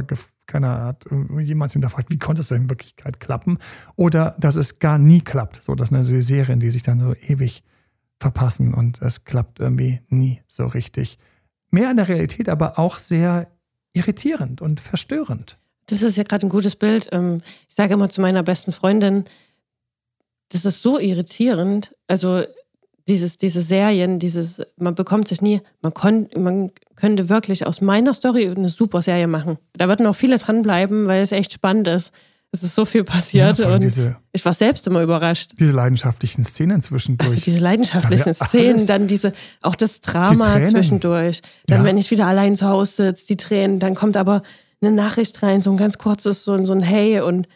keiner 0.48 0.84
hat 0.84 1.06
jemals 1.40 1.74
hinterfragt, 1.74 2.10
wie 2.10 2.18
konnte 2.18 2.42
es 2.42 2.48
denn 2.48 2.63
in 2.63 2.70
Wirklichkeit 2.70 3.20
klappen? 3.20 3.60
Oder 3.96 4.36
dass 4.40 4.56
es 4.56 4.80
gar 4.80 4.98
nie 4.98 5.22
klappt. 5.22 5.62
So, 5.62 5.76
das 5.76 5.90
sind 5.90 5.98
also 5.98 6.13
die 6.13 6.22
Serien, 6.22 6.60
die 6.60 6.72
sich 6.72 6.84
dann 6.84 7.00
so 7.00 7.13
ewig 7.13 7.63
verpassen 8.20 8.74
und 8.74 9.02
es 9.02 9.26
klappt 9.26 9.60
irgendwie 9.60 10.02
nie 10.10 10.42
so 10.48 10.66
richtig. 10.66 11.20
Mehr 11.70 11.92
in 11.92 11.98
der 11.98 12.08
Realität, 12.08 12.50
aber 12.50 12.80
auch 12.80 12.98
sehr 12.98 13.48
irritierend 13.94 14.62
und 14.62 14.80
verstörend. 14.80 15.60
Das 15.86 16.02
ist 16.02 16.18
ja 16.18 16.24
gerade 16.24 16.48
ein 16.48 16.50
gutes 16.50 16.76
Bild. 16.76 17.08
Ähm, 17.12 17.40
Ich 17.70 17.76
sage 17.76 17.94
immer 17.94 18.10
zu 18.10 18.22
meiner 18.22 18.44
besten 18.44 18.72
Freundin, 18.72 19.26
das 20.50 20.66
ist 20.66 20.82
so 20.82 20.98
irritierend. 20.98 21.96
Also 22.08 22.44
dieses, 23.08 23.38
diese 23.38 23.62
Serien, 23.62 24.20
dieses, 24.20 24.62
man 24.78 24.96
bekommt 24.96 25.28
sich 25.28 25.42
nie, 25.42 25.62
man, 25.82 25.94
kon, 25.94 26.30
man 26.36 26.72
könnte 26.98 27.30
wirklich 27.30 27.66
aus 27.66 27.80
meiner 27.80 28.14
Story 28.14 28.50
eine 28.50 28.68
super 28.70 29.02
Serie 29.02 29.28
machen. 29.28 29.58
Da 29.74 29.88
würden 29.88 30.06
auch 30.08 30.16
viele 30.16 30.38
dranbleiben, 30.38 31.08
weil 31.08 31.22
es 31.24 31.32
echt 31.32 31.54
spannend 31.54 31.88
ist. 31.88 32.12
Es 32.52 32.64
ist 32.64 32.76
so 32.76 32.86
viel 32.86 33.04
passiert 33.04 33.60
allem 33.62 33.74
und 33.76 33.84
diese, 33.84 34.18
ich 34.32 34.44
war 34.46 34.54
selbst 34.54 34.88
immer 34.88 35.02
überrascht. 35.02 35.52
diese 35.60 35.74
leidenschaftlichen 35.74 36.44
Szenen 36.46 36.82
zwischendurch. 36.82 37.30
Also 37.32 37.42
diese 37.44 37.60
leidenschaftlichen 37.60 38.28
Ja, 38.30 38.34
Szenen, 38.34 38.88
dann 38.88 39.08
diese, 39.08 39.34
auch 39.62 39.76
das 39.76 40.00
Drama 40.02 40.62
zwischendurch. 40.66 41.42
Dann, 41.68 41.80
Ja. 41.80 41.84
wenn 41.86 41.98
ich 41.98 42.10
wieder 42.10 42.26
allein 42.26 42.56
zu 42.56 42.68
Hause 42.68 43.08
sitze, 43.08 43.28
die 43.28 43.38
Tränen, 43.38 43.80
dann 43.80 43.96
kommt 43.96 44.16
aber 44.18 44.42
eine 44.82 44.92
Nachricht 44.92 45.44
rein, 45.44 45.62
so 45.62 45.72
ein 45.72 45.78
ganz 45.78 45.98
kurzes, 45.98 46.44
so, 46.46 46.54
ein- 46.54 46.66
so 46.66 46.74
ein 46.74 46.82
Hey 46.82 47.20
und, 47.20 47.48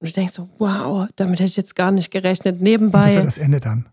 und 0.00 0.08
du 0.08 0.12
denkst 0.12 0.32
so, 0.32 0.48
wow, 0.58 1.06
damit 1.16 1.34
hätte 1.38 1.48
ich 1.48 1.56
jetzt 1.56 1.76
gar 1.76 1.90
nicht 1.92 2.10
gerechnet. 2.10 2.54
und 2.54 2.60
das 2.60 2.64
Nebenbei. 2.64 3.14
das 3.16 3.38
Ende 3.38 3.60
dann. 3.60 3.88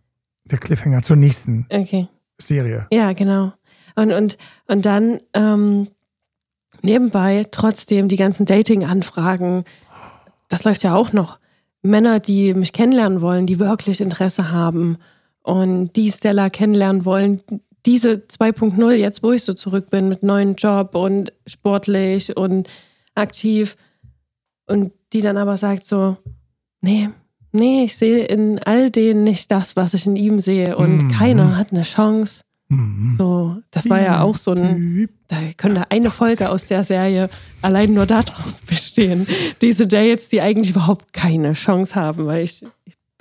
Der 0.46 0.60
Cliffhanger 0.60 1.04
zur 1.04 1.18
nächsten 1.18 1.66
Okay. 1.70 2.08
Serie. 2.40 2.88
Ja, 2.92 3.12
genau. 3.14 3.52
Und, 3.98 4.12
und, 4.14 4.38
und 4.68 4.86
dann 4.86 5.20
ähm, 5.34 5.88
nebenbei 6.84 7.46
trotzdem 7.50 8.08
die 8.08 8.16
ganzen 8.16 8.46
Dating-Anfragen. 8.46 9.64
Das 10.50 10.64
läuft 10.64 10.84
ja 10.84 10.95
auch 10.95 11.12
noch. 11.14 11.39
Männer, 11.82 12.20
die 12.20 12.54
mich 12.54 12.74
kennenlernen 12.74 13.22
wollen, 13.22 13.48
die 13.48 13.60
wirklich 13.60 14.00
Interesse 14.02 14.52
haben 14.52 14.98
und 15.41 15.95
die 15.95 16.12
Stella 16.12 16.50
kennenlernen 16.50 17.06
wollen. 17.06 17.41
Diese 17.86 18.16
2.0, 18.16 18.91
jetzt 18.91 19.24
wo 19.24 19.32
ich 19.32 19.43
so 19.43 19.54
zurück 19.54 19.89
bin 19.89 20.10
mit 20.10 20.22
neuen 20.22 20.56
Job 20.56 20.93
und 20.95 21.32
sportlich 21.48 22.36
und 22.38 22.68
aktiv 23.16 23.78
und 24.68 24.91
die 25.14 25.22
dann 25.22 25.38
aber 25.38 25.56
sagt 25.58 25.86
so, 25.86 26.18
nee, 26.82 27.10
nee, 27.52 27.86
ich 27.86 27.95
sehe 27.95 28.26
in 28.26 28.60
all 28.64 28.91
denen 28.91 29.24
nicht 29.24 29.50
das, 29.50 29.76
was 29.76 29.93
ich 29.93 30.06
in 30.06 30.18
ihm 30.18 30.39
sehe 30.39 30.76
und 30.76 30.98
Mhm. 30.98 31.12
keiner 31.12 31.58
hat 31.58 31.72
eine 31.72 31.84
Chance. 31.84 32.41
Mhm. 32.70 33.15
So, 33.18 33.57
das 33.72 33.89
war 33.89 34.01
ja 34.01 34.22
auch 34.22 34.36
so 34.36 34.51
ein, 34.51 35.07
da 35.28 35.38
könnte 35.55 35.89
eine 35.89 36.11
Folge 36.11 36.49
aus 36.49 36.65
der 36.65 36.84
Serie 36.84 37.30
allein 37.61 37.93
nur 37.93 38.05
daraus 38.05 38.61
bestehen. 38.68 39.26
Diese 39.61 39.88
Dates, 39.88 40.30
die 40.30 40.41
eigentlich 40.41 40.72
überhaupt 40.72 41.13
keine 41.13 41.53
Chance 41.53 41.95
haben, 41.95 42.26
weil 42.26 42.43
ich, 42.43 42.65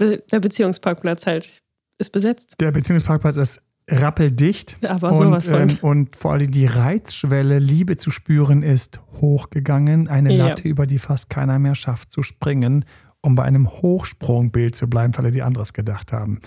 der 0.01 0.41
Beziehungsparkplatz 0.41 1.27
halt 1.27 1.63
ist 1.99 2.11
besetzt. 2.11 2.57
Der 2.61 2.73
Beziehungsparkplatz 2.73 3.37
ist 3.37 3.63
rappeldicht. 3.89 4.79
Aber 4.85 5.15
sowas 5.15 5.47
und, 5.47 5.73
ähm, 5.73 5.79
und 5.81 6.17
vor 6.17 6.33
allem 6.33 6.51
die 6.51 6.67
Reizschwelle, 6.67 7.59
Liebe 7.59 7.97
zu 7.97 8.11
spüren, 8.11 8.63
ist 8.63 9.01
hochgegangen. 9.21 10.09
Eine 10.09 10.37
Latte, 10.37 10.65
ja. 10.65 10.71
über 10.71 10.87
die 10.87 10.99
fast 10.99 11.31
keiner 11.31 11.59
mehr 11.59 11.75
schafft 11.75 12.11
zu 12.11 12.23
springen, 12.23 12.85
um 13.21 13.35
bei 13.37 13.45
einem 13.45 13.69
Hochsprungbild 13.69 14.75
zu 14.75 14.89
bleiben, 14.89 15.13
weil 15.17 15.31
die 15.31 15.43
anderes 15.43 15.73
gedacht 15.73 16.13
haben. 16.13 16.41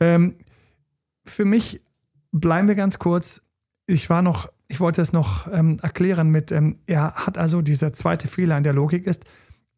Ähm, 0.00 0.34
für 1.24 1.44
mich 1.44 1.82
bleiben 2.32 2.68
wir 2.68 2.74
ganz 2.74 2.98
kurz. 2.98 3.42
Ich 3.86 4.10
war 4.10 4.22
noch, 4.22 4.48
ich 4.68 4.80
wollte 4.80 5.00
es 5.00 5.12
noch 5.12 5.50
ähm, 5.52 5.78
erklären 5.82 6.30
mit, 6.30 6.52
ähm, 6.52 6.76
er 6.86 7.14
hat 7.14 7.38
also 7.38 7.62
dieser 7.62 7.92
zweite 7.92 8.28
Fehler 8.28 8.56
in 8.58 8.64
der 8.64 8.74
Logik 8.74 9.06
ist, 9.06 9.24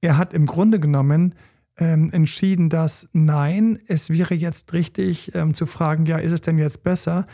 er 0.00 0.16
hat 0.16 0.34
im 0.34 0.46
Grunde 0.46 0.80
genommen 0.80 1.34
ähm, 1.76 2.10
entschieden, 2.12 2.68
dass 2.68 3.08
nein, 3.12 3.78
es 3.86 4.10
wäre 4.10 4.34
jetzt 4.34 4.72
richtig 4.72 5.34
ähm, 5.34 5.54
zu 5.54 5.66
fragen, 5.66 6.06
ja, 6.06 6.18
ist 6.18 6.32
es 6.32 6.40
denn 6.40 6.58
jetzt 6.58 6.82
besser? 6.82 7.26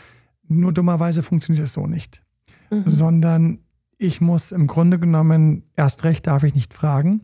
Nur 0.47 0.73
dummerweise 0.73 1.23
funktioniert 1.23 1.65
es 1.65 1.73
so 1.73 1.87
nicht. 1.87 2.23
Mhm. 2.69 2.83
Sondern 2.85 3.59
ich 3.97 4.21
muss 4.21 4.51
im 4.51 4.67
Grunde 4.67 4.99
genommen, 4.99 5.63
erst 5.75 6.03
recht 6.03 6.27
darf 6.27 6.43
ich 6.43 6.55
nicht 6.55 6.73
fragen. 6.73 7.23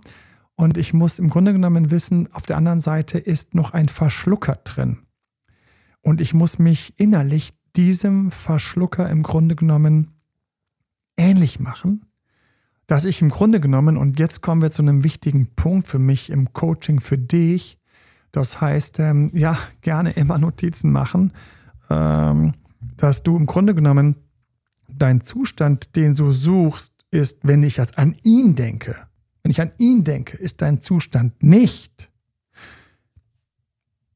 Und 0.56 0.78
ich 0.78 0.94
muss 0.94 1.20
im 1.20 1.30
Grunde 1.30 1.54
genommen 1.54 1.91
wissen, 1.91 2.32
auf 2.34 2.46
der 2.46 2.58
anderen 2.58 2.82
Seite 2.82 3.18
ist 3.18 3.56
noch 3.56 3.72
ein 3.72 3.89
Verschlucker 3.89 4.60
drin. 4.64 5.00
Und 6.02 6.22
ich 6.22 6.34
muss 6.34 6.60
mich 6.60 7.00
innerlich 7.00 7.54
diesem 7.76 8.32
Verschlucker 8.32 9.09
im 9.09 9.24
Grunde 9.24 9.55
genommen 9.55 10.11
ähnlich 11.17 11.59
machen, 11.59 12.05
dass 12.88 13.05
ich 13.05 13.21
im 13.21 13.30
Grunde 13.30 13.59
genommen, 13.59 13.97
und 13.97 14.19
jetzt 14.19 14.41
kommen 14.41 14.61
wir 14.61 14.71
zu 14.71 14.82
einem 14.82 15.03
wichtigen 15.03 15.47
Punkt 15.55 15.88
für 15.88 15.99
mich 15.99 16.30
im 16.30 16.53
Coaching 16.53 16.99
für 16.99 17.17
dich, 17.17 17.80
das 18.32 18.59
heißt, 18.59 18.99
ähm, 18.99 19.30
ja, 19.34 19.57
gerne 19.82 20.11
immer 20.11 20.38
Notizen 20.38 20.91
machen, 20.91 21.34
ähm, 21.89 22.51
dass 22.97 23.24
du 23.24 23.38
im 23.38 23.45
Grunde 23.45 23.76
genommen 23.76 24.15
dein 24.89 25.21
Zustand, 25.21 25.95
den 25.95 26.15
du 26.15 26.32
suchst, 26.32 27.05
ist, 27.11 27.39
wenn 27.43 27.63
ich 27.63 27.78
jetzt 27.78 27.97
an 27.97 28.15
ihn 28.24 28.55
denke, 28.55 28.95
wenn 29.43 29.51
ich 29.51 29.61
an 29.61 29.71
ihn 29.78 30.03
denke, 30.03 30.38
ist 30.38 30.61
dein 30.61 30.82
Zustand 30.82 31.43
nicht, 31.43 32.11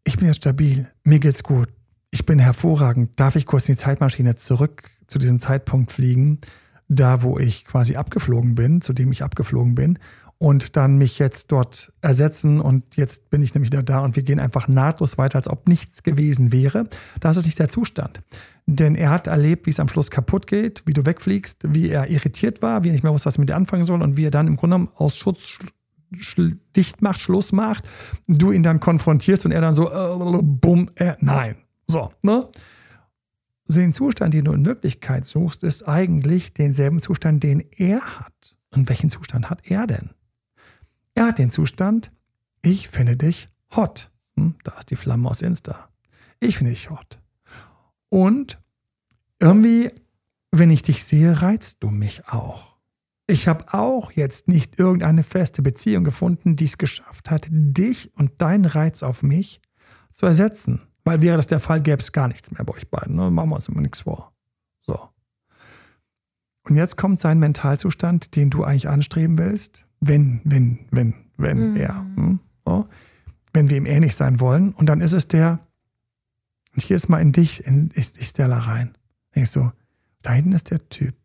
ich 0.04 0.18
bin 0.18 0.28
jetzt 0.28 0.38
stabil, 0.38 0.88
mir 1.04 1.20
geht's 1.20 1.44
gut, 1.44 1.70
ich 2.18 2.26
bin 2.26 2.40
hervorragend. 2.40 3.12
Darf 3.20 3.36
ich 3.36 3.46
kurz 3.46 3.70
in 3.70 3.76
die 3.76 3.80
Zeitmaschine 3.80 4.36
zurück 4.36 4.90
zu 5.06 5.20
diesem 5.20 5.38
Zeitpunkt 5.38 5.92
fliegen, 5.92 6.40
da 6.88 7.22
wo 7.22 7.38
ich 7.38 7.64
quasi 7.66 7.96
abgeflogen 7.96 8.56
bin, 8.56 8.82
zu 8.82 8.92
dem 8.94 9.12
ich 9.12 9.24
abgeflogen 9.24 9.76
bin, 9.76 10.00
und 10.40 10.76
dann 10.76 10.98
mich 10.98 11.20
jetzt 11.20 11.52
dort 11.52 11.94
ersetzen 12.02 12.60
und 12.60 12.96
jetzt 12.96 13.30
bin 13.30 13.44
ich 13.44 13.54
nämlich 13.54 13.72
wieder 13.72 13.84
da 13.84 14.00
und 14.00 14.16
wir 14.16 14.24
gehen 14.24 14.40
einfach 14.40 14.68
nahtlos 14.68 15.20
weiter, 15.20 15.36
als 15.36 15.48
ob 15.48 15.68
nichts 15.68 16.02
gewesen 16.02 16.52
wäre. 16.52 16.90
Das 17.20 17.38
ist 17.38 17.46
nicht 17.46 17.60
der 17.60 17.70
Zustand. 17.70 18.22
Denn 18.66 18.96
er 18.96 19.12
hat 19.12 19.28
erlebt, 19.28 19.68
wie 19.68 19.72
es 19.72 19.80
am 19.80 19.88
Schluss 19.88 20.10
kaputt 20.10 20.48
geht, 20.48 20.84
wie 20.88 20.94
du 20.94 21.06
wegfliegst, 21.06 21.66
wie 21.68 21.90
er 21.90 22.10
irritiert 22.10 22.64
war, 22.64 22.84
wie 22.84 22.90
er 22.90 22.94
nicht 22.94 23.04
mehr 23.04 23.14
wusste, 23.14 23.28
was 23.28 23.38
er 23.38 23.42
mit 23.42 23.50
dir 23.50 23.56
anfangen 23.56 23.86
soll 23.86 24.02
und 24.02 24.18
wie 24.18 24.26
er 24.26 24.32
dann 24.32 24.48
im 24.48 24.56
Grunde 24.56 24.76
genommen 24.76 24.92
aus 24.96 25.18
Schutz 25.18 25.60
dicht 26.76 27.02
macht, 27.04 27.20
Schluss 27.20 27.52
macht, 27.52 27.88
du 28.28 28.52
ihn 28.52 28.64
dann 28.64 28.80
konfrontierst 28.80 29.46
und 29.46 29.52
er 29.52 29.62
dann 29.62 29.76
so, 29.76 29.92
äh, 29.92 30.40
bumm, 30.42 30.90
äh, 30.96 31.14
nein. 31.20 31.58
So, 31.88 32.12
ne? 32.22 32.50
Den 33.68 33.94
Zustand, 33.94 34.34
den 34.34 34.46
du 34.46 34.54
in 34.54 34.66
Wirklichkeit 34.66 35.26
suchst, 35.26 35.64
ist 35.64 35.84
eigentlich 35.84 36.54
denselben 36.54 37.02
Zustand, 37.02 37.44
den 37.44 37.60
er 37.60 38.00
hat. 38.20 38.56
Und 38.74 38.88
welchen 38.88 39.10
Zustand 39.10 39.50
hat 39.50 39.62
er 39.66 39.88
denn? 39.88 40.12
Er 41.16 41.28
hat 41.28 41.40
den 41.40 41.52
Zustand, 41.52 42.10
ich 42.62 42.90
finde 42.90 43.18
dich 43.18 43.48
hot. 43.76 44.12
Hm, 44.36 44.56
da 44.64 44.78
ist 44.78 44.92
die 44.92 44.96
Flamme 44.96 45.30
aus 45.30 45.42
Insta. 45.42 45.90
Ich 46.40 46.58
finde 46.58 46.72
dich 46.72 46.90
hot. 46.90 47.20
Und 48.10 48.60
irgendwie, 49.40 49.92
wenn 50.52 50.70
ich 50.70 50.82
dich 50.82 51.04
sehe, 51.04 51.42
reizt 51.42 51.84
du 51.84 51.90
mich 51.90 52.28
auch. 52.30 52.78
Ich 53.26 53.48
habe 53.50 53.74
auch 53.74 54.14
jetzt 54.14 54.48
nicht 54.48 54.80
irgendeine 54.80 55.24
feste 55.24 55.62
Beziehung 55.62 56.06
gefunden, 56.06 56.56
die 56.56 56.66
es 56.66 56.78
geschafft 56.78 57.30
hat, 57.30 57.48
dich 57.52 58.12
und 58.16 58.42
deinen 58.42 58.66
Reiz 58.66 59.04
auf 59.04 59.22
mich 59.22 59.60
zu 60.10 60.26
ersetzen. 60.26 60.88
Weil 61.08 61.22
wäre 61.22 61.38
das 61.38 61.48
der 61.48 61.62
Fall, 61.62 61.82
gäbe 61.82 62.02
es 62.02 62.12
gar 62.12 62.28
nichts 62.28 62.52
mehr 62.52 62.66
bei 62.66 62.74
euch 62.74 62.90
beiden. 62.90 63.16
Ne? 63.16 63.32
Machen 63.32 63.50
wir 63.50 63.56
uns 63.56 63.70
immer 63.70 63.80
nichts 63.80 64.02
vor. 64.02 64.34
So. 64.86 65.10
Und 66.64 66.76
jetzt 66.76 66.98
kommt 66.98 67.22
sein 67.22 67.40
Mentalzustand, 67.40 68.36
den 68.36 68.50
du 68.50 68.66
eigentlich 68.66 68.90
anstreben 68.90 69.38
willst, 69.38 69.88
wenn, 70.02 70.42
wenn, 70.44 70.86
wenn, 70.92 71.14
wenn 71.38 71.72
mhm. 71.72 71.78
er. 71.78 71.96
Hm? 72.16 72.40
So. 72.66 72.90
Wenn 73.54 73.70
wir 73.70 73.78
ihm 73.78 73.86
ähnlich 73.86 74.18
sein 74.18 74.42
wollen. 74.42 74.74
Und 74.74 74.88
dann 74.88 75.00
ist 75.00 75.14
es 75.14 75.30
der, 75.30 75.62
ich 76.74 76.88
gehe 76.88 76.98
jetzt 76.98 77.08
mal 77.08 77.22
in 77.22 77.32
dich, 77.32 77.66
in 77.66 77.90
ich, 77.96 78.20
ich 78.20 78.28
Stella 78.28 78.60
rein. 78.60 78.98
Denkst 79.34 79.54
du, 79.54 79.72
da 80.24 80.34
hinten 80.34 80.52
ist 80.52 80.72
der 80.72 80.90
Typ. 80.90 81.16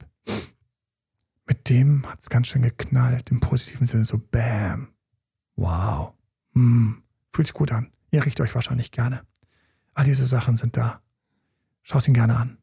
Mit 1.48 1.68
dem 1.68 2.08
hat 2.08 2.20
es 2.20 2.30
ganz 2.30 2.46
schön 2.46 2.62
geknallt, 2.62 3.32
im 3.32 3.40
positiven 3.40 3.88
Sinne, 3.88 4.04
so 4.04 4.18
Bam. 4.30 4.90
Wow. 5.56 6.14
Hm. 6.54 7.02
Fühlt 7.32 7.48
sich 7.48 7.54
gut 7.54 7.72
an. 7.72 7.90
Ihr 8.12 8.24
riecht 8.24 8.40
euch 8.40 8.54
wahrscheinlich 8.54 8.92
gerne. 8.92 9.22
All 9.94 10.04
diese 10.04 10.26
Sachen 10.26 10.56
sind 10.56 10.76
da. 10.76 11.00
Schau 11.82 11.98
es 11.98 12.08
ihn 12.08 12.14
gerne 12.14 12.36
an. 12.36 12.58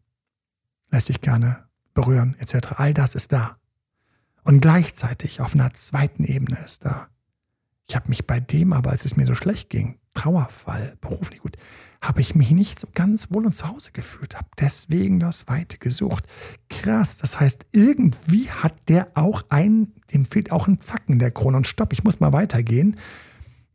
Lässt 0.92 1.10
dich 1.10 1.22
gerne 1.22 1.68
berühren, 1.94 2.36
etc. 2.40 2.74
All 2.78 2.94
das 2.94 3.16
ist 3.16 3.34
da. 3.34 3.58
Und 4.44 4.62
gleichzeitig 4.62 5.42
auf 5.42 5.54
einer 5.54 5.72
zweiten 5.74 6.24
Ebene 6.24 6.58
ist 6.64 6.86
da. 6.86 7.10
Ich 7.88 7.96
habe 7.96 8.10
mich 8.10 8.26
bei 8.28 8.40
dem 8.40 8.74
aber, 8.74 8.92
als 8.92 9.06
es 9.06 9.18
mir 9.18 9.26
so 9.26 9.36
schlecht 9.36 9.70
ging, 9.70 9.98
Trauerfall, 10.14 10.98
Beruf 11.02 11.30
nicht 11.30 11.42
gut, 11.42 11.58
habe 12.02 12.22
ich 12.22 12.36
mich 12.36 12.52
nicht 12.52 12.80
so 12.80 12.88
ganz 12.94 13.32
wohl 13.32 13.46
und 13.46 13.56
zu 13.56 13.68
Hause 13.68 13.92
gefühlt, 13.92 14.36
habe 14.36 14.48
deswegen 14.60 15.20
das 15.20 15.48
Weite 15.48 15.78
gesucht. 15.78 16.26
Krass, 16.70 17.18
das 17.18 17.40
heißt, 17.40 17.68
irgendwie 17.72 18.50
hat 18.50 18.74
der 18.88 19.10
auch 19.16 19.44
ein, 19.50 19.92
dem 20.14 20.26
fehlt 20.26 20.52
auch 20.52 20.68
ein 20.68 20.80
Zacken 20.80 21.20
der 21.20 21.32
Krone. 21.32 21.58
Und 21.58 21.68
stopp, 21.68 21.92
ich 21.92 22.04
muss 22.04 22.20
mal 22.20 22.32
weitergehen. 22.32 22.96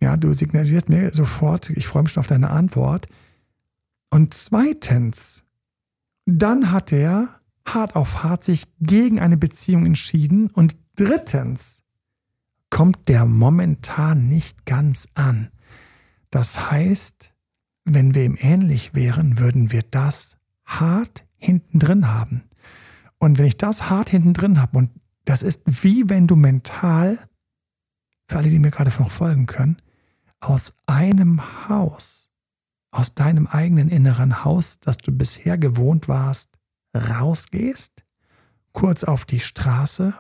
Ja, 0.01 0.17
du 0.17 0.33
signalisierst 0.33 0.89
mir 0.89 1.13
sofort, 1.13 1.71
ich 1.71 1.87
freue 1.87 2.05
mich 2.05 2.13
schon 2.13 2.23
auf 2.23 2.27
deine 2.27 2.51
Antwort. 2.51 3.09
Und 4.15 4.33
zweitens, 4.33 5.45
dann 6.25 6.71
hat 6.71 6.93
er 6.93 7.41
hart 7.67 7.97
auf 7.97 8.23
hart 8.23 8.45
sich 8.45 8.69
gegen 8.79 9.19
eine 9.19 9.37
Beziehung 9.37 9.87
entschieden. 9.87 10.51
Und 10.51 10.77
drittens, 10.95 11.83
kommt 12.71 13.09
der 13.09 13.25
momentan 13.25 14.29
nicht 14.29 14.67
ganz 14.67 15.09
an. 15.15 15.49
Das 16.31 16.71
heißt, 16.71 17.35
wenn 17.87 18.15
wir 18.15 18.23
ihm 18.23 18.39
ähnlich 18.39 18.95
wären, 18.95 19.41
würden 19.41 19.73
wir 19.73 19.83
das 19.83 20.39
hart 20.65 21.27
hinten 21.37 21.81
drin 21.81 22.07
haben. 22.07 22.45
Und 23.19 23.39
wenn 23.39 23.47
ich 23.47 23.57
das 23.57 23.91
hart 23.91 24.11
hinten 24.11 24.33
drin 24.33 24.63
habe, 24.63 24.79
und 24.79 24.93
das 25.25 25.43
ist 25.43 25.63
wie 25.83 26.09
wenn 26.09 26.29
du 26.29 26.37
mental, 26.37 27.19
für 28.29 28.39
alle, 28.39 28.49
die 28.49 28.61
mir 28.61 28.71
gerade 28.71 28.93
noch 28.97 29.11
folgen 29.11 29.47
können, 29.47 29.77
aus 30.39 30.75
einem 30.87 31.69
Haus 31.69 32.31
aus 32.95 33.15
deinem 33.15 33.47
eigenen 33.47 33.89
inneren 33.89 34.45
Haus, 34.45 34.79
das 34.81 34.99
du 34.99 35.11
bisher 35.11 35.59
gewohnt 35.59 36.09
warst, 36.09 36.59
rausgehst, 36.97 38.05
kurz 38.73 39.05
auf 39.05 39.25
die 39.25 39.41
Straße, 39.41 40.15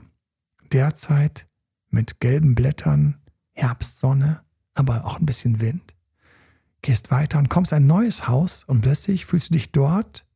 derzeit 0.72 1.46
mit 1.90 2.20
gelben 2.20 2.54
Blättern, 2.54 3.18
Herbstsonne, 3.52 4.42
aber 4.74 5.04
auch 5.04 5.20
ein 5.20 5.26
bisschen 5.26 5.60
Wind, 5.60 5.94
gehst 6.82 7.10
weiter 7.10 7.38
und 7.38 7.48
kommst 7.48 7.72
ein 7.72 7.86
neues 7.86 8.26
Haus 8.26 8.64
und 8.64 8.82
plötzlich 8.82 9.24
fühlst 9.24 9.50
du 9.50 9.52
dich 9.54 9.70
dort 9.70 10.26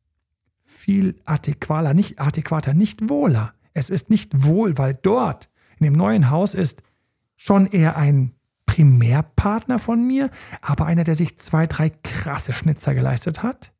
viel 0.63 1.15
adäquater, 1.25 1.93
nicht 1.93 2.19
adäquater, 2.21 2.73
nicht 2.73 3.09
wohler. 3.09 3.53
Es 3.73 3.89
ist 3.89 4.09
nicht 4.09 4.45
wohl, 4.45 4.77
weil 4.77 4.93
dort 4.93 5.49
in 5.77 5.83
dem 5.83 5.93
neuen 5.93 6.29
Haus 6.29 6.53
ist 6.53 6.83
schon 7.35 7.65
eher 7.65 7.97
ein 7.97 8.33
Primärpartner 8.69 9.79
von 9.79 10.05
mir, 10.05 10.29
aber 10.61 10.85
einer, 10.85 11.03
der 11.03 11.15
sich 11.15 11.37
zwei, 11.37 11.65
drei 11.65 11.89
krasse 11.89 12.53
Schnitzer 12.53 12.93
geleistet 12.93 13.41
hat. 13.41 13.73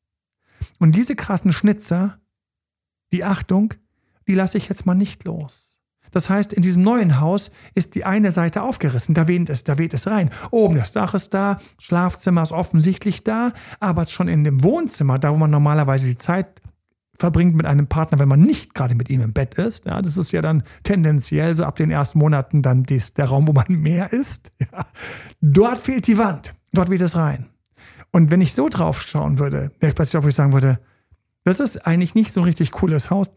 Und 0.79 0.95
diese 0.95 1.15
krassen 1.15 1.53
Schnitzer, 1.53 2.19
die 3.13 3.23
Achtung, 3.23 3.75
die 4.27 4.33
lasse 4.33 4.57
ich 4.57 4.67
jetzt 4.67 4.87
mal 4.87 4.95
nicht 4.95 5.25
los. 5.25 5.79
Das 6.11 6.31
heißt, 6.31 6.53
in 6.53 6.63
diesem 6.63 6.81
neuen 6.81 7.19
Haus 7.19 7.51
ist 7.75 7.93
die 7.93 8.03
eine 8.03 8.31
Seite 8.31 8.63
aufgerissen, 8.63 9.13
da 9.13 9.27
weht 9.27 9.47
es, 9.49 9.63
da 9.63 9.77
weht 9.77 9.93
es 9.93 10.07
rein. 10.07 10.31
Oben 10.49 10.75
das 10.75 10.91
Dach 10.91 11.13
ist 11.13 11.35
da, 11.35 11.57
Schlafzimmer 11.79 12.41
ist 12.41 12.51
offensichtlich 12.51 13.23
da, 13.23 13.51
aber 13.79 14.07
schon 14.07 14.27
in 14.27 14.43
dem 14.43 14.63
Wohnzimmer, 14.63 15.19
da 15.19 15.31
wo 15.31 15.37
man 15.37 15.51
normalerweise 15.51 16.07
die 16.07 16.17
Zeit 16.17 16.63
verbringt 17.19 17.55
mit 17.55 17.65
einem 17.65 17.87
Partner, 17.87 18.17
wenn 18.17 18.29
man 18.29 18.41
nicht 18.41 18.73
gerade 18.73 18.95
mit 18.95 19.09
ihm 19.09 19.21
im 19.21 19.33
Bett 19.33 19.55
ist. 19.55 19.85
Ja, 19.85 20.01
das 20.01 20.17
ist 20.17 20.31
ja 20.31 20.41
dann 20.41 20.63
tendenziell 20.83 21.55
so 21.55 21.65
ab 21.65 21.75
den 21.75 21.91
ersten 21.91 22.17
Monaten 22.19 22.61
dann 22.61 22.83
dies, 22.83 23.13
der 23.13 23.25
Raum, 23.25 23.47
wo 23.47 23.53
man 23.53 23.65
mehr 23.69 24.11
ist. 24.13 24.51
Ja. 24.59 24.85
Dort 25.41 25.81
fehlt 25.81 26.07
die 26.07 26.17
Wand. 26.17 26.55
Dort 26.71 26.89
weht 26.89 27.01
es 27.01 27.15
rein. 27.15 27.47
Und 28.11 28.31
wenn 28.31 28.41
ich 28.41 28.53
so 28.53 28.69
drauf 28.69 29.01
schauen 29.01 29.37
würde, 29.37 29.71
wäre 29.79 29.89
ich 29.89 29.95
plötzlich 29.95 30.17
auch, 30.17 30.23
wo 30.23 30.29
ich 30.29 30.35
sagen 30.35 30.53
würde, 30.53 30.79
Das 31.43 31.59
ist 31.59 31.85
eigentlich 31.85 32.15
nicht 32.15 32.33
so 32.33 32.41
ein 32.41 32.45
richtig 32.45 32.71
cooles 32.71 33.09
Haus, 33.09 33.31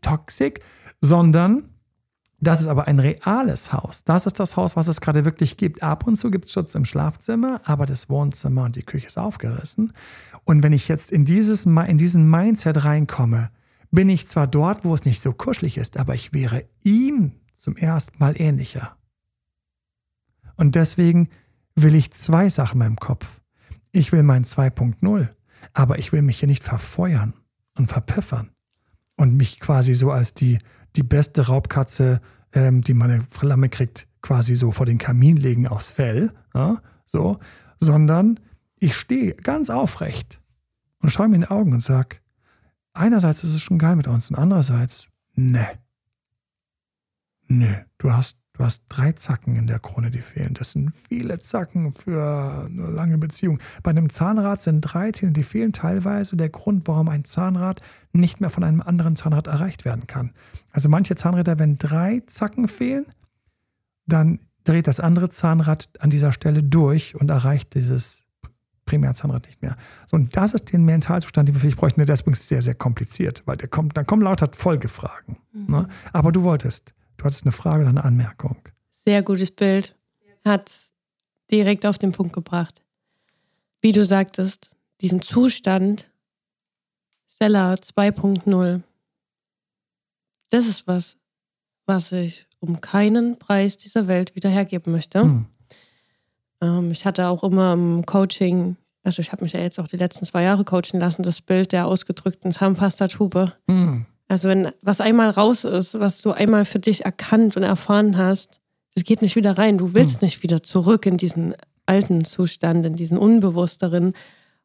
toxic, 0.00 0.60
sondern 1.00 1.68
das 2.40 2.60
ist 2.60 2.66
aber 2.66 2.86
ein 2.86 3.00
reales 3.00 3.72
Haus. 3.72 4.04
Das 4.04 4.26
ist 4.26 4.38
das 4.38 4.56
Haus, 4.56 4.76
was 4.76 4.88
es 4.88 5.00
gerade 5.00 5.24
wirklich 5.24 5.56
gibt. 5.56 5.82
Ab 5.82 6.06
und 6.06 6.18
zu 6.18 6.30
gibt 6.30 6.44
es 6.44 6.52
Schutz 6.52 6.74
im 6.74 6.84
Schlafzimmer, 6.84 7.60
aber 7.64 7.86
das 7.86 8.10
Wohnzimmer 8.10 8.64
und 8.64 8.76
die 8.76 8.82
Küche 8.82 9.06
ist 9.06 9.18
aufgerissen. 9.18 9.92
Und 10.46 10.62
wenn 10.62 10.72
ich 10.72 10.86
jetzt 10.86 11.10
in, 11.10 11.24
dieses, 11.24 11.66
in 11.66 11.98
diesen 11.98 12.30
Mindset 12.30 12.84
reinkomme, 12.84 13.50
bin 13.90 14.08
ich 14.08 14.28
zwar 14.28 14.46
dort, 14.46 14.84
wo 14.84 14.94
es 14.94 15.04
nicht 15.04 15.20
so 15.20 15.32
kuschelig 15.32 15.76
ist, 15.76 15.98
aber 15.98 16.14
ich 16.14 16.32
wäre 16.32 16.64
ihm 16.84 17.32
zum 17.52 17.76
ersten 17.76 18.18
Mal 18.18 18.40
ähnlicher. 18.40 18.96
Und 20.56 20.76
deswegen 20.76 21.28
will 21.74 21.96
ich 21.96 22.12
zwei 22.12 22.48
Sachen 22.48 22.78
meinem 22.78 22.96
Kopf. 22.96 23.40
Ich 23.90 24.12
will 24.12 24.22
mein 24.22 24.44
2.0, 24.44 25.28
aber 25.74 25.98
ich 25.98 26.12
will 26.12 26.22
mich 26.22 26.38
hier 26.38 26.48
nicht 26.48 26.62
verfeuern 26.62 27.34
und 27.76 27.88
verpiffern 27.88 28.50
und 29.16 29.36
mich 29.36 29.58
quasi 29.58 29.94
so 29.94 30.12
als 30.12 30.32
die, 30.32 30.58
die 30.94 31.02
beste 31.02 31.48
Raubkatze, 31.48 32.20
ähm, 32.52 32.82
die 32.82 32.94
meine 32.94 33.20
Flamme 33.20 33.68
kriegt, 33.68 34.06
quasi 34.22 34.54
so 34.54 34.70
vor 34.70 34.86
den 34.86 34.98
Kamin 34.98 35.36
legen 35.36 35.66
aus 35.66 35.90
Fell, 35.90 36.32
ja, 36.54 36.80
so, 37.04 37.40
sondern 37.78 38.38
ich 38.78 38.94
stehe 38.94 39.34
ganz 39.34 39.70
aufrecht 39.70 40.42
und 41.00 41.10
schaue 41.10 41.28
mir 41.28 41.36
in 41.36 41.40
die 41.42 41.50
Augen 41.50 41.72
und 41.72 41.82
sage, 41.82 42.16
einerseits 42.92 43.44
ist 43.44 43.54
es 43.54 43.62
schon 43.62 43.78
geil 43.78 43.96
mit 43.96 44.06
uns 44.06 44.30
und 44.30 44.36
andererseits, 44.36 45.08
ne. 45.34 45.66
Ne, 47.48 47.86
du 47.98 48.12
hast 48.12 48.38
Du 48.56 48.64
hast 48.64 48.84
drei 48.88 49.12
Zacken 49.12 49.54
in 49.56 49.66
der 49.66 49.80
Krone, 49.80 50.10
die 50.10 50.22
fehlen. 50.22 50.54
Das 50.54 50.72
sind 50.72 50.90
viele 50.90 51.36
Zacken 51.36 51.92
für 51.92 52.64
eine 52.64 52.86
lange 52.86 53.18
Beziehung. 53.18 53.58
Bei 53.82 53.90
einem 53.90 54.08
Zahnrad 54.08 54.62
sind 54.62 54.80
drei 54.80 55.12
Zähne, 55.12 55.32
die 55.32 55.42
fehlen 55.42 55.74
teilweise 55.74 56.38
der 56.38 56.48
Grund, 56.48 56.88
warum 56.88 57.10
ein 57.10 57.26
Zahnrad 57.26 57.82
nicht 58.14 58.40
mehr 58.40 58.48
von 58.48 58.64
einem 58.64 58.80
anderen 58.80 59.14
Zahnrad 59.14 59.46
erreicht 59.46 59.84
werden 59.84 60.06
kann. 60.06 60.32
Also 60.70 60.88
manche 60.88 61.16
Zahnräder, 61.16 61.58
wenn 61.58 61.76
drei 61.76 62.22
Zacken 62.26 62.66
fehlen, 62.68 63.04
dann 64.06 64.40
dreht 64.64 64.86
das 64.86 65.00
andere 65.00 65.28
Zahnrad 65.28 65.90
an 65.98 66.08
dieser 66.08 66.32
Stelle 66.32 66.62
durch 66.62 67.14
und 67.14 67.30
erreicht 67.30 67.74
dieses 67.74 68.24
Primärzahnrad 68.86 69.46
nicht 69.46 69.60
mehr. 69.60 69.76
So, 70.06 70.16
und 70.16 70.36
das 70.36 70.54
ist 70.54 70.72
der 70.72 70.78
Mentalzustand, 70.78 71.48
den 71.48 71.54
wir 71.54 71.60
vielleicht 71.60 71.76
bräuchten. 71.76 72.04
Der 72.04 72.14
ist 72.14 72.22
übrigens 72.22 72.48
sehr, 72.48 72.62
sehr 72.62 72.74
kompliziert, 72.74 73.42
weil 73.44 73.56
der 73.56 73.68
kommt, 73.68 73.96
dann 73.96 74.06
kommen 74.06 74.22
lauter 74.22 74.48
Folgefragen. 74.52 75.38
Mhm. 75.52 75.66
Ne? 75.66 75.88
Aber 76.12 76.32
du 76.32 76.42
wolltest 76.42 76.94
Du 77.16 77.24
hattest 77.24 77.44
eine 77.44 77.52
Frage 77.52 77.82
oder 77.82 77.90
eine 77.90 78.04
Anmerkung. 78.04 78.56
Sehr 78.90 79.22
gutes 79.22 79.50
Bild. 79.50 79.94
Hat 80.44 80.70
direkt 81.50 81.86
auf 81.86 81.98
den 81.98 82.12
Punkt 82.12 82.32
gebracht. 82.32 82.82
Wie 83.80 83.92
du 83.92 84.04
sagtest, 84.04 84.70
diesen 85.00 85.22
Zustand 85.22 86.10
Stella 87.28 87.74
2.0, 87.74 88.82
das 90.50 90.66
ist 90.66 90.86
was, 90.86 91.16
was 91.84 92.12
ich 92.12 92.46
um 92.60 92.80
keinen 92.80 93.38
Preis 93.38 93.76
dieser 93.76 94.06
Welt 94.06 94.34
wieder 94.34 94.48
hergeben 94.48 94.92
möchte. 94.92 95.22
Hm. 95.22 95.46
Ähm, 96.60 96.90
ich 96.92 97.04
hatte 97.04 97.28
auch 97.28 97.42
immer 97.44 97.72
im 97.72 98.06
Coaching, 98.06 98.76
also 99.02 99.20
ich 99.20 99.32
habe 99.32 99.44
mich 99.44 99.52
ja 99.52 99.60
jetzt 99.60 99.78
auch 99.78 99.88
die 99.88 99.96
letzten 99.96 100.24
zwei 100.24 100.42
Jahre 100.42 100.64
coachen 100.64 101.00
lassen, 101.00 101.22
das 101.22 101.40
Bild 101.40 101.72
der 101.72 101.86
ausgedrückten 101.86 102.52
Zahnpastatube. 102.52 103.52
Hm. 103.68 104.06
Also 104.28 104.48
wenn 104.48 104.72
was 104.82 105.00
einmal 105.00 105.30
raus 105.30 105.64
ist, 105.64 105.98
was 105.98 106.20
du 106.20 106.32
einmal 106.32 106.64
für 106.64 106.80
dich 106.80 107.04
erkannt 107.04 107.56
und 107.56 107.62
erfahren 107.62 108.16
hast, 108.16 108.60
das 108.94 109.04
geht 109.04 109.22
nicht 109.22 109.36
wieder 109.36 109.58
rein. 109.58 109.78
Du 109.78 109.94
willst 109.94 110.20
hm. 110.20 110.26
nicht 110.26 110.42
wieder 110.42 110.62
zurück 110.62 111.06
in 111.06 111.16
diesen 111.16 111.54
alten 111.86 112.24
Zustand, 112.24 112.84
in 112.84 112.94
diesen 112.94 113.18
unbewussteren. 113.18 114.14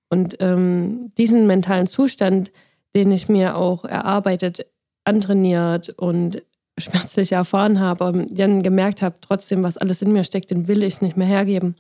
Und 0.10 0.38
ähm, 0.39 1.12
diesen 1.18 1.48
mentalen 1.48 1.88
Zustand, 1.88 2.52
den 2.96 3.12
ich 3.12 3.30
mir 3.30 3.56
auch 3.56 3.86
erarbeitet, 3.86 4.66
antrainiert 5.06 5.89
und 5.89 6.44
schmerzlich 6.82 7.32
erfahren 7.32 7.80
habe, 7.80 8.28
dann 8.30 8.62
gemerkt 8.62 9.02
habe, 9.02 9.16
trotzdem, 9.22 9.64
was 9.64 9.78
alles 9.78 10.02
in 10.02 10.12
mir 10.12 10.24
steckt, 10.24 10.52
den 10.52 10.68
will 10.68 10.84
ich 10.84 11.02
nicht 11.02 11.18
mehr 11.18 11.28
hergeben. 11.28 11.76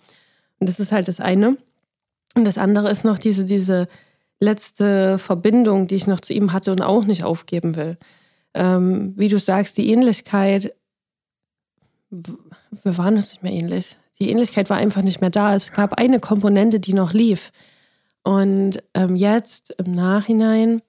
Und 0.59 0.69
das 0.69 0.79
ist 0.79 0.91
halt 0.91 1.07
das 1.07 1.19
eine. 1.19 1.57
Und 2.35 2.45
das 2.45 2.57
andere 2.57 2.89
ist 2.89 3.03
noch 3.03 3.19
diese, 3.19 3.43
diese 3.43 3.87
letzte 4.39 5.17
Verbindung, 5.19 5.87
die 5.87 5.95
ich 5.95 6.07
noch 6.07 6.19
zu 6.19 6.33
ihm 6.33 6.53
hatte 6.53 6.71
und 6.71 6.81
auch 6.81 7.05
nicht 7.05 7.23
aufgeben 7.23 7.75
will. 7.75 7.97
Ähm, 8.53 9.13
wie 9.17 9.27
du 9.27 9.37
sagst, 9.37 9.77
die 9.77 9.89
Ähnlichkeit, 9.89 10.75
wir 12.09 12.97
waren 12.97 13.15
uns 13.15 13.29
nicht 13.29 13.43
mehr 13.43 13.53
ähnlich. 13.53 13.97
Die 14.19 14.29
Ähnlichkeit 14.29 14.69
war 14.69 14.77
einfach 14.77 15.01
nicht 15.01 15.21
mehr 15.21 15.29
da. 15.29 15.55
Es 15.55 15.71
gab 15.71 15.93
eine 15.93 16.19
Komponente, 16.19 16.79
die 16.79 16.93
noch 16.93 17.13
lief. 17.13 17.51
Und 18.23 18.83
ähm, 18.93 19.15
jetzt 19.15 19.71
im 19.77 19.93
Nachhinein, 19.93 20.81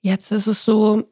jetzt 0.00 0.30
ist 0.30 0.46
es 0.46 0.64
so, 0.64 1.04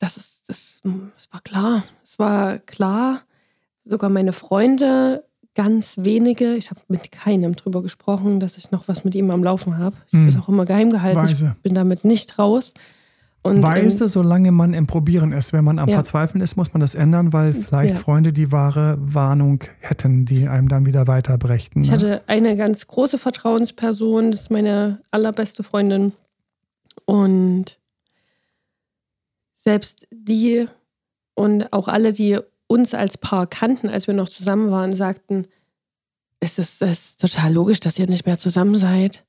das 0.00 0.16
ist, 0.16 0.42
das, 0.48 0.82
es 1.16 1.32
war 1.32 1.40
klar. 1.40 1.84
Es 2.04 2.18
war 2.18 2.58
klar. 2.58 3.22
Sogar 3.84 4.10
meine 4.10 4.32
Freunde 4.32 5.24
ganz 5.54 5.96
wenige, 5.98 6.54
ich 6.54 6.70
habe 6.70 6.80
mit 6.88 7.10
keinem 7.10 7.56
drüber 7.56 7.82
gesprochen, 7.82 8.40
dass 8.40 8.58
ich 8.58 8.70
noch 8.70 8.88
was 8.88 9.04
mit 9.04 9.14
ihm 9.14 9.30
am 9.30 9.42
Laufen 9.42 9.78
habe. 9.78 9.96
Ich 10.08 10.14
habe 10.14 10.28
es 10.28 10.34
hm. 10.34 10.42
auch 10.42 10.48
immer 10.48 10.66
geheim 10.66 10.90
gehalten. 10.90 11.18
Weise. 11.18 11.54
Ich 11.56 11.62
bin 11.62 11.74
damit 11.74 12.04
nicht 12.04 12.38
raus. 12.38 12.72
Und, 13.42 13.62
Weise, 13.62 14.04
ähm, 14.04 14.08
solange 14.08 14.50
man 14.50 14.74
im 14.74 14.86
Probieren 14.86 15.32
ist. 15.32 15.52
Wenn 15.52 15.64
man 15.64 15.78
am 15.78 15.88
ja. 15.88 15.94
Verzweifeln 15.94 16.42
ist, 16.42 16.56
muss 16.56 16.74
man 16.74 16.80
das 16.80 16.94
ändern, 16.94 17.32
weil 17.32 17.52
vielleicht 17.52 17.94
ja. 17.94 17.96
Freunde 17.96 18.32
die 18.32 18.50
wahre 18.50 18.98
Warnung 19.00 19.62
hätten, 19.78 20.24
die 20.24 20.48
einem 20.48 20.68
dann 20.68 20.84
wieder 20.84 21.06
weiterbrächten. 21.06 21.82
Ich 21.82 21.90
ne? 21.90 21.94
hatte 21.94 22.22
eine 22.26 22.56
ganz 22.56 22.86
große 22.86 23.18
Vertrauensperson, 23.18 24.32
das 24.32 24.42
ist 24.42 24.50
meine 24.50 25.00
allerbeste 25.12 25.62
Freundin. 25.62 26.12
Und 27.04 27.78
selbst 29.54 30.06
die 30.10 30.66
und 31.34 31.72
auch 31.72 31.88
alle, 31.88 32.12
die 32.12 32.38
uns 32.66 32.94
als 32.94 33.18
Paar 33.18 33.46
kannten, 33.46 33.90
als 33.90 34.06
wir 34.06 34.14
noch 34.14 34.28
zusammen 34.28 34.70
waren, 34.70 34.94
sagten, 34.94 35.46
es 36.40 36.58
ist, 36.58 36.82
es 36.82 37.10
ist 37.10 37.20
total 37.20 37.52
logisch, 37.52 37.80
dass 37.80 37.98
ihr 37.98 38.06
nicht 38.06 38.26
mehr 38.26 38.38
zusammen 38.38 38.74
seid, 38.74 39.24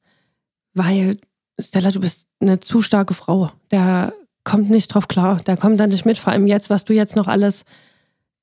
weil 0.74 1.18
Stella, 1.60 1.92
du 1.92 2.00
bist 2.00 2.28
eine 2.40 2.60
zu 2.60 2.82
starke 2.82 3.14
Frau. 3.14 3.52
Der 3.72 4.14
kommt 4.44 4.70
nicht 4.70 4.94
drauf 4.94 5.08
klar. 5.08 5.38
Der 5.38 5.58
kommt 5.58 5.80
dann 5.80 5.90
nicht 5.90 6.06
mit. 6.06 6.18
Vor 6.18 6.32
allem 6.32 6.48
jetzt, 6.48 6.70
was 6.70 6.86
du 6.86 6.94
jetzt 6.94 7.16
noch 7.16 7.28
alles 7.28 7.66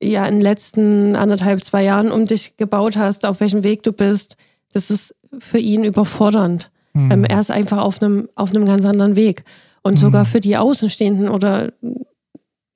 ja 0.03 0.27
in 0.27 0.37
den 0.37 0.43
letzten 0.43 1.17
anderthalb, 1.17 1.65
zwei 1.65 1.83
Jahren 1.83 2.11
um 2.11 2.27
dich 2.27 2.57
gebaut 2.57 2.97
hast, 2.97 3.25
auf 3.25 3.41
welchem 3.41 3.63
Weg 3.63 3.83
du 3.85 3.93
bist, 3.93 4.37
das 4.73 4.91
ist 4.91 5.15
für 5.39 5.59
ihn 5.59 5.85
überfordernd. 5.85 6.71
Mhm. 6.95 7.25
er 7.25 7.41
ist 7.41 7.51
einfach 7.51 7.79
auf 7.79 8.01
einem, 8.01 8.29
auf 8.35 8.51
einem 8.51 8.65
ganz 8.65 8.85
anderen 8.85 9.17
Weg. 9.17 9.45
Und 9.83 9.99
sogar 9.99 10.25
mhm. 10.25 10.29
für 10.29 10.41
die 10.41 10.57
Außenstehenden 10.57 11.29
oder 11.29 11.73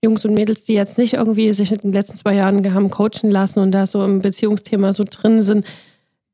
Jungs 0.03 0.25
und 0.25 0.35
Mädels, 0.35 0.62
die 0.62 0.75
jetzt 0.75 0.99
nicht 0.99 1.14
irgendwie 1.14 1.53
sich 1.53 1.73
in 1.73 1.79
den 1.79 1.93
letzten 1.93 2.16
zwei 2.16 2.35
Jahren 2.35 2.75
haben 2.75 2.91
coachen 2.91 3.31
lassen 3.31 3.61
und 3.61 3.73
da 3.73 3.87
so 3.87 4.05
im 4.05 4.21
Beziehungsthema 4.21 4.93
so 4.93 5.05
drin 5.09 5.43
sind, 5.43 5.64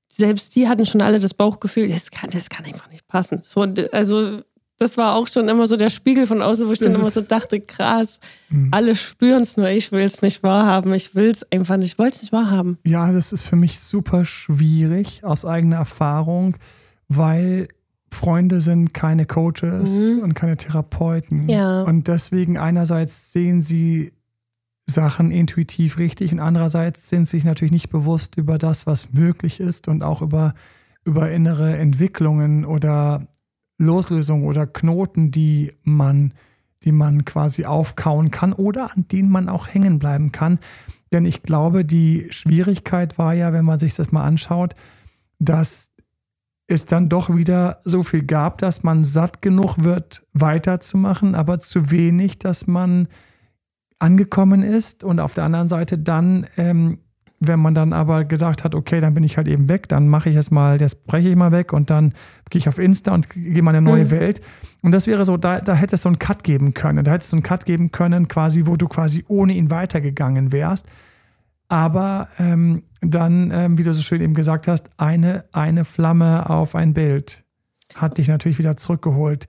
selbst 0.09 0.55
die 0.55 0.69
hatten 0.69 0.87
schon 0.87 1.03
alle 1.03 1.19
das 1.19 1.35
Bauchgefühl, 1.35 1.89
das 1.89 2.11
kann, 2.11 2.31
das 2.31 2.49
kann 2.49 2.67
einfach 2.67 2.91
nicht 2.91 3.07
passen. 3.09 3.41
So, 3.45 3.67
also 3.93 4.41
das 4.79 4.97
war 4.97 5.15
auch 5.15 5.29
schon 5.29 5.49
immer 5.49 5.67
so 5.67 5.77
der 5.77 5.89
Spiegel 5.89 6.27
von 6.27 6.43
außen, 6.43 6.67
wo 6.69 6.73
ich 6.73 6.79
das 6.79 6.93
dann 6.93 7.01
immer 7.01 7.11
so 7.11 7.23
dachte, 7.23 7.61
krass, 7.61 8.21
mhm. 8.49 8.69
alle 8.73 8.97
spüren 8.97 9.43
es 9.43 9.57
nur, 9.57 9.69
ich 9.69 9.93
will 9.93 10.05
es 10.05 10.21
nicht 10.21 10.43
wahrhaben, 10.43 10.93
ich 10.93 11.15
will 11.15 11.31
es 11.31 11.51
einfach 11.51 11.77
nicht, 11.77 11.93
ich 11.93 11.99
wollte 11.99 12.17
es 12.17 12.23
nicht 12.23 12.33
wahrhaben. 12.33 12.79
Ja, 12.85 13.13
das 13.13 13.33
ist 13.33 13.43
für 13.43 13.57
mich 13.57 13.81
super 13.81 14.25
schwierig 14.25 15.25
aus 15.25 15.45
eigener 15.45 15.77
Erfahrung, 15.77 16.57
weil 17.09 17.69
Freunde 18.11 18.61
sind 18.61 18.95
keine 18.95 19.27
Coaches 19.27 20.11
mhm. 20.11 20.21
und 20.21 20.35
keine 20.35 20.57
Therapeuten. 20.57 21.49
Ja. 21.49 21.83
Und 21.83 22.09
deswegen 22.09 22.57
einerseits 22.57 23.33
sehen 23.33 23.61
sie 23.61 24.13
Sachen 24.87 25.31
intuitiv 25.31 25.99
richtig 25.99 26.33
und 26.33 26.41
andererseits 26.41 27.09
sind 27.09 27.27
sie 27.27 27.39
sich 27.39 27.45
natürlich 27.45 27.73
nicht 27.73 27.91
bewusst 27.91 28.37
über 28.37 28.59
das, 28.59 28.87
was 28.87 29.13
möglich 29.13 29.61
ist 29.61 29.89
und 29.89 30.03
auch 30.03 30.23
über, 30.23 30.55
über 31.05 31.31
innere 31.31 31.77
Entwicklungen 31.77 32.65
oder 32.65 33.27
Loslösungen 33.79 34.47
oder 34.47 34.67
Knoten, 34.67 35.31
die 35.31 35.73
man, 35.83 36.35
die 36.85 36.93
man 36.93 37.25
quasi 37.25 37.65
aufkauen 37.65 38.31
kann 38.31 38.53
oder 38.53 38.91
an 38.95 39.09
denen 39.09 39.31
man 39.31 39.49
auch 39.49 39.69
hängen 39.69 39.99
bleiben 39.99 40.33
kann. 40.33 40.59
Denn 41.13 41.25
ich 41.25 41.43
glaube, 41.43 41.85
die 41.85 42.27
Schwierigkeit 42.31 43.19
war 43.19 43.35
ja, 43.35 43.53
wenn 43.53 43.65
man 43.65 43.79
sich 43.79 43.95
das 43.95 44.13
mal 44.13 44.25
anschaut, 44.25 44.75
dass 45.39 45.93
es 46.67 46.87
dann 46.87 47.09
doch 47.09 47.35
wieder 47.35 47.81
so 47.85 48.03
viel 48.03 48.25
gab, 48.25 48.59
dass 48.59 48.83
man 48.83 49.05
satt 49.05 49.43
genug 49.43 49.85
wird, 49.85 50.27
weiterzumachen, 50.33 51.35
aber 51.35 51.59
zu 51.59 51.91
wenig, 51.91 52.39
dass 52.39 52.67
man 52.67 53.09
angekommen 53.99 54.63
ist. 54.63 55.05
Und 55.05 55.21
auf 55.21 55.35
der 55.35 55.45
anderen 55.45 55.69
Seite 55.69 55.99
dann, 55.99 56.47
ähm, 56.57 56.99
wenn 57.41 57.61
man 57.61 57.75
dann 57.75 57.93
aber 57.93 58.25
gesagt 58.25 58.65
hat, 58.65 58.75
okay, 58.75 59.01
dann 59.01 59.13
bin 59.13 59.25
ich 59.25 59.37
halt 59.37 59.49
eben 59.49 59.69
weg, 59.69 59.89
dann 59.89 60.09
mache 60.09 60.31
ich 60.31 60.37
es 60.37 60.51
mal, 60.51 60.79
das 60.79 60.95
breche 60.95 61.29
ich 61.29 61.37
mal 61.37 61.53
weg 61.53 61.75
und 61.75 61.91
dann 61.91 62.15
gehe 62.49 62.59
ich 62.59 62.69
auf 62.69 62.79
Insta 62.79 63.13
und 63.13 63.29
gehe 63.29 63.63
mal 63.63 63.75
eine 63.75 63.83
neue 63.83 64.07
mhm. 64.07 64.11
Welt. 64.11 64.41
Und 64.83 64.93
das 64.93 65.07
wäre 65.07 65.25
so, 65.27 65.37
da, 65.37 65.61
da 65.61 65.75
hätte 65.75 65.97
es 65.97 66.03
so 66.03 66.09
einen 66.09 66.19
Cut 66.19 66.45
geben 66.45 66.73
können. 66.73 67.05
Da 67.05 67.13
hätte 67.13 67.25
es 67.25 67.31
so 67.31 67.37
einen 67.37 67.43
Cut 67.43 67.67
geben 67.67 67.91
können, 67.91 68.29
quasi, 68.29 68.67
wo 68.67 68.77
du 68.77 68.89
quasi 68.89 69.25
ohne 69.29 69.53
ihn 69.53 69.71
weitergegangen 69.71 70.53
wärst. 70.53 70.87
Aber 71.69 72.29
ähm, 72.39 72.85
dann, 73.01 73.51
ähm, 73.51 73.79
wie 73.79 73.83
du 73.83 73.93
so 73.93 74.03
schön 74.03 74.21
eben 74.21 74.35
gesagt 74.35 74.69
hast, 74.69 74.91
eine, 74.99 75.45
eine 75.53 75.85
Flamme 75.85 76.49
auf 76.49 76.75
ein 76.75 76.95
Bild 76.95 77.45
hat 77.95 78.19
dich 78.19 78.29
natürlich 78.29 78.59
wieder 78.59 78.77
zurückgeholt. 78.77 79.47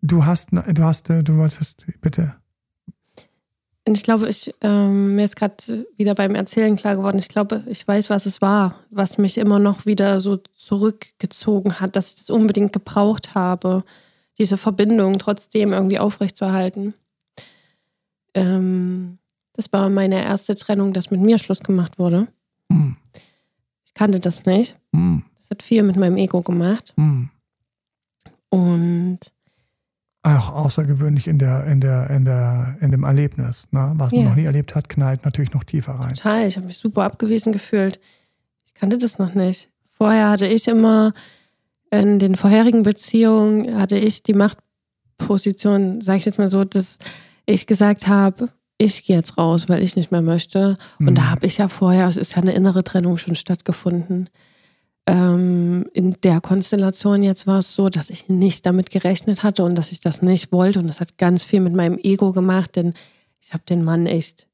Du 0.00 0.24
hast, 0.24 0.52
du 0.52 0.84
hast, 0.84 1.10
äh, 1.10 1.22
du 1.22 1.36
wolltest, 1.36 1.86
bitte. 2.00 2.34
Und 3.86 3.98
ich 3.98 4.04
glaube, 4.04 4.28
ich, 4.28 4.54
ähm, 4.62 5.14
mir 5.16 5.26
ist 5.26 5.36
gerade 5.36 5.86
wieder 5.96 6.14
beim 6.14 6.34
Erzählen 6.34 6.74
klar 6.74 6.96
geworden, 6.96 7.18
ich 7.18 7.28
glaube, 7.28 7.62
ich 7.66 7.86
weiß, 7.86 8.08
was 8.08 8.24
es 8.24 8.40
war, 8.40 8.80
was 8.90 9.18
mich 9.18 9.36
immer 9.36 9.58
noch 9.58 9.84
wieder 9.84 10.20
so 10.20 10.36
zurückgezogen 10.36 11.80
hat, 11.80 11.94
dass 11.94 12.08
ich 12.08 12.14
das 12.16 12.30
unbedingt 12.30 12.72
gebraucht 12.72 13.34
habe, 13.34 13.84
diese 14.38 14.56
Verbindung 14.56 15.18
trotzdem 15.18 15.74
irgendwie 15.74 15.98
aufrechtzuerhalten. 15.98 16.94
Ähm, 18.32 19.18
das 19.54 19.72
war 19.72 19.88
meine 19.88 20.22
erste 20.22 20.54
Trennung, 20.54 20.92
dass 20.92 21.10
mit 21.10 21.20
mir 21.20 21.38
Schluss 21.38 21.60
gemacht 21.60 21.98
wurde. 21.98 22.28
Mm. 22.68 22.92
Ich 23.84 23.94
kannte 23.94 24.20
das 24.20 24.44
nicht. 24.44 24.76
Mm. 24.92 25.20
Das 25.38 25.50
hat 25.50 25.62
viel 25.62 25.82
mit 25.82 25.96
meinem 25.96 26.16
Ego 26.16 26.42
gemacht. 26.42 26.92
Mm. 26.96 27.24
Und 28.50 29.18
auch 30.22 30.52
außergewöhnlich 30.52 31.28
in 31.28 31.38
der, 31.38 31.64
in 31.66 31.80
der, 31.80 32.08
in 32.10 32.24
der, 32.24 32.76
in 32.80 32.90
dem 32.90 33.04
Erlebnis, 33.04 33.68
ne? 33.72 33.92
Was 33.96 34.12
man 34.12 34.22
ja. 34.22 34.28
noch 34.28 34.36
nie 34.36 34.44
erlebt 34.44 34.74
hat, 34.74 34.88
knallt 34.88 35.24
natürlich 35.24 35.52
noch 35.52 35.64
tiefer 35.64 35.92
rein. 35.92 36.14
Total, 36.14 36.46
ich 36.46 36.56
habe 36.56 36.66
mich 36.66 36.78
super 36.78 37.04
abgewiesen 37.04 37.52
gefühlt. 37.52 38.00
Ich 38.64 38.74
kannte 38.74 38.96
das 38.96 39.18
noch 39.18 39.34
nicht. 39.34 39.70
Vorher 39.86 40.30
hatte 40.30 40.46
ich 40.46 40.66
immer 40.66 41.12
in 42.00 42.18
den 42.18 42.34
vorherigen 42.34 42.82
Beziehungen 42.82 43.78
hatte 43.78 43.96
ich 43.98 44.22
die 44.22 44.34
Machtposition, 44.34 46.00
sage 46.00 46.18
ich 46.18 46.24
jetzt 46.24 46.38
mal 46.38 46.48
so, 46.48 46.64
dass 46.64 46.98
ich 47.46 47.66
gesagt 47.66 48.06
habe, 48.06 48.48
ich 48.78 49.04
gehe 49.04 49.16
jetzt 49.16 49.38
raus, 49.38 49.68
weil 49.68 49.82
ich 49.82 49.96
nicht 49.96 50.10
mehr 50.10 50.22
möchte. 50.22 50.76
Und 50.98 51.10
mhm. 51.10 51.14
da 51.14 51.30
habe 51.30 51.46
ich 51.46 51.58
ja 51.58 51.68
vorher, 51.68 52.08
es 52.08 52.16
ist 52.16 52.34
ja 52.34 52.42
eine 52.42 52.52
innere 52.52 52.84
Trennung 52.84 53.16
schon 53.16 53.34
stattgefunden. 53.34 54.28
Ähm, 55.06 55.86
in 55.92 56.16
der 56.22 56.40
Konstellation 56.40 57.22
jetzt 57.22 57.46
war 57.46 57.58
es 57.58 57.74
so, 57.74 57.88
dass 57.88 58.10
ich 58.10 58.28
nicht 58.28 58.64
damit 58.64 58.90
gerechnet 58.90 59.42
hatte 59.42 59.64
und 59.64 59.76
dass 59.76 59.92
ich 59.92 60.00
das 60.00 60.22
nicht 60.22 60.50
wollte. 60.50 60.80
Und 60.80 60.88
das 60.88 61.00
hat 61.00 61.18
ganz 61.18 61.44
viel 61.44 61.60
mit 61.60 61.74
meinem 61.74 61.98
Ego 61.98 62.32
gemacht, 62.32 62.76
denn 62.76 62.94
ich 63.40 63.52
habe 63.52 63.64
den 63.68 63.84
Mann 63.84 64.06
echt 64.06 64.46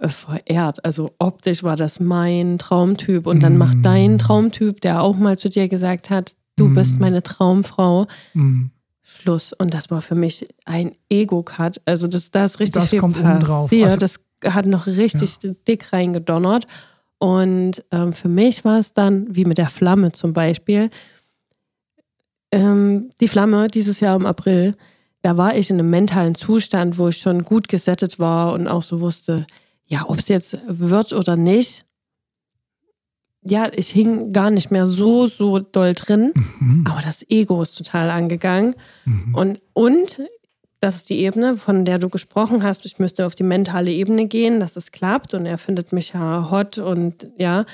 äh, 0.00 0.08
verehrt. 0.08 0.84
Also 0.84 1.14
optisch 1.18 1.62
war 1.62 1.76
das 1.76 2.00
mein 2.00 2.58
Traumtyp. 2.58 3.26
Und 3.26 3.42
dann 3.42 3.58
macht 3.58 3.78
dein 3.82 4.14
mm. 4.14 4.18
Traumtyp, 4.18 4.80
der 4.80 5.02
auch 5.02 5.16
mal 5.16 5.38
zu 5.38 5.48
dir 5.48 5.68
gesagt 5.68 6.10
hat, 6.10 6.34
du 6.56 6.68
mm. 6.68 6.74
bist 6.74 6.98
meine 6.98 7.22
Traumfrau, 7.22 8.06
mm. 8.34 8.64
Schluss. 9.08 9.52
Und 9.52 9.72
das 9.72 9.90
war 9.90 10.02
für 10.02 10.16
mich 10.16 10.48
ein 10.64 10.96
Ego-Cut. 11.08 11.80
Also 11.84 12.08
das, 12.08 12.32
da 12.32 12.44
ist 12.44 12.58
richtig 12.58 12.82
das 12.82 12.90
viel 12.90 12.98
kommt 12.98 13.22
passiert. 13.22 13.84
Also, 13.84 13.96
das 13.98 14.20
hat 14.44 14.66
noch 14.66 14.88
richtig 14.88 15.38
ja. 15.42 15.52
dick 15.68 15.92
reingedonnert. 15.92 16.66
Und 17.18 17.84
ähm, 17.92 18.12
für 18.12 18.28
mich 18.28 18.64
war 18.64 18.80
es 18.80 18.92
dann, 18.92 19.26
wie 19.30 19.44
mit 19.44 19.58
der 19.58 19.68
Flamme 19.68 20.10
zum 20.10 20.32
Beispiel, 20.32 20.90
ähm, 22.50 23.10
die 23.20 23.28
Flamme 23.28 23.68
dieses 23.68 24.00
Jahr 24.00 24.16
im 24.16 24.26
April, 24.26 24.76
da 25.22 25.36
war 25.36 25.56
ich 25.56 25.70
in 25.70 25.78
einem 25.78 25.90
mentalen 25.90 26.34
Zustand, 26.34 26.98
wo 26.98 27.08
ich 27.08 27.18
schon 27.18 27.44
gut 27.44 27.68
gesettet 27.68 28.18
war 28.18 28.52
und 28.52 28.68
auch 28.68 28.82
so 28.82 29.00
wusste, 29.00 29.46
ja, 29.86 30.04
ob 30.08 30.18
es 30.18 30.28
jetzt 30.28 30.58
wird 30.66 31.12
oder 31.12 31.36
nicht. 31.36 31.85
Ja, 33.48 33.70
ich 33.72 33.90
hing 33.90 34.32
gar 34.32 34.50
nicht 34.50 34.70
mehr 34.70 34.86
so, 34.86 35.26
so 35.26 35.58
doll 35.58 35.94
drin, 35.94 36.32
mhm. 36.34 36.84
aber 36.88 37.00
das 37.00 37.24
Ego 37.28 37.62
ist 37.62 37.76
total 37.76 38.10
angegangen. 38.10 38.74
Mhm. 39.04 39.34
Und, 39.34 39.60
und 39.72 40.20
das 40.80 40.96
ist 40.96 41.10
die 41.10 41.20
Ebene, 41.20 41.56
von 41.56 41.84
der 41.84 41.98
du 41.98 42.08
gesprochen 42.08 42.62
hast. 42.62 42.84
Ich 42.86 42.98
müsste 42.98 43.26
auf 43.26 43.34
die 43.34 43.42
mentale 43.42 43.90
Ebene 43.90 44.26
gehen, 44.26 44.60
dass 44.60 44.76
es 44.76 44.92
klappt. 44.92 45.34
Und 45.34 45.46
er 45.46 45.58
findet 45.58 45.92
mich 45.92 46.12
ja 46.12 46.50
hot 46.50 46.78
und 46.78 47.28
ja. 47.38 47.64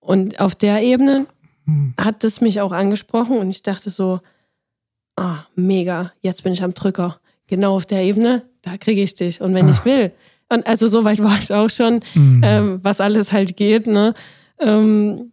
Und 0.00 0.40
auf 0.40 0.54
der 0.54 0.82
Ebene 0.82 1.26
hm. 1.64 1.94
hat 1.98 2.24
es 2.24 2.40
mich 2.40 2.60
auch 2.60 2.72
angesprochen 2.72 3.38
und 3.38 3.50
ich 3.50 3.62
dachte 3.62 3.90
so, 3.90 4.20
ah, 5.16 5.44
mega, 5.54 6.12
jetzt 6.20 6.42
bin 6.42 6.52
ich 6.52 6.62
am 6.62 6.74
Drücker. 6.74 7.20
Genau 7.46 7.76
auf 7.76 7.86
der 7.86 8.02
Ebene, 8.02 8.42
da 8.62 8.76
kriege 8.76 9.02
ich 9.02 9.14
dich. 9.14 9.40
Und 9.40 9.54
wenn 9.54 9.66
Ach. 9.66 9.70
ich 9.70 9.84
will. 9.84 10.12
Und 10.48 10.66
also 10.66 10.86
so 10.86 11.04
weit 11.04 11.22
war 11.22 11.38
ich 11.38 11.52
auch 11.52 11.70
schon, 11.70 12.00
mhm. 12.14 12.40
ähm, 12.44 12.80
was 12.82 13.00
alles 13.00 13.32
halt 13.32 13.56
geht, 13.56 13.86
ne? 13.86 14.14
Ähm, 14.60 15.32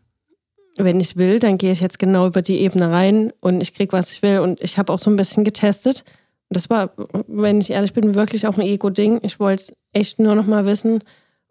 wenn 0.78 1.00
ich 1.00 1.16
will, 1.16 1.40
dann 1.40 1.58
gehe 1.58 1.72
ich 1.72 1.80
jetzt 1.80 2.00
genau 2.00 2.28
über 2.28 2.42
die 2.42 2.60
Ebene 2.60 2.92
rein 2.92 3.32
und 3.40 3.62
ich 3.62 3.74
kriege, 3.74 3.94
was 3.94 4.12
ich 4.12 4.22
will. 4.22 4.40
Und 4.40 4.62
ich 4.62 4.78
habe 4.78 4.92
auch 4.92 5.00
so 5.00 5.10
ein 5.10 5.16
bisschen 5.16 5.44
getestet 5.44 6.04
das 6.50 6.70
war, 6.70 6.92
wenn 7.28 7.60
ich 7.60 7.72
ehrlich 7.72 7.94
bin, 7.94 8.16
wirklich 8.16 8.48
auch 8.48 8.58
ein 8.58 8.66
Ego-Ding. 8.66 9.20
Ich 9.24 9.40
wollte 9.40 9.64
es 9.64 9.74
echt 9.94 10.20
nur 10.20 10.36
noch 10.36 10.46
mal 10.46 10.66
wissen, 10.66 11.00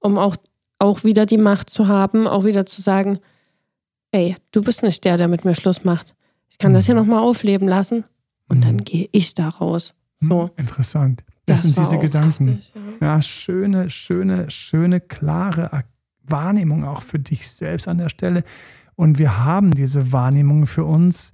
um 0.01 0.19
auch, 0.19 0.37
auch 0.79 1.05
wieder 1.05 1.27
die 1.27 1.39
Macht 1.39 1.71
zu 1.71 1.89
haben, 1.89 2.27
auch 2.27 2.45
wieder 2.45 2.67
zu 2.67 2.81
sagen, 2.81 3.19
ey, 4.13 4.37
du 4.53 4.63
bist 4.63 4.83
nicht 4.83 5.05
der, 5.05 5.17
der 5.17 5.29
mit 5.29 5.45
mir 5.45 5.55
Schluss 5.55 5.85
macht. 5.85 6.15
Ich 6.49 6.59
kann 6.59 6.73
das 6.73 6.87
hier 6.87 6.95
mhm. 6.95 7.01
noch 7.01 7.07
mal 7.07 7.21
aufleben 7.21 7.69
lassen 7.69 8.05
und 8.49 8.65
dann 8.65 8.77
mhm. 8.77 8.85
gehe 8.85 9.09
ich 9.13 9.35
da 9.35 9.49
raus. 9.49 9.95
Mhm. 10.21 10.29
So. 10.29 10.51
Interessant. 10.57 11.25
Das, 11.47 11.63
das 11.63 11.63
sind 11.63 11.79
diese 11.79 11.99
Gedanken. 11.99 12.49
Richtig, 12.49 12.73
ja. 13.01 13.07
ja, 13.07 13.23
schöne, 13.23 13.91
schöne, 13.91 14.51
schöne, 14.51 15.01
klare 15.01 15.73
Wahrnehmung 16.27 16.85
auch 16.85 17.03
für 17.03 17.19
dich 17.19 17.49
selbst 17.51 17.89
an 17.89 17.99
der 17.99 18.09
Stelle. 18.09 18.45
Und 18.97 19.19
wir 19.19 19.45
haben 19.45 19.75
diese 19.75 20.13
Wahrnehmung 20.13 20.67
für 20.67 20.85
uns 20.85 21.33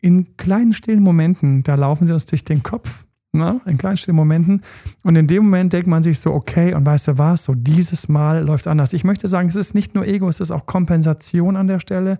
in 0.00 0.36
kleinen 0.36 0.72
stillen 0.72 1.02
Momenten, 1.02 1.62
da 1.62 1.74
laufen 1.74 2.06
sie 2.06 2.12
uns 2.12 2.26
durch 2.26 2.44
den 2.44 2.62
Kopf, 2.62 3.04
ne? 3.32 3.60
in 3.66 3.76
kleinen 3.76 3.96
stillen 3.96 4.16
Momenten. 4.16 4.62
Und 5.02 5.16
in 5.16 5.26
dem 5.26 5.44
Moment 5.44 5.72
denkt 5.72 5.86
man 5.86 6.02
sich 6.02 6.20
so, 6.20 6.32
okay, 6.32 6.74
und 6.74 6.86
weißt 6.86 7.08
du 7.08 7.18
was, 7.18 7.44
so 7.44 7.54
dieses 7.54 8.08
Mal 8.08 8.44
läuft 8.44 8.62
es 8.62 8.66
anders. 8.66 8.92
Ich 8.92 9.04
möchte 9.04 9.28
sagen, 9.28 9.48
es 9.48 9.56
ist 9.56 9.74
nicht 9.74 9.94
nur 9.94 10.06
Ego, 10.06 10.28
es 10.28 10.40
ist 10.40 10.50
auch 10.50 10.66
Kompensation 10.66 11.56
an 11.56 11.66
der 11.66 11.80
Stelle. 11.80 12.18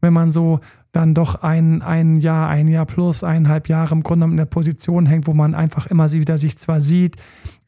Wenn 0.00 0.12
man 0.12 0.30
so 0.30 0.60
dann 0.92 1.14
doch 1.14 1.42
ein, 1.42 1.82
ein 1.82 2.16
Jahr, 2.16 2.48
ein 2.48 2.68
Jahr 2.68 2.86
plus, 2.86 3.22
eineinhalb 3.22 3.68
Jahre 3.68 3.94
im 3.94 4.02
Grunde 4.02 4.26
in 4.26 4.36
der 4.36 4.46
Position 4.46 5.06
hängt, 5.06 5.26
wo 5.26 5.34
man 5.34 5.54
einfach 5.54 5.86
immer 5.86 6.10
wieder 6.12 6.38
sich 6.38 6.56
zwar 6.56 6.80
sieht, 6.80 7.16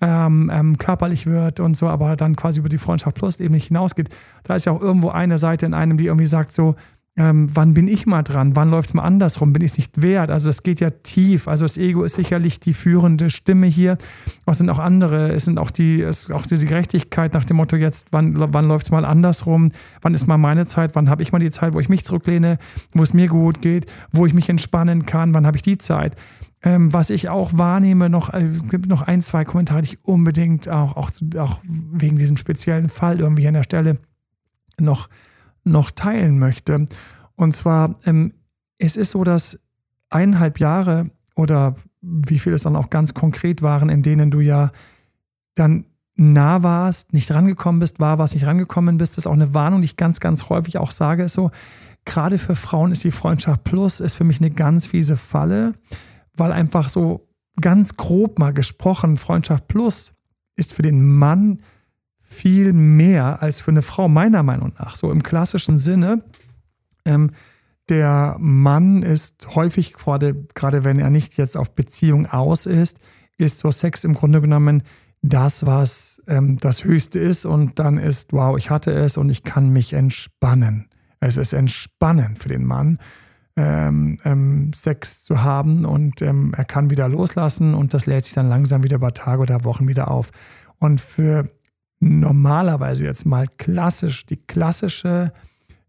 ähm, 0.00 0.50
ähm, 0.52 0.78
körperlich 0.78 1.26
wird 1.26 1.60
und 1.60 1.76
so, 1.76 1.88
aber 1.88 2.16
dann 2.16 2.36
quasi 2.36 2.60
über 2.60 2.68
die 2.68 2.78
Freundschaft 2.78 3.16
plus 3.16 3.40
eben 3.40 3.54
nicht 3.54 3.68
hinausgeht. 3.68 4.08
Da 4.44 4.54
ist 4.54 4.64
ja 4.64 4.72
auch 4.72 4.80
irgendwo 4.80 5.10
eine 5.10 5.38
Seite 5.38 5.66
in 5.66 5.74
einem, 5.74 5.98
die 5.98 6.06
irgendwie 6.06 6.26
sagt 6.26 6.54
so, 6.54 6.76
ähm, 7.16 7.48
wann 7.54 7.74
bin 7.74 7.88
ich 7.88 8.06
mal 8.06 8.22
dran? 8.22 8.54
Wann 8.54 8.70
läuft 8.70 8.90
es 8.90 8.94
mal 8.94 9.02
andersrum? 9.02 9.52
Bin 9.52 9.62
ich 9.62 9.72
es 9.72 9.76
nicht 9.76 10.00
wert? 10.00 10.30
Also 10.30 10.48
es 10.48 10.62
geht 10.62 10.80
ja 10.80 10.90
tief. 10.90 11.48
Also 11.48 11.64
das 11.64 11.76
Ego 11.76 12.04
ist 12.04 12.14
sicherlich 12.14 12.60
die 12.60 12.72
führende 12.72 13.30
Stimme 13.30 13.66
hier. 13.66 13.98
Es 14.46 14.58
sind 14.58 14.70
auch 14.70 14.78
andere. 14.78 15.30
Es 15.32 15.44
sind 15.44 15.58
auch 15.58 15.72
die, 15.72 16.02
es 16.02 16.24
ist 16.24 16.32
auch 16.32 16.46
die 16.46 16.56
Gerechtigkeit 16.64 17.34
nach 17.34 17.44
dem 17.44 17.56
Motto 17.56 17.76
jetzt, 17.76 18.08
wann, 18.12 18.34
wann 18.54 18.68
läuft 18.68 18.86
es 18.86 18.90
mal 18.92 19.04
andersrum? 19.04 19.72
Wann 20.02 20.14
ist 20.14 20.28
mal 20.28 20.38
meine 20.38 20.66
Zeit? 20.66 20.94
Wann 20.94 21.10
habe 21.10 21.22
ich 21.22 21.32
mal 21.32 21.40
die 21.40 21.50
Zeit, 21.50 21.74
wo 21.74 21.80
ich 21.80 21.88
mich 21.88 22.04
zurücklehne, 22.04 22.58
wo 22.94 23.02
es 23.02 23.12
mir 23.12 23.26
gut 23.26 23.60
geht, 23.60 23.86
wo 24.12 24.24
ich 24.24 24.32
mich 24.32 24.48
entspannen 24.48 25.04
kann? 25.04 25.34
Wann 25.34 25.46
habe 25.46 25.56
ich 25.56 25.62
die 25.62 25.78
Zeit? 25.78 26.14
Ähm, 26.62 26.92
was 26.92 27.10
ich 27.10 27.28
auch 27.28 27.50
wahrnehme, 27.54 28.08
noch 28.08 28.32
äh, 28.32 28.48
gibt 28.70 28.86
noch 28.86 29.02
ein, 29.02 29.20
zwei 29.20 29.44
Kommentare, 29.44 29.82
die 29.82 29.94
ich 29.94 30.04
unbedingt 30.04 30.68
auch, 30.68 30.96
auch, 30.96 31.10
auch 31.38 31.60
wegen 31.64 32.16
diesem 32.16 32.36
speziellen 32.36 32.88
Fall 32.88 33.18
irgendwie 33.18 33.48
an 33.48 33.54
der 33.54 33.62
Stelle 33.64 33.98
noch 34.78 35.08
noch 35.70 35.90
teilen 35.90 36.38
möchte. 36.38 36.86
Und 37.36 37.54
zwar, 37.54 37.94
ähm, 38.04 38.32
es 38.78 38.96
ist 38.96 39.12
so, 39.12 39.24
dass 39.24 39.60
eineinhalb 40.10 40.58
Jahre 40.58 41.10
oder 41.34 41.76
wie 42.02 42.38
viel 42.38 42.52
es 42.52 42.62
dann 42.62 42.76
auch 42.76 42.90
ganz 42.90 43.14
konkret 43.14 43.62
waren, 43.62 43.88
in 43.88 44.02
denen 44.02 44.30
du 44.30 44.40
ja 44.40 44.70
dann 45.54 45.84
nah 46.16 46.62
warst, 46.62 47.12
nicht 47.12 47.30
rangekommen 47.30 47.78
bist, 47.78 48.00
war, 48.00 48.18
was 48.18 48.34
nicht 48.34 48.46
rangekommen 48.46 48.98
bist, 48.98 49.12
das 49.12 49.24
ist 49.24 49.26
auch 49.26 49.32
eine 49.32 49.54
Warnung, 49.54 49.80
die 49.80 49.86
ich 49.86 49.96
ganz, 49.96 50.20
ganz 50.20 50.48
häufig 50.48 50.78
auch 50.78 50.90
sage, 50.90 51.24
ist 51.24 51.34
so, 51.34 51.50
gerade 52.04 52.38
für 52.38 52.54
Frauen 52.54 52.92
ist 52.92 53.04
die 53.04 53.10
Freundschaft 53.10 53.64
Plus, 53.64 54.00
ist 54.00 54.16
für 54.16 54.24
mich 54.24 54.40
eine 54.40 54.50
ganz 54.50 54.86
fiese 54.86 55.16
Falle, 55.16 55.74
weil 56.34 56.52
einfach 56.52 56.88
so 56.88 57.28
ganz 57.60 57.96
grob 57.96 58.38
mal 58.38 58.52
gesprochen, 58.52 59.16
Freundschaft 59.16 59.68
Plus 59.68 60.12
ist 60.56 60.74
für 60.74 60.82
den 60.82 61.04
Mann 61.04 61.58
viel 62.30 62.72
mehr 62.72 63.42
als 63.42 63.60
für 63.60 63.72
eine 63.72 63.82
Frau, 63.82 64.08
meiner 64.08 64.42
Meinung 64.42 64.72
nach. 64.78 64.94
So 64.94 65.10
im 65.10 65.22
klassischen 65.22 65.76
Sinne. 65.76 66.22
Ähm, 67.04 67.32
der 67.88 68.36
Mann 68.38 69.02
ist 69.02 69.48
häufig, 69.56 69.94
gerade, 69.94 70.46
gerade 70.54 70.84
wenn 70.84 71.00
er 71.00 71.10
nicht 71.10 71.36
jetzt 71.36 71.56
auf 71.56 71.74
Beziehung 71.74 72.26
aus 72.26 72.66
ist, 72.66 73.00
ist 73.36 73.58
so 73.58 73.72
Sex 73.72 74.04
im 74.04 74.14
Grunde 74.14 74.40
genommen 74.40 74.84
das, 75.22 75.66
was 75.66 76.22
ähm, 76.28 76.56
das 76.58 76.84
Höchste 76.84 77.18
ist. 77.18 77.46
Und 77.46 77.80
dann 77.80 77.98
ist, 77.98 78.32
wow, 78.32 78.56
ich 78.56 78.70
hatte 78.70 78.92
es 78.92 79.16
und 79.16 79.28
ich 79.28 79.42
kann 79.42 79.70
mich 79.70 79.92
entspannen. 79.92 80.88
Es 81.18 81.36
ist 81.36 81.52
entspannend 81.52 82.38
für 82.38 82.48
den 82.48 82.64
Mann, 82.64 82.98
ähm, 83.56 84.20
ähm, 84.24 84.72
Sex 84.72 85.24
zu 85.24 85.42
haben 85.42 85.84
und 85.84 86.22
ähm, 86.22 86.54
er 86.56 86.64
kann 86.64 86.90
wieder 86.90 87.08
loslassen 87.08 87.74
und 87.74 87.92
das 87.92 88.06
lädt 88.06 88.24
sich 88.24 88.34
dann 88.34 88.48
langsam 88.48 88.84
wieder 88.84 88.96
über 88.96 89.12
Tage 89.12 89.42
oder 89.42 89.64
Wochen 89.64 89.88
wieder 89.88 90.10
auf. 90.10 90.30
Und 90.78 91.00
für 91.00 91.50
normalerweise 92.00 93.04
jetzt 93.04 93.26
mal 93.26 93.46
klassisch, 93.58 94.26
die 94.26 94.36
klassische, 94.36 95.32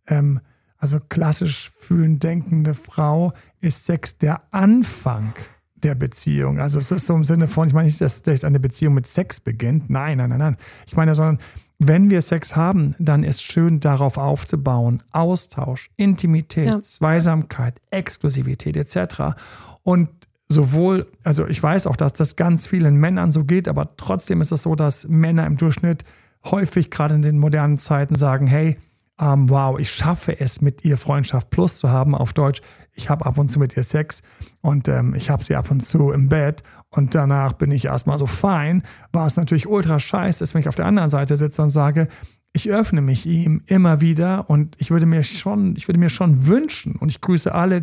ähm, 0.07 0.39
also 0.77 0.99
klassisch 0.99 1.71
fühlend 1.71 2.23
denkende 2.23 2.73
Frau, 2.73 3.33
ist 3.61 3.85
Sex 3.85 4.17
der 4.17 4.41
Anfang 4.51 5.33
der 5.75 5.95
Beziehung. 5.95 6.59
Also 6.59 6.79
es 6.79 6.91
ist 6.91 7.07
so 7.07 7.15
im 7.15 7.23
Sinne 7.23 7.47
von, 7.47 7.67
ich 7.67 7.73
meine 7.73 7.87
nicht, 7.87 8.01
dass, 8.01 8.23
eine 8.43 8.59
Beziehung 8.59 8.93
mit 8.93 9.07
Sex 9.07 9.39
beginnt. 9.39 9.89
Nein, 9.89 10.17
nein, 10.17 10.29
nein, 10.29 10.39
nein. 10.39 10.57
Ich 10.85 10.95
meine, 10.95 11.15
sondern 11.15 11.39
wenn 11.79 12.09
wir 12.11 12.21
Sex 12.21 12.55
haben, 12.55 12.95
dann 12.99 13.23
ist 13.23 13.41
schön 13.41 13.79
darauf 13.79 14.17
aufzubauen. 14.17 15.01
Austausch, 15.13 15.89
Intimität, 15.95 16.69
ja. 16.69 16.79
Zweisamkeit, 16.79 17.81
Exklusivität 17.89 18.77
etc. 18.77 19.35
Und 19.81 20.09
sowohl, 20.51 21.07
also 21.23 21.47
ich 21.47 21.61
weiß 21.61 21.87
auch, 21.87 21.95
dass 21.95 22.13
das 22.13 22.35
ganz 22.35 22.67
vielen 22.67 22.95
Männern 22.95 23.31
so 23.31 23.45
geht, 23.45 23.67
aber 23.67 23.95
trotzdem 23.97 24.41
ist 24.41 24.51
es 24.51 24.63
so, 24.63 24.75
dass 24.75 25.07
Männer 25.07 25.47
im 25.47 25.57
Durchschnitt 25.57 26.03
häufig 26.45 26.91
gerade 26.91 27.15
in 27.15 27.21
den 27.21 27.39
modernen 27.39 27.77
Zeiten 27.77 28.15
sagen, 28.15 28.47
hey, 28.47 28.77
ähm, 29.19 29.49
wow, 29.49 29.77
ich 29.79 29.91
schaffe 29.91 30.39
es, 30.39 30.61
mit 30.61 30.83
ihr 30.83 30.97
Freundschaft 30.97 31.51
plus 31.51 31.77
zu 31.77 31.89
haben. 31.89 32.15
Auf 32.15 32.33
Deutsch, 32.33 32.61
ich 32.93 33.09
habe 33.09 33.25
ab 33.25 33.37
und 33.37 33.49
zu 33.49 33.59
mit 33.59 33.77
ihr 33.77 33.83
Sex 33.83 34.23
und 34.61 34.87
ähm, 34.87 35.13
ich 35.13 35.29
habe 35.29 35.43
sie 35.43 35.55
ab 35.55 35.69
und 35.69 35.81
zu 35.81 36.11
im 36.11 36.27
Bett 36.27 36.63
und 36.89 37.13
danach 37.13 37.53
bin 37.53 37.71
ich 37.71 37.85
erstmal 37.85 38.17
so 38.17 38.25
fein, 38.25 38.83
war 39.13 39.27
es 39.27 39.37
natürlich 39.37 39.67
ultra 39.67 39.99
scheiße 39.99 40.43
ist, 40.43 40.53
wenn 40.53 40.61
ich 40.61 40.67
auf 40.67 40.75
der 40.75 40.87
anderen 40.87 41.09
Seite 41.09 41.37
sitze 41.37 41.61
und 41.61 41.69
sage, 41.69 42.07
ich 42.53 42.69
öffne 42.69 43.01
mich 43.01 43.25
ihm 43.25 43.61
immer 43.67 44.01
wieder 44.01 44.49
und 44.49 44.75
ich 44.79 44.91
würde 44.91 45.05
mir 45.05 45.23
schon, 45.23 45.75
ich 45.77 45.87
würde 45.87 45.99
mir 45.99 46.09
schon 46.09 46.47
wünschen 46.47 46.95
und 46.97 47.09
ich 47.09 47.21
grüße 47.21 47.53
alle, 47.53 47.81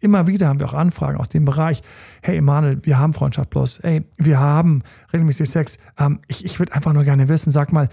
immer 0.00 0.26
wieder 0.26 0.48
haben 0.48 0.58
wir 0.58 0.68
auch 0.68 0.74
Anfragen 0.74 1.18
aus 1.18 1.28
dem 1.28 1.44
Bereich, 1.44 1.82
hey 2.22 2.38
Emanuel, 2.38 2.78
wir 2.82 2.98
haben 2.98 3.14
Freundschaft 3.14 3.50
plus, 3.50 3.80
hey, 3.82 4.02
wir 4.18 4.40
haben 4.40 4.82
regelmäßig 5.12 5.48
Sex, 5.48 5.78
ähm, 5.98 6.18
ich, 6.26 6.44
ich 6.44 6.58
würde 6.58 6.74
einfach 6.74 6.92
nur 6.92 7.04
gerne 7.04 7.28
wissen, 7.28 7.50
sag 7.50 7.72
mal, 7.72 7.88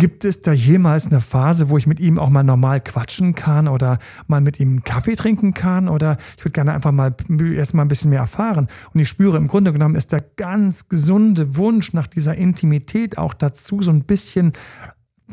Gibt 0.00 0.24
es 0.24 0.40
da 0.40 0.52
jemals 0.52 1.08
eine 1.08 1.20
Phase, 1.20 1.68
wo 1.68 1.76
ich 1.76 1.86
mit 1.86 2.00
ihm 2.00 2.18
auch 2.18 2.30
mal 2.30 2.42
normal 2.42 2.80
quatschen 2.80 3.34
kann 3.34 3.68
oder 3.68 3.98
mal 4.28 4.40
mit 4.40 4.58
ihm 4.58 4.82
Kaffee 4.82 5.14
trinken 5.14 5.52
kann? 5.52 5.90
Oder 5.90 6.16
ich 6.38 6.44
würde 6.44 6.52
gerne 6.52 6.72
einfach 6.72 6.92
mal 6.92 7.14
erst 7.54 7.74
mal 7.74 7.82
ein 7.82 7.88
bisschen 7.88 8.08
mehr 8.08 8.20
erfahren. 8.20 8.68
Und 8.94 9.00
ich 9.00 9.10
spüre, 9.10 9.36
im 9.36 9.46
Grunde 9.46 9.74
genommen 9.74 9.96
ist 9.96 10.12
der 10.12 10.24
ganz 10.36 10.88
gesunde 10.88 11.56
Wunsch 11.56 11.92
nach 11.92 12.06
dieser 12.06 12.34
Intimität 12.34 13.18
auch 13.18 13.34
dazu, 13.34 13.82
so 13.82 13.90
ein 13.90 14.04
bisschen 14.04 14.52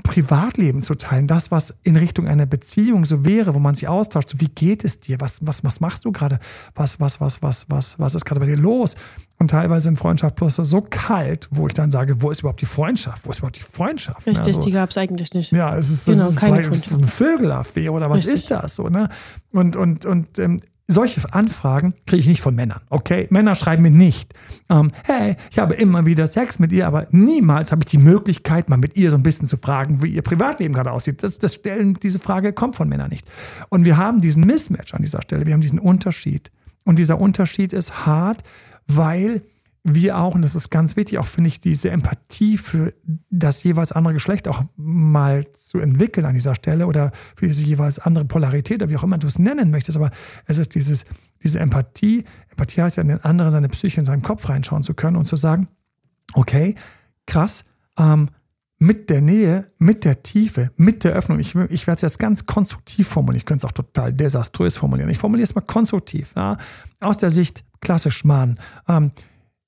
Privatleben 0.04 0.82
zu 0.82 0.96
teilen, 0.96 1.28
das, 1.28 1.52
was 1.52 1.76
in 1.84 1.96
Richtung 1.96 2.28
einer 2.28 2.46
Beziehung 2.46 3.06
so 3.06 3.26
wäre, 3.26 3.54
wo 3.54 3.60
man 3.60 3.76
sich 3.76 3.88
austauscht. 3.88 4.36
Wie 4.38 4.48
geht 4.48 4.84
es 4.84 5.00
dir? 5.00 5.20
Was, 5.20 5.46
was, 5.46 5.64
was 5.64 5.80
machst 5.80 6.06
du 6.06 6.12
gerade? 6.12 6.40
Was, 6.76 7.00
was, 7.00 7.22
was, 7.22 7.42
was, 7.42 7.70
was, 7.70 8.00
was 8.00 8.16
ist 8.16 8.26
gerade 8.26 8.40
bei 8.40 8.46
dir 8.46 8.58
los? 8.58 8.96
Und 9.40 9.52
teilweise 9.52 9.90
in 9.90 9.98
Freundschaft 9.98 10.36
plus 10.36 10.56
so 10.56 10.82
kalt, 10.82 11.48
wo 11.52 11.68
ich 11.68 11.74
dann 11.74 11.92
sage, 11.92 12.22
wo 12.22 12.32
ist 12.32 12.40
überhaupt 12.40 12.62
die 12.62 12.66
Freundschaft? 12.66 13.26
Wo 13.26 13.32
ist 13.32 13.40
überhaupt 13.40 13.58
die 13.58 13.64
Freundschaft? 13.64 14.26
Richtig, 14.26 14.56
also, 14.56 14.62
die 14.62 14.72
gab 14.72 14.90
es 14.90 14.98
eigentlich 14.98 15.34
nicht. 15.34 15.52
Ja, 15.52 15.76
es 15.76 15.90
ist, 15.90 16.06
genau, 16.06 16.24
es 16.24 16.30
ist 16.32 16.38
keine 16.38 16.64
vielleicht 16.64 16.92
eine 16.92 17.08
Vögelaffäre 17.08 17.92
oder 17.92 18.10
was 18.10 18.26
Richtig. 18.26 18.34
ist 18.34 18.52
das 18.52 18.76
so, 18.76 18.90
ne? 18.90 19.10
Und, 19.52 19.76
und, 19.76 20.06
und 20.06 20.40
ähm, 20.40 20.60
solche 20.88 21.22
Anfragen 21.34 21.94
kriege 22.06 22.22
ich 22.22 22.28
nicht 22.28 22.42
von 22.42 22.56
Männern. 22.56 22.82
Okay, 22.90 23.28
Männer 23.30 23.56
schreiben 23.56 23.84
mir 23.84 23.92
nicht, 23.92 24.34
ähm, 24.70 24.92
hey, 25.06 25.36
ich 25.52 25.60
habe 25.60 25.76
immer 25.76 26.06
wieder 26.06 26.28
Sex 26.28 26.60
mit 26.60 26.72
ihr, 26.72 26.88
aber 26.88 27.08
niemals 27.12 27.72
habe 27.72 27.82
ich 27.82 27.92
die 27.92 27.98
Möglichkeit, 27.98 28.70
mal 28.70 28.78
mit 28.78 28.96
ihr 28.96 29.12
so 29.12 29.18
ein 29.18 29.24
bisschen 29.24 29.48
zu 29.48 29.58
fragen, 29.58 30.02
wie 30.02 30.08
ihr 30.08 30.22
Privatleben 30.22 30.74
gerade 30.74 30.92
aussieht. 30.92 31.24
Das, 31.24 31.40
das 31.40 31.56
stellen, 31.56 31.96
diese 32.02 32.20
Frage 32.20 32.54
kommt 32.54 32.76
von 32.76 32.88
Männern 32.88 33.10
nicht. 33.10 33.28
Und 33.70 33.86
wir 33.86 33.98
haben 33.98 34.22
diesen 34.22 34.46
Mismatch 34.46 34.94
an 34.94 35.02
dieser 35.02 35.22
Stelle, 35.22 35.46
wir 35.46 35.54
haben 35.54 35.62
diesen 35.62 35.80
Unterschied. 35.80 36.52
Und 36.86 37.00
dieser 37.00 37.20
Unterschied 37.20 37.74
ist 37.74 38.06
hart, 38.06 38.44
weil 38.88 39.42
wir 39.90 40.18
auch, 40.18 40.36
und 40.36 40.42
das 40.42 40.56
ist 40.56 40.70
ganz 40.70 40.96
wichtig, 40.96 41.18
auch 41.18 41.26
finde 41.26 41.48
ich, 41.48 41.62
diese 41.62 41.90
Empathie 41.90 42.58
für 42.58 42.94
das 43.30 43.64
jeweils 43.64 43.92
andere 43.92 44.14
Geschlecht 44.14 44.48
auch 44.48 44.64
mal 44.76 45.50
zu 45.54 45.80
entwickeln 45.80 46.26
an 46.26 46.34
dieser 46.34 46.56
Stelle 46.56 46.88
oder 46.88 47.12
für 47.36 47.48
diese 47.48 47.64
jeweils 47.64 48.00
andere 48.00 48.26
Polarität 48.26 48.82
oder 48.82 48.92
wie 48.92 48.98
auch 48.98 49.04
immer 49.04 49.18
du 49.18 49.28
es 49.28 49.40
nennen 49.40 49.72
möchtest. 49.72 49.98
Aber 49.98 50.10
es 50.46 50.58
ist 50.58 50.76
dieses, 50.76 51.06
diese 51.44 51.60
Empathie. 51.60 52.26
Empathie 52.50 52.82
heißt 52.82 52.98
ja, 52.98 53.04
in 53.04 53.10
den 53.10 53.24
anderen 53.24 53.52
seine 53.52 53.70
Psyche 53.70 54.00
in 54.00 54.06
seinen 54.06 54.22
Kopf 54.22 54.50
reinschauen 54.50 54.84
zu 54.84 54.94
können 54.94 55.16
und 55.16 55.26
zu 55.26 55.36
sagen, 55.36 55.68
okay, 56.34 56.76
krass, 57.26 57.66
ähm, 57.98 58.30
mit 58.80 59.10
der 59.10 59.22
Nähe, 59.22 59.72
mit 59.80 60.06
der 60.06 60.22
Tiefe, 60.22 60.72
mit 60.76 61.04
der 61.04 61.14
Öffnung. 61.14 61.40
Ich, 61.40 61.56
ich 61.56 61.88
werde 61.88 61.96
es 61.96 62.02
jetzt 62.02 62.20
ganz 62.20 62.46
konstruktiv 62.46 63.08
formulieren. 63.08 63.38
Ich 63.38 63.46
könnte 63.46 63.66
es 63.66 63.70
auch 63.70 63.76
total 63.76 64.14
desaströs 64.14 64.78
formulieren. 64.78 65.10
Ich 65.10 65.18
formuliere 65.18 65.46
es 65.46 65.56
mal 65.56 65.62
konstruktiv. 65.62 66.34
Ja? 66.36 66.58
Aus 67.00 67.18
der 67.18 67.32
Sicht 67.32 67.64
klassisch 67.82 68.24
Mann. 68.24 68.60
Ähm, 68.88 69.12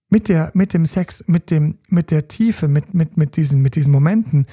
mit 0.10 0.28
der, 0.28 0.52
mit 0.54 0.74
dem 0.74 0.86
Sex, 0.86 1.24
mit 1.28 1.52
dem, 1.52 1.78
mit 1.88 2.12
der 2.12 2.28
Tiefe, 2.28 2.68
mit, 2.68 2.94
mit, 2.94 3.18
mit 3.18 3.38
diesen, 3.38 3.62
mit 3.62 3.76
diesen 3.76 3.92
Momenten, 3.92 4.46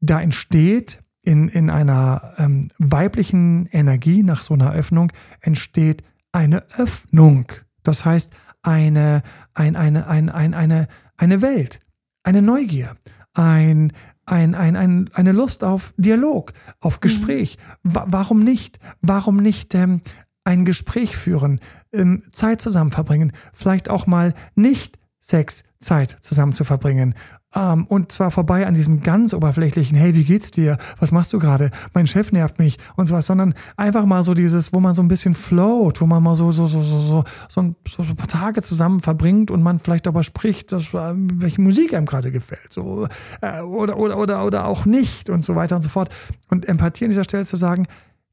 da 0.00 0.20
entsteht 0.20 1.02
in, 1.22 1.48
in 1.48 1.70
einer 1.70 2.34
ähm, 2.38 2.68
weiblichen 2.78 3.66
Energie 3.72 4.22
nach 4.22 4.42
so 4.42 4.54
einer 4.54 4.72
Öffnung 4.72 5.12
entsteht 5.40 6.02
eine 6.32 6.64
Öffnung. 6.76 7.46
Das 7.82 8.04
heißt, 8.04 8.32
eine, 8.62 9.22
ein, 9.54 9.76
eine, 9.76 10.06
ein, 10.06 10.28
ein, 10.28 10.54
eine, 10.54 10.88
eine 11.16 11.42
Welt, 11.42 11.80
eine 12.22 12.42
Neugier, 12.42 12.96
ein, 13.34 13.92
ein, 14.26 14.54
ein, 14.54 14.76
ein, 14.76 15.10
eine 15.12 15.32
Lust 15.32 15.64
auf 15.64 15.94
Dialog, 15.96 16.52
auf 16.80 17.00
Gespräch. 17.00 17.58
Mhm. 17.82 17.92
Warum 18.06 18.42
nicht? 18.42 18.78
Warum 19.00 19.36
nicht 19.36 19.74
ähm, 19.74 20.00
ein 20.44 20.64
Gespräch 20.64 21.16
führen, 21.16 21.60
ähm, 21.92 22.22
Zeit 22.32 22.60
zusammen 22.60 22.90
verbringen, 22.90 23.32
vielleicht 23.52 23.88
auch 23.88 24.06
mal 24.06 24.34
nicht 24.54 24.98
Sex, 25.26 25.64
Zeit 25.78 26.14
zusammen 26.20 26.52
zu 26.52 26.64
verbringen. 26.64 27.14
Ähm, 27.54 27.86
und 27.86 28.12
zwar 28.12 28.30
vorbei 28.30 28.66
an 28.66 28.74
diesen 28.74 29.00
ganz 29.00 29.32
oberflächlichen, 29.32 29.96
hey, 29.96 30.14
wie 30.14 30.24
geht's 30.24 30.50
dir? 30.50 30.76
Was 30.98 31.12
machst 31.12 31.32
du 31.32 31.38
gerade? 31.38 31.70
Mein 31.94 32.06
Chef 32.06 32.30
nervt 32.30 32.58
mich 32.58 32.76
und 32.96 33.06
sowas, 33.06 33.24
sondern 33.24 33.54
einfach 33.78 34.04
mal 34.04 34.22
so 34.22 34.34
dieses, 34.34 34.74
wo 34.74 34.80
man 34.80 34.92
so 34.92 35.02
ein 35.02 35.08
bisschen 35.08 35.32
float, 35.32 36.02
wo 36.02 36.06
man 36.06 36.22
mal 36.22 36.34
so, 36.34 36.52
so, 36.52 36.66
so, 36.66 36.82
so, 36.82 36.98
so, 36.98 37.24
so, 37.48 37.62
ein, 37.62 37.74
so 37.88 38.02
ein 38.02 38.16
paar 38.16 38.28
Tage 38.28 38.60
zusammen 38.60 39.00
verbringt 39.00 39.50
und 39.50 39.62
man 39.62 39.78
vielleicht 39.78 40.04
darüber 40.04 40.24
spricht, 40.24 40.72
dass, 40.72 40.92
äh, 40.92 41.14
welche 41.14 41.62
Musik 41.62 41.94
einem 41.94 42.04
gerade 42.04 42.30
gefällt. 42.30 42.70
So, 42.70 43.08
äh, 43.40 43.62
oder, 43.62 43.96
oder, 43.96 44.18
oder, 44.18 44.44
oder 44.44 44.66
auch 44.66 44.84
nicht 44.84 45.30
und 45.30 45.42
so 45.42 45.54
weiter 45.54 45.76
und 45.76 45.82
so 45.82 45.88
fort. 45.88 46.14
Und 46.50 46.68
Empathie 46.68 47.04
an 47.04 47.10
dieser 47.10 47.24
Stelle 47.24 47.46
zu 47.46 47.56
sagen, 47.56 47.86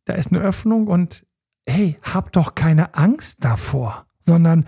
da 0.03 0.13
ist 0.13 0.33
eine 0.33 0.41
Öffnung 0.41 0.87
und 0.87 1.25
hey, 1.65 1.97
hab 2.01 2.33
doch 2.33 2.53
keine 2.53 2.95
Angst 2.95 3.45
davor, 3.45 4.07
sondern 4.19 4.65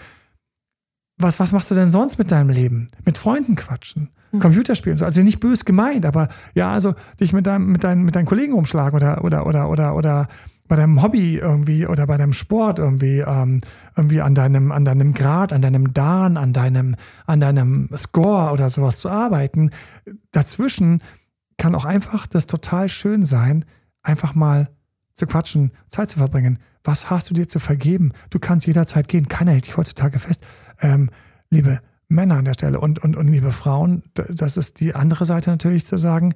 was, 1.17 1.39
was 1.39 1.51
machst 1.51 1.71
du 1.71 1.75
denn 1.75 1.89
sonst 1.89 2.17
mit 2.17 2.31
deinem 2.31 2.49
Leben? 2.49 2.87
Mit 3.05 3.17
Freunden 3.17 3.55
quatschen, 3.55 4.09
mhm. 4.31 4.39
Computerspielen, 4.39 4.97
so. 4.97 5.05
also 5.05 5.21
nicht 5.21 5.39
bös 5.39 5.65
gemeint, 5.65 6.05
aber 6.05 6.27
ja, 6.53 6.71
also 6.71 6.95
dich 7.19 7.33
mit 7.33 7.47
deinem, 7.47 7.71
mit 7.71 7.83
deinen, 7.83 8.03
mit 8.03 8.15
deinen 8.15 8.25
Kollegen 8.25 8.53
umschlagen 8.53 8.95
oder, 8.95 9.23
oder, 9.23 9.45
oder, 9.45 9.69
oder, 9.69 9.95
oder 9.95 10.27
bei 10.67 10.75
deinem 10.75 11.01
Hobby 11.03 11.37
irgendwie 11.37 11.85
oder 11.85 12.07
bei 12.07 12.17
deinem 12.17 12.33
Sport 12.33 12.79
irgendwie, 12.79 13.19
ähm, 13.19 13.61
irgendwie 13.95 14.21
an 14.21 14.33
deinem, 14.33 14.71
an 14.71 14.85
deinem 14.85 15.13
Grad, 15.13 15.53
an 15.53 15.61
deinem 15.61 15.93
Dan, 15.93 16.37
an 16.37 16.53
deinem, 16.53 16.95
an 17.25 17.39
deinem 17.39 17.89
Score 17.95 18.51
oder 18.51 18.69
sowas 18.69 18.97
zu 18.97 19.09
arbeiten. 19.09 19.69
Dazwischen 20.31 21.03
kann 21.57 21.75
auch 21.75 21.85
einfach 21.85 22.27
das 22.27 22.47
total 22.47 22.89
schön 22.89 23.23
sein, 23.23 23.65
einfach 24.01 24.35
mal 24.35 24.69
zu 25.13 25.27
quatschen, 25.27 25.71
Zeit 25.87 26.09
zu 26.09 26.17
verbringen. 26.17 26.59
Was 26.83 27.09
hast 27.09 27.29
du 27.29 27.33
dir 27.33 27.47
zu 27.47 27.59
vergeben? 27.59 28.11
Du 28.29 28.39
kannst 28.39 28.65
jederzeit 28.67 29.07
gehen. 29.07 29.29
Keiner 29.29 29.51
hält 29.51 29.67
dich 29.67 29.77
heutzutage 29.77 30.19
fest. 30.19 30.43
Ähm, 30.83 31.09
liebe 31.49 31.79
Männer 32.09 32.35
an 32.35 32.45
der 32.45 32.53
Stelle 32.53 32.79
und, 32.79 32.99
und, 32.99 33.15
und 33.15 33.27
liebe 33.27 33.51
Frauen, 33.51 34.03
das 34.13 34.57
ist 34.57 34.79
die 34.79 34.93
andere 34.93 35.25
Seite 35.25 35.49
natürlich 35.49 35.85
zu 35.85 35.97
sagen. 35.97 36.35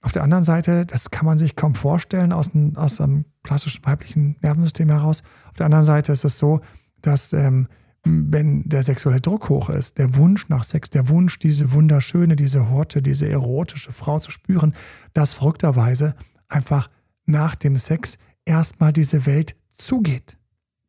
Auf 0.00 0.10
der 0.10 0.24
anderen 0.24 0.42
Seite, 0.42 0.84
das 0.84 1.10
kann 1.10 1.26
man 1.26 1.38
sich 1.38 1.54
kaum 1.54 1.76
vorstellen 1.76 2.32
aus, 2.32 2.54
einem, 2.54 2.76
aus 2.76 3.00
einem 3.00 3.24
klassischen 3.44 3.86
weiblichen 3.86 4.36
Nervensystem 4.40 4.88
heraus. 4.88 5.22
Auf 5.48 5.56
der 5.56 5.66
anderen 5.66 5.84
Seite 5.84 6.10
ist 6.10 6.24
es 6.24 6.40
so, 6.40 6.60
dass 7.02 7.32
ähm, 7.32 7.68
wenn 8.04 8.68
der 8.68 8.82
sexuelle 8.82 9.20
Druck 9.20 9.48
hoch 9.48 9.70
ist, 9.70 9.98
der 9.98 10.16
Wunsch 10.16 10.48
nach 10.48 10.64
Sex, 10.64 10.90
der 10.90 11.08
Wunsch, 11.08 11.38
diese 11.38 11.72
wunderschöne, 11.72 12.34
diese 12.34 12.70
Horte, 12.70 13.00
diese 13.00 13.28
erotische 13.28 13.92
Frau 13.92 14.18
zu 14.18 14.32
spüren, 14.32 14.74
dass 15.12 15.34
verrückterweise 15.34 16.16
einfach 16.48 16.90
nach 17.26 17.54
dem 17.54 17.76
Sex 17.76 18.18
erstmal 18.44 18.92
diese 18.92 19.24
Welt 19.26 19.54
zugeht. 19.70 20.36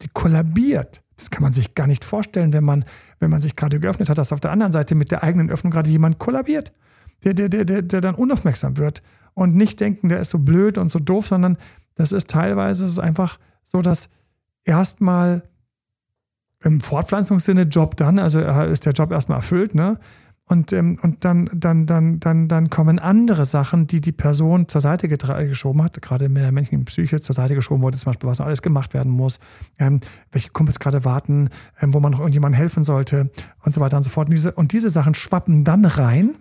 Die 0.02 0.08
kollabiert. 0.12 1.03
Das 1.18 1.30
kann 1.30 1.44
man 1.44 1.52
sich 1.52 1.76
gar 1.76 1.88
nicht 1.88 2.04
vorstellen, 2.04 2.54
wenn 2.54 2.64
man, 2.64 2.86
wenn 3.20 3.30
man 3.30 3.42
sich 3.42 3.56
gerade 3.56 3.80
geöffnet 3.80 4.10
hat, 4.10 4.18
dass 4.18 4.34
auf 4.34 4.40
der 4.40 4.52
anderen 4.52 4.72
Seite 4.72 4.96
mit 4.96 5.12
der 5.12 5.24
eigenen 5.24 5.50
Öffnung 5.50 5.72
gerade 5.72 5.90
jemand 5.90 6.20
kollabiert, 6.20 6.72
der, 7.24 7.34
der, 7.34 7.50
der, 7.50 7.82
der, 7.82 8.02
dann 8.02 8.16
unaufmerksam 8.16 8.78
wird 8.78 9.02
und 9.34 9.56
nicht 9.56 9.80
denken, 9.80 10.10
der 10.10 10.20
ist 10.20 10.32
so 10.32 10.40
blöd 10.40 10.78
und 10.78 10.90
so 10.90 11.00
doof, 11.00 11.28
sondern 11.28 11.58
das 11.96 12.12
ist 12.12 12.30
teilweise 12.30 12.86
ist 12.86 13.00
einfach 13.00 13.40
so, 13.64 13.82
dass 13.82 14.10
erstmal 14.64 15.44
im 16.64 16.82
Fortpflanzungssinne 16.82 17.64
Job 17.64 17.98
dann, 17.98 18.20
also 18.20 18.40
ist 18.40 18.86
der 18.86 18.94
Job 18.94 19.12
erstmal 19.12 19.40
erfüllt, 19.40 19.76
ne? 19.76 20.00
Und, 20.54 20.72
ähm, 20.72 21.00
und 21.02 21.26
dann, 21.26 21.50
dann, 21.52 21.88
dann, 21.88 22.20
dann, 22.20 22.48
dann 22.48 22.70
kommen 22.70 23.00
andere 23.00 23.44
Sachen, 23.44 23.88
die 23.88 24.02
die 24.02 24.12
Person 24.12 24.68
zur 24.68 24.82
Seite 24.82 25.08
geschoben 25.08 25.82
hat, 25.82 26.00
gerade 26.00 26.30
mit 26.30 26.44
der 26.44 26.52
menschlichen 26.52 26.86
Psyche 26.86 27.20
zur 27.20 27.34
Seite 27.34 27.56
geschoben 27.56 27.82
wurde, 27.82 27.98
zum 27.98 28.12
Beispiel, 28.12 28.30
was 28.30 28.40
alles 28.40 28.62
gemacht 28.62 28.94
werden 28.94 29.12
muss, 29.12 29.40
ähm, 29.80 30.00
welche 30.32 30.52
Kumpels 30.52 30.78
gerade 30.78 31.06
warten, 31.06 31.50
ähm, 31.82 31.96
wo 31.96 32.00
man 32.00 32.12
noch 32.12 32.20
irgendjemandem 32.20 32.60
helfen 32.60 32.84
sollte 32.84 33.32
und 33.64 33.74
so 33.74 33.82
weiter 33.82 33.98
und 33.98 34.04
so 34.04 34.12
fort. 34.12 34.28
Und 34.28 34.36
diese, 34.36 34.52
und 34.52 34.74
diese 34.74 34.92
Sachen 34.92 35.16
schwappen 35.16 35.64
dann 35.64 35.86
rein 35.86 36.36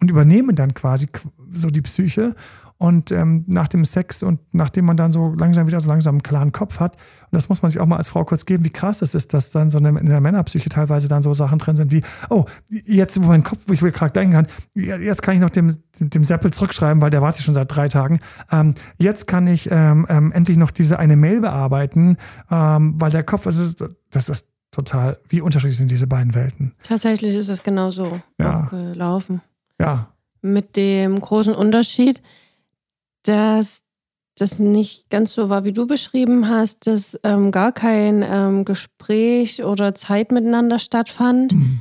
und 0.00 0.10
übernehmen 0.10 0.56
dann 0.56 0.72
quasi 0.72 1.08
so 1.50 1.68
die 1.68 1.82
Psyche 1.82 2.34
Und 2.80 3.12
ähm, 3.12 3.44
nach 3.46 3.68
dem 3.68 3.84
Sex 3.84 4.22
und 4.22 4.40
nachdem 4.52 4.86
man 4.86 4.96
dann 4.96 5.12
so 5.12 5.34
langsam 5.34 5.66
wieder 5.66 5.82
so 5.82 5.90
langsam 5.90 6.14
einen 6.14 6.22
klaren 6.22 6.50
Kopf 6.50 6.80
hat, 6.80 6.94
und 6.96 7.32
das 7.36 7.50
muss 7.50 7.60
man 7.60 7.70
sich 7.70 7.78
auch 7.78 7.84
mal 7.84 7.98
als 7.98 8.08
Frau 8.08 8.24
kurz 8.24 8.46
geben, 8.46 8.64
wie 8.64 8.70
krass 8.70 9.02
es 9.02 9.14
ist, 9.14 9.34
dass 9.34 9.50
dann 9.50 9.70
so 9.70 9.76
in 9.78 10.06
der 10.06 10.20
Männerpsyche 10.22 10.70
teilweise 10.70 11.06
dann 11.06 11.20
so 11.20 11.34
Sachen 11.34 11.58
drin 11.58 11.76
sind 11.76 11.92
wie, 11.92 12.02
oh, 12.30 12.46
jetzt, 12.70 13.22
wo 13.22 13.26
mein 13.26 13.44
Kopf, 13.44 13.64
wo 13.66 13.74
ich 13.74 13.80
gerade 13.80 14.12
denken 14.14 14.32
kann, 14.32 14.46
jetzt 14.74 15.20
kann 15.20 15.34
ich 15.34 15.42
noch 15.42 15.50
dem, 15.50 15.76
dem 15.98 16.24
Seppel 16.24 16.52
zurückschreiben, 16.52 17.02
weil 17.02 17.10
der 17.10 17.20
wartet 17.20 17.42
schon 17.44 17.52
seit 17.52 17.70
drei 17.74 17.86
Tagen. 17.88 18.18
Ähm, 18.50 18.72
jetzt 18.96 19.26
kann 19.26 19.46
ich 19.46 19.68
ähm, 19.70 20.06
ähm, 20.08 20.32
endlich 20.32 20.56
noch 20.56 20.70
diese 20.70 20.98
eine 20.98 21.16
Mail 21.16 21.42
bearbeiten, 21.42 22.16
ähm, 22.50 22.94
weil 22.98 23.10
der 23.10 23.24
Kopf, 23.24 23.44
das 23.44 23.58
ist, 23.58 23.84
das 24.10 24.30
ist 24.30 24.48
total, 24.70 25.18
wie 25.28 25.42
unterschiedlich 25.42 25.76
sind 25.76 25.90
diese 25.90 26.06
beiden 26.06 26.34
Welten. 26.34 26.72
Tatsächlich 26.82 27.34
ist 27.34 27.50
das 27.50 27.62
genauso 27.62 28.22
Ja. 28.38 28.68
gelaufen. 28.70 29.42
Ja, 29.78 30.14
Mit 30.40 30.76
dem 30.76 31.20
großen 31.20 31.54
Unterschied, 31.54 32.22
dass 33.30 33.82
das 34.36 34.58
nicht 34.58 35.10
ganz 35.10 35.32
so 35.34 35.48
war, 35.50 35.64
wie 35.64 35.72
du 35.72 35.86
beschrieben 35.86 36.48
hast, 36.48 36.86
dass 36.86 37.18
ähm, 37.24 37.50
gar 37.50 37.72
kein 37.72 38.24
ähm, 38.26 38.64
Gespräch 38.64 39.64
oder 39.64 39.94
Zeit 39.94 40.32
miteinander 40.32 40.78
stattfand. 40.78 41.52
Mhm. 41.52 41.80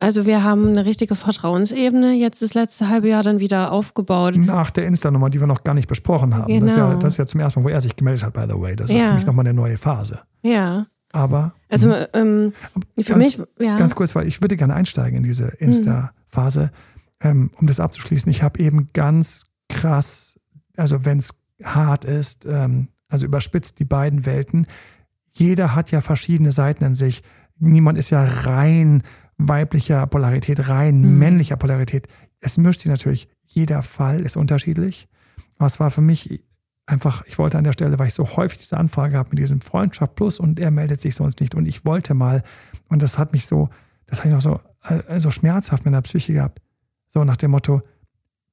Also 0.00 0.26
wir 0.26 0.44
haben 0.44 0.68
eine 0.68 0.84
richtige 0.84 1.16
Vertrauensebene 1.16 2.12
jetzt 2.12 2.40
das 2.40 2.54
letzte 2.54 2.88
halbe 2.88 3.08
Jahr 3.08 3.24
dann 3.24 3.40
wieder 3.40 3.72
aufgebaut. 3.72 4.36
nach 4.36 4.70
der 4.70 4.86
Insta-Nummer, 4.86 5.28
die 5.28 5.40
wir 5.40 5.48
noch 5.48 5.64
gar 5.64 5.74
nicht 5.74 5.88
besprochen 5.88 6.36
haben. 6.36 6.54
Das, 6.60 6.70
ist 6.70 6.76
ja, 6.76 6.88
Genau. 6.90 7.00
das 7.00 7.14
ist 7.14 7.18
ja 7.18 7.26
zum 7.26 7.40
ersten 7.40 7.60
Mal, 7.60 7.64
wo 7.64 7.68
er 7.74 7.80
sich 7.80 7.96
gemeldet 7.96 8.22
hat, 8.22 8.32
by 8.32 8.44
the 8.48 8.54
way. 8.60 8.76
Das 8.76 8.90
ist 8.90 8.96
Ja. 8.96 9.08
für 9.08 9.14
mich 9.14 9.26
nochmal 9.26 9.44
eine 9.46 9.54
neue 9.54 9.76
Phase. 9.76 10.20
Ja. 10.42 10.86
Aber 11.12 11.52
Also 11.68 11.92
ähm, 12.12 12.52
für 13.00 13.14
ganz, 13.14 13.38
mich, 13.38 13.46
ja. 13.58 13.76
ganz 13.76 13.96
kurz, 13.96 14.14
weil 14.14 14.28
ich 14.28 14.40
würde 14.40 14.56
gerne 14.56 14.74
einsteigen 14.74 15.16
in 15.16 15.24
diese 15.24 15.46
Insta-Phase, 15.58 16.70
ähm, 17.20 17.50
um 17.56 17.66
das 17.66 17.80
abzuschließen. 17.80 18.30
Ich 18.30 18.44
habe 18.44 18.60
eben 18.60 18.88
ganz 18.92 19.46
krass, 19.68 20.37
also 20.78 21.04
wenn 21.04 21.18
es 21.18 21.34
hart 21.62 22.04
ist, 22.04 22.46
ähm, 22.46 22.88
also 23.08 23.26
überspitzt 23.26 23.78
die 23.78 23.84
beiden 23.84 24.26
Welten. 24.26 24.66
Jeder 25.32 25.74
hat 25.74 25.90
ja 25.90 26.00
verschiedene 26.00 26.52
Seiten 26.52 26.84
in 26.84 26.94
sich. 26.94 27.22
Niemand 27.58 27.98
ist 27.98 28.10
ja 28.10 28.24
rein 28.24 29.02
weiblicher 29.38 30.06
Polarität, 30.06 30.68
rein 30.68 31.18
männlicher 31.18 31.56
Polarität. 31.56 32.08
Es 32.40 32.58
mischt 32.58 32.80
sich 32.80 32.90
natürlich. 32.90 33.28
Jeder 33.46 33.82
Fall 33.82 34.20
ist 34.20 34.36
unterschiedlich. 34.36 35.08
Aber 35.56 35.66
es 35.66 35.80
war 35.80 35.90
für 35.90 36.00
mich 36.00 36.44
einfach, 36.86 37.24
ich 37.26 37.38
wollte 37.38 37.58
an 37.58 37.64
der 37.64 37.72
Stelle, 37.72 37.98
weil 37.98 38.08
ich 38.08 38.14
so 38.14 38.36
häufig 38.36 38.58
diese 38.58 38.76
Anfrage 38.76 39.16
habe 39.16 39.30
mit 39.30 39.38
diesem 39.38 39.60
Freundschaft 39.60 40.14
Plus 40.14 40.40
und 40.40 40.58
er 40.58 40.70
meldet 40.70 41.00
sich 41.00 41.14
sonst 41.14 41.40
nicht 41.40 41.54
und 41.54 41.68
ich 41.68 41.84
wollte 41.84 42.14
mal 42.14 42.42
und 42.88 43.02
das 43.02 43.18
hat 43.18 43.32
mich 43.32 43.46
so, 43.46 43.68
das 44.06 44.20
habe 44.20 44.28
ich 44.28 44.34
noch 44.34 44.40
so, 44.40 44.60
äh, 44.84 45.20
so 45.20 45.30
schmerzhaft 45.30 45.84
mit 45.84 45.94
der 45.94 46.00
Psyche 46.00 46.32
gehabt. 46.32 46.60
So 47.06 47.24
nach 47.24 47.36
dem 47.36 47.50
Motto, 47.50 47.82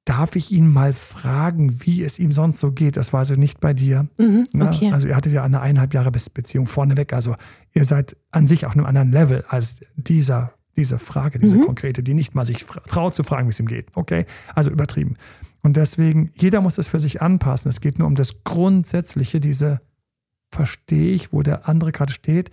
darf 0.06 0.36
ich 0.36 0.52
ihn 0.52 0.72
mal 0.72 0.92
fragen, 0.94 1.82
wie 1.84 2.02
es 2.02 2.18
ihm 2.18 2.32
sonst 2.32 2.60
so 2.60 2.72
geht? 2.72 2.96
Das 2.96 3.12
war 3.12 3.18
also 3.18 3.34
nicht 3.34 3.60
bei 3.60 3.74
dir. 3.74 4.08
Mhm, 4.18 4.46
Ne? 4.54 4.68
okay. 4.68 4.90
Also 4.92 5.08
ihr 5.08 5.16
hattet 5.16 5.32
ja 5.34 5.42
eine 5.42 5.60
eineinhalb 5.60 5.92
Jahre 5.92 6.10
Be- 6.12 6.20
Beziehung 6.32 6.66
vorneweg. 6.66 7.12
Also 7.12 7.34
ihr 7.74 7.84
seid 7.84 8.16
an 8.30 8.46
sich 8.46 8.64
auf 8.66 8.72
einem 8.72 8.86
anderen 8.86 9.10
Level 9.12 9.44
als 9.48 9.80
dieser, 9.96 10.52
diese 10.76 10.98
Frage, 10.98 11.38
diese 11.40 11.58
konkrete, 11.60 12.02
die 12.04 12.14
nicht 12.14 12.34
mal 12.36 12.46
sich 12.46 12.64
traut 12.88 13.14
zu 13.16 13.24
fragen, 13.24 13.48
wie 13.48 13.50
es 13.50 13.58
ihm 13.60 13.66
geht. 13.66 13.88
Okay? 13.94 14.24
Also 14.54 14.70
übertrieben. 14.70 15.16
Und 15.62 15.76
deswegen, 15.76 16.30
jeder 16.36 16.60
muss 16.60 16.76
das 16.76 16.86
für 16.86 17.00
sich 17.00 17.20
anpassen. 17.20 17.68
Es 17.68 17.80
geht 17.80 17.98
nur 17.98 18.06
um 18.06 18.14
das 18.14 18.44
Grundsätzliche, 18.44 19.40
diese 19.40 19.80
verstehe 20.52 21.12
ich, 21.14 21.32
wo 21.32 21.42
der 21.42 21.68
andere 21.68 21.90
gerade 21.90 22.12
steht. 22.12 22.52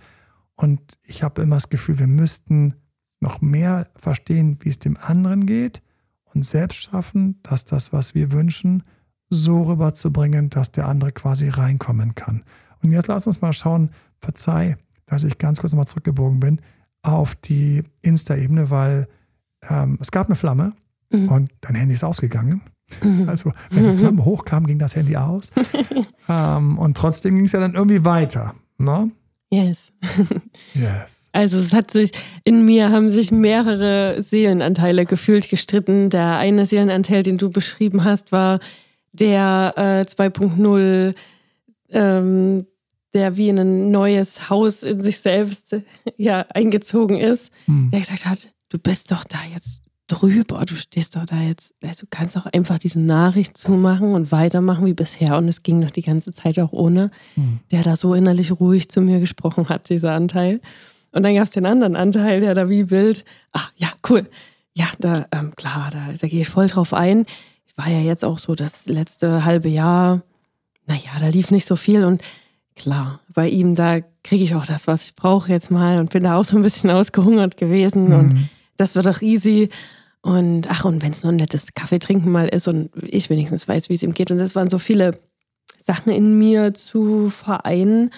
Und 0.56 0.80
ich 1.04 1.22
habe 1.22 1.42
immer 1.42 1.56
das 1.56 1.68
Gefühl, 1.68 2.00
wir 2.00 2.08
müssten 2.08 2.74
noch 3.20 3.40
mehr 3.40 3.86
verstehen, 3.94 4.58
wie 4.62 4.68
es 4.70 4.80
dem 4.80 4.96
anderen 5.00 5.46
geht 5.46 5.82
und 6.34 6.44
selbst 6.44 6.82
schaffen, 6.82 7.40
dass 7.42 7.64
das, 7.64 7.92
was 7.92 8.14
wir 8.14 8.32
wünschen, 8.32 8.82
so 9.30 9.62
rüberzubringen, 9.62 10.50
dass 10.50 10.72
der 10.72 10.86
andere 10.86 11.12
quasi 11.12 11.48
reinkommen 11.48 12.14
kann. 12.14 12.44
Und 12.82 12.92
jetzt 12.92 13.08
lass 13.08 13.26
uns 13.26 13.40
mal 13.40 13.52
schauen, 13.52 13.90
verzeih, 14.18 14.76
dass 15.06 15.24
ich 15.24 15.38
ganz 15.38 15.60
kurz 15.60 15.72
nochmal 15.72 15.86
zurückgebogen 15.86 16.40
bin, 16.40 16.60
auf 17.02 17.34
die 17.34 17.82
Insta-Ebene, 18.02 18.70
weil 18.70 19.08
ähm, 19.68 19.98
es 20.00 20.10
gab 20.10 20.26
eine 20.26 20.36
Flamme 20.36 20.72
und 21.10 21.50
dein 21.60 21.74
Handy 21.74 21.94
ist 21.94 22.04
ausgegangen. 22.04 22.62
Also, 23.26 23.52
wenn 23.70 23.90
die 23.90 23.96
Flamme 23.96 24.24
hochkam, 24.24 24.66
ging 24.66 24.78
das 24.78 24.96
Handy 24.96 25.16
aus. 25.16 25.50
ähm, 26.28 26.78
und 26.78 26.96
trotzdem 26.96 27.36
ging 27.36 27.44
es 27.44 27.52
ja 27.52 27.60
dann 27.60 27.74
irgendwie 27.74 28.04
weiter. 28.04 28.54
Ne? 28.78 29.10
Yes. 29.50 29.92
Yes. 30.74 31.30
Also 31.32 31.58
es 31.58 31.72
hat 31.72 31.90
sich, 31.90 32.10
in 32.42 32.64
mir 32.64 32.90
haben 32.90 33.08
sich 33.08 33.30
mehrere 33.30 34.20
Seelenanteile 34.20 35.06
gefühlt 35.06 35.48
gestritten. 35.48 36.10
Der 36.10 36.38
eine 36.38 36.66
Seelenanteil, 36.66 37.22
den 37.22 37.38
du 37.38 37.50
beschrieben 37.50 38.04
hast, 38.04 38.32
war 38.32 38.58
der 39.12 39.74
äh, 39.76 40.10
2.0, 40.10 41.14
ähm, 41.90 42.66
der 43.14 43.36
wie 43.36 43.48
in 43.48 43.58
ein 43.60 43.90
neues 43.92 44.50
Haus 44.50 44.82
in 44.82 44.98
sich 44.98 45.18
selbst 45.18 45.76
ja, 46.16 46.46
eingezogen 46.52 47.16
ist, 47.16 47.50
der 47.68 48.00
gesagt 48.00 48.26
hat, 48.26 48.52
du 48.70 48.78
bist 48.78 49.12
doch 49.12 49.22
da 49.22 49.38
jetzt 49.52 49.83
drüber, 50.06 50.64
du 50.66 50.74
stehst 50.74 51.16
doch 51.16 51.24
da 51.24 51.40
jetzt, 51.40 51.74
also 51.82 52.02
du 52.02 52.06
kannst 52.10 52.36
auch 52.36 52.46
einfach 52.46 52.78
diese 52.78 53.00
Nachricht 53.00 53.56
zumachen 53.56 54.12
und 54.12 54.32
weitermachen 54.32 54.84
wie 54.86 54.94
bisher. 54.94 55.36
Und 55.36 55.48
es 55.48 55.62
ging 55.62 55.78
noch 55.78 55.90
die 55.90 56.02
ganze 56.02 56.32
Zeit 56.32 56.58
auch 56.58 56.72
ohne, 56.72 57.10
der 57.70 57.82
da 57.82 57.96
so 57.96 58.14
innerlich 58.14 58.52
ruhig 58.52 58.88
zu 58.90 59.00
mir 59.00 59.20
gesprochen 59.20 59.68
hat, 59.68 59.88
dieser 59.88 60.12
Anteil. 60.12 60.60
Und 61.12 61.22
dann 61.22 61.34
gab 61.34 61.44
es 61.44 61.52
den 61.52 61.64
anderen 61.64 61.96
Anteil, 61.96 62.40
der 62.40 62.54
da 62.54 62.68
wie 62.68 62.90
wild, 62.90 63.24
ach 63.52 63.72
ja, 63.76 63.88
cool, 64.10 64.28
ja, 64.74 64.86
da, 64.98 65.26
ähm, 65.32 65.54
klar, 65.56 65.88
da, 65.92 66.12
da 66.12 66.26
gehe 66.26 66.40
ich 66.40 66.48
voll 66.48 66.66
drauf 66.66 66.92
ein. 66.92 67.24
Ich 67.66 67.78
war 67.78 67.88
ja 67.88 68.00
jetzt 68.00 68.24
auch 68.24 68.38
so 68.38 68.54
das 68.54 68.86
letzte 68.86 69.44
halbe 69.44 69.68
Jahr, 69.68 70.22
naja, 70.86 71.10
da 71.20 71.28
lief 71.28 71.50
nicht 71.50 71.64
so 71.64 71.76
viel. 71.76 72.04
Und 72.04 72.22
klar, 72.74 73.20
bei 73.32 73.48
ihm, 73.48 73.74
da 73.74 74.00
kriege 74.22 74.44
ich 74.44 74.54
auch 74.54 74.66
das, 74.66 74.86
was 74.86 75.04
ich 75.04 75.14
brauche 75.14 75.50
jetzt 75.50 75.70
mal 75.70 76.00
und 76.00 76.10
bin 76.10 76.24
da 76.24 76.36
auch 76.36 76.44
so 76.44 76.56
ein 76.56 76.62
bisschen 76.62 76.90
ausgehungert 76.90 77.56
gewesen. 77.56 78.12
Und 78.12 78.48
das 78.76 78.94
wird 78.94 79.06
doch 79.06 79.22
easy. 79.22 79.68
Und 80.22 80.70
ach, 80.70 80.84
und 80.84 81.02
wenn 81.02 81.12
es 81.12 81.22
nur 81.22 81.32
ein 81.32 81.36
nettes 81.36 81.74
Kaffee 81.74 81.98
trinken 81.98 82.32
mal 82.32 82.48
ist 82.48 82.66
und 82.66 82.90
ich 83.02 83.28
wenigstens 83.28 83.68
weiß, 83.68 83.88
wie 83.88 83.94
es 83.94 84.02
ihm 84.02 84.14
geht. 84.14 84.30
Und 84.30 84.38
das 84.38 84.54
waren 84.54 84.70
so 84.70 84.78
viele 84.78 85.18
Sachen 85.76 86.12
in 86.12 86.38
mir 86.38 86.72
zu 86.72 87.28
vereinen. 87.28 88.10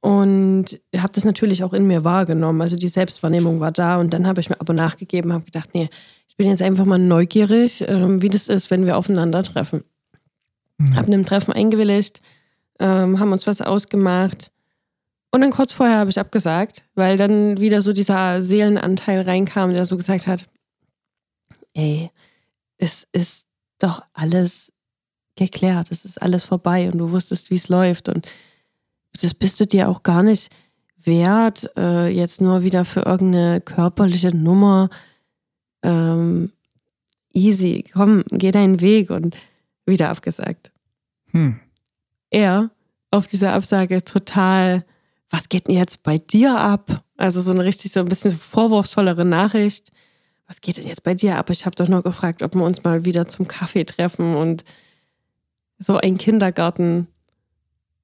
Und 0.00 0.80
habe 0.96 1.12
das 1.12 1.24
natürlich 1.24 1.62
auch 1.62 1.72
in 1.72 1.86
mir 1.86 2.02
wahrgenommen. 2.04 2.60
Also 2.60 2.76
die 2.76 2.88
Selbstwahrnehmung 2.88 3.60
war 3.60 3.70
da 3.70 4.00
und 4.00 4.12
dann 4.12 4.26
habe 4.26 4.40
ich 4.40 4.50
mir 4.50 4.60
aber 4.60 4.72
nachgegeben, 4.72 5.32
habe 5.32 5.44
gedacht, 5.44 5.70
nee, 5.74 5.88
ich 6.28 6.36
bin 6.36 6.48
jetzt 6.48 6.62
einfach 6.62 6.84
mal 6.84 6.98
neugierig, 6.98 7.84
ähm, 7.86 8.20
wie 8.20 8.28
das 8.28 8.48
ist, 8.48 8.70
wenn 8.70 8.84
wir 8.84 8.96
aufeinandertreffen. 8.96 9.84
Mhm. 10.78 10.96
Hab 10.96 11.06
einem 11.06 11.24
Treffen 11.24 11.52
eingewilligt, 11.52 12.20
ähm, 12.80 13.20
haben 13.20 13.32
uns 13.32 13.46
was 13.46 13.62
ausgemacht. 13.62 14.50
Und 15.32 15.40
dann 15.40 15.50
kurz 15.50 15.72
vorher 15.72 15.98
habe 15.98 16.10
ich 16.10 16.20
abgesagt, 16.20 16.84
weil 16.94 17.16
dann 17.16 17.58
wieder 17.58 17.82
so 17.82 17.92
dieser 17.92 18.42
Seelenanteil 18.42 19.22
reinkam, 19.22 19.70
der 19.70 19.86
so 19.86 19.96
gesagt 19.96 20.26
hat, 20.26 20.46
ey, 21.74 22.10
es 22.76 23.06
ist 23.12 23.46
doch 23.78 24.04
alles 24.12 24.72
geklärt, 25.36 25.90
es 25.90 26.04
ist 26.04 26.20
alles 26.20 26.44
vorbei 26.44 26.90
und 26.90 26.98
du 26.98 27.10
wusstest, 27.10 27.50
wie 27.50 27.54
es 27.54 27.68
läuft 27.68 28.08
und 28.08 28.28
das 29.20 29.34
bist 29.34 29.58
du 29.60 29.66
dir 29.66 29.88
auch 29.88 30.02
gar 30.02 30.22
nicht 30.22 30.50
wert, 31.04 31.70
äh, 31.76 32.08
jetzt 32.08 32.40
nur 32.40 32.62
wieder 32.62 32.84
für 32.84 33.00
irgendeine 33.00 33.60
körperliche 33.60 34.34
Nummer. 34.34 34.88
Ähm, 35.82 36.52
easy, 37.32 37.84
komm, 37.92 38.24
geh 38.30 38.50
deinen 38.50 38.80
Weg 38.80 39.10
und 39.10 39.36
wieder 39.84 40.10
abgesagt. 40.10 40.70
Hm. 41.30 41.60
Er 42.30 42.70
auf 43.10 43.26
dieser 43.26 43.52
Absage 43.52 44.02
total, 44.04 44.84
was 45.32 45.48
geht 45.48 45.66
denn 45.66 45.74
jetzt 45.74 46.02
bei 46.02 46.18
dir 46.18 46.56
ab? 46.56 47.02
Also 47.16 47.40
so 47.40 47.50
eine 47.50 47.64
richtig 47.64 47.90
so 47.90 48.00
ein 48.00 48.06
bisschen 48.06 48.30
vorwurfsvollere 48.30 49.24
Nachricht. 49.24 49.90
Was 50.46 50.60
geht 50.60 50.76
denn 50.76 50.86
jetzt 50.86 51.02
bei 51.02 51.14
dir 51.14 51.38
ab? 51.38 51.48
Ich 51.50 51.64
habe 51.64 51.74
doch 51.74 51.88
nur 51.88 52.02
gefragt, 52.02 52.42
ob 52.42 52.54
wir 52.54 52.62
uns 52.62 52.84
mal 52.84 53.04
wieder 53.06 53.26
zum 53.26 53.48
Kaffee 53.48 53.84
treffen 53.84 54.36
und 54.36 54.62
so 55.78 55.96
ein 55.96 56.18
Kindergarten. 56.18 57.08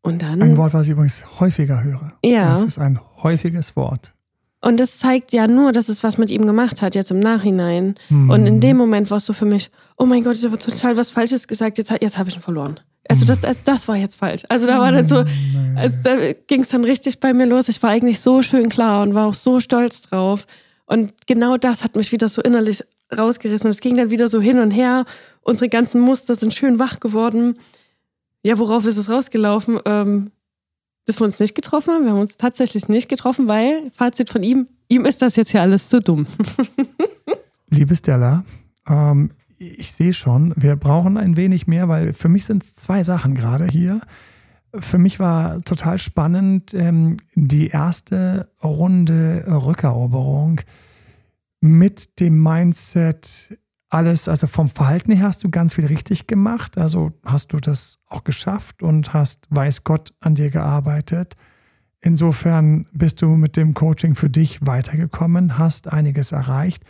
Und 0.00 0.22
dann. 0.22 0.40
Ein 0.40 0.56
Wort, 0.56 0.72
was 0.72 0.86
ich 0.86 0.92
übrigens 0.92 1.26
häufiger 1.38 1.82
höre. 1.84 2.16
Ja. 2.24 2.50
Das 2.50 2.64
ist 2.64 2.78
ein 2.78 2.98
häufiges 3.22 3.76
Wort. 3.76 4.14
Und 4.60 4.80
das 4.80 4.98
zeigt 4.98 5.32
ja 5.32 5.46
nur, 5.46 5.72
dass 5.72 5.88
es 5.88 6.02
was 6.02 6.18
mit 6.18 6.30
ihm 6.30 6.46
gemacht 6.46 6.82
hat, 6.82 6.94
jetzt 6.94 7.10
im 7.10 7.20
Nachhinein. 7.20 7.94
Mhm. 8.08 8.30
Und 8.30 8.46
in 8.46 8.60
dem 8.60 8.76
Moment 8.76 9.10
war 9.10 9.18
es 9.18 9.26
so 9.26 9.32
für 9.32 9.44
mich, 9.44 9.70
oh 9.98 10.06
mein 10.06 10.24
Gott, 10.24 10.36
ich 10.36 10.44
habe 10.44 10.58
total 10.58 10.96
was 10.96 11.10
Falsches 11.10 11.46
gesagt, 11.46 11.78
jetzt, 11.78 11.92
jetzt 12.00 12.18
habe 12.18 12.28
ich 12.30 12.36
ihn 12.36 12.40
verloren. 12.40 12.80
Also 13.08 13.24
das, 13.24 13.40
das, 13.40 13.64
das 13.64 13.88
war 13.88 13.96
jetzt 13.96 14.16
falsch. 14.16 14.42
Also 14.48 14.66
da 14.66 14.78
war 14.78 14.92
dann 14.92 15.06
so, 15.06 15.24
also 15.76 15.96
da 16.04 16.16
ging 16.46 16.60
es 16.60 16.68
dann 16.68 16.84
richtig 16.84 17.20
bei 17.20 17.32
mir 17.32 17.46
los. 17.46 17.68
Ich 17.68 17.82
war 17.82 17.90
eigentlich 17.90 18.20
so 18.20 18.42
schön 18.42 18.68
klar 18.68 19.02
und 19.02 19.14
war 19.14 19.26
auch 19.26 19.34
so 19.34 19.60
stolz 19.60 20.02
drauf. 20.02 20.46
Und 20.84 21.14
genau 21.26 21.56
das 21.56 21.84
hat 21.84 21.96
mich 21.96 22.12
wieder 22.12 22.28
so 22.28 22.42
innerlich 22.42 22.84
rausgerissen. 23.16 23.68
Und 23.68 23.72
es 23.72 23.80
ging 23.80 23.96
dann 23.96 24.10
wieder 24.10 24.28
so 24.28 24.40
hin 24.40 24.58
und 24.58 24.70
her. 24.70 25.06
Unsere 25.40 25.68
ganzen 25.70 26.00
Muster 26.02 26.34
sind 26.34 26.54
schön 26.54 26.78
wach 26.78 27.00
geworden. 27.00 27.58
Ja, 28.42 28.58
worauf 28.58 28.84
ist 28.86 28.98
es 28.98 29.08
rausgelaufen? 29.10 29.80
Ähm, 29.86 30.30
dass 31.06 31.18
wir 31.18 31.24
uns 31.24 31.40
nicht 31.40 31.54
getroffen 31.54 31.94
haben. 31.94 32.04
Wir 32.04 32.10
haben 32.10 32.20
uns 32.20 32.36
tatsächlich 32.36 32.88
nicht 32.88 33.08
getroffen, 33.08 33.48
weil, 33.48 33.90
Fazit 33.92 34.28
von 34.28 34.42
ihm, 34.42 34.68
ihm 34.88 35.06
ist 35.06 35.22
das 35.22 35.36
jetzt 35.36 35.52
ja 35.52 35.62
alles 35.62 35.88
zu 35.88 36.00
dumm. 36.00 36.26
Liebe 37.70 37.96
Stella, 37.96 38.44
ähm, 38.86 39.30
ich 39.58 39.92
sehe 39.92 40.12
schon, 40.12 40.52
wir 40.56 40.76
brauchen 40.76 41.16
ein 41.16 41.36
wenig 41.36 41.66
mehr, 41.66 41.88
weil 41.88 42.12
für 42.12 42.28
mich 42.28 42.46
sind 42.46 42.62
es 42.62 42.76
zwei 42.76 43.02
Sachen 43.02 43.34
gerade 43.34 43.66
hier. 43.66 44.00
Für 44.74 44.98
mich 44.98 45.18
war 45.18 45.60
total 45.62 45.98
spannend 45.98 46.74
ähm, 46.74 47.16
die 47.34 47.68
erste 47.68 48.50
Runde 48.62 49.44
Rückeroberung 49.46 50.60
mit 51.60 52.20
dem 52.20 52.42
Mindset, 52.42 53.58
alles, 53.90 54.28
also 54.28 54.46
vom 54.46 54.68
Verhalten 54.68 55.12
her 55.12 55.26
hast 55.26 55.42
du 55.44 55.50
ganz 55.50 55.74
viel 55.74 55.86
richtig 55.86 56.26
gemacht. 56.26 56.76
Also 56.76 57.12
hast 57.24 57.52
du 57.52 57.56
das 57.56 58.00
auch 58.06 58.22
geschafft 58.22 58.82
und 58.82 59.14
hast, 59.14 59.46
weiß 59.50 59.84
Gott, 59.84 60.12
an 60.20 60.34
dir 60.34 60.50
gearbeitet. 60.50 61.34
Insofern 62.00 62.86
bist 62.92 63.22
du 63.22 63.28
mit 63.30 63.56
dem 63.56 63.74
Coaching 63.74 64.14
für 64.14 64.30
dich 64.30 64.64
weitergekommen, 64.64 65.58
hast 65.58 65.88
einiges 65.90 66.32
erreicht. 66.32 66.84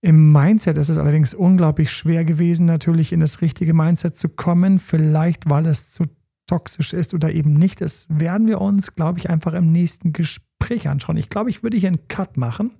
Im 0.00 0.32
Mindset 0.32 0.78
ist 0.78 0.90
es 0.90 0.98
allerdings 0.98 1.34
unglaublich 1.34 1.90
schwer 1.90 2.24
gewesen, 2.24 2.66
natürlich 2.66 3.12
in 3.12 3.20
das 3.20 3.40
richtige 3.40 3.74
Mindset 3.74 4.16
zu 4.16 4.28
kommen. 4.28 4.78
Vielleicht, 4.78 5.50
weil 5.50 5.66
es 5.66 5.90
zu 5.90 6.04
toxisch 6.46 6.92
ist 6.92 7.14
oder 7.14 7.32
eben 7.32 7.54
nicht. 7.54 7.80
Das 7.80 8.06
werden 8.08 8.46
wir 8.46 8.60
uns, 8.60 8.94
glaube 8.94 9.18
ich, 9.18 9.28
einfach 9.28 9.54
im 9.54 9.70
nächsten 9.72 10.12
Gespräch 10.12 10.88
anschauen. 10.88 11.16
Ich 11.16 11.28
glaube, 11.28 11.50
ich 11.50 11.62
würde 11.62 11.76
hier 11.76 11.88
einen 11.88 12.08
Cut 12.08 12.36
machen 12.36 12.72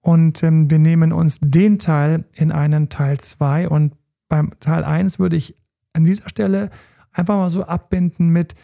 und 0.00 0.42
ähm, 0.42 0.70
wir 0.70 0.78
nehmen 0.78 1.12
uns 1.12 1.38
den 1.40 1.78
Teil 1.78 2.24
in 2.34 2.52
einen 2.52 2.88
Teil 2.88 3.18
2 3.18 3.68
und 3.68 3.94
beim 4.28 4.52
Teil 4.60 4.84
1 4.84 5.18
würde 5.18 5.36
ich 5.36 5.54
an 5.92 6.04
dieser 6.04 6.28
Stelle 6.28 6.70
einfach 7.12 7.36
mal 7.36 7.50
so 7.50 7.64
abbinden 7.64 8.28
mit, 8.28 8.54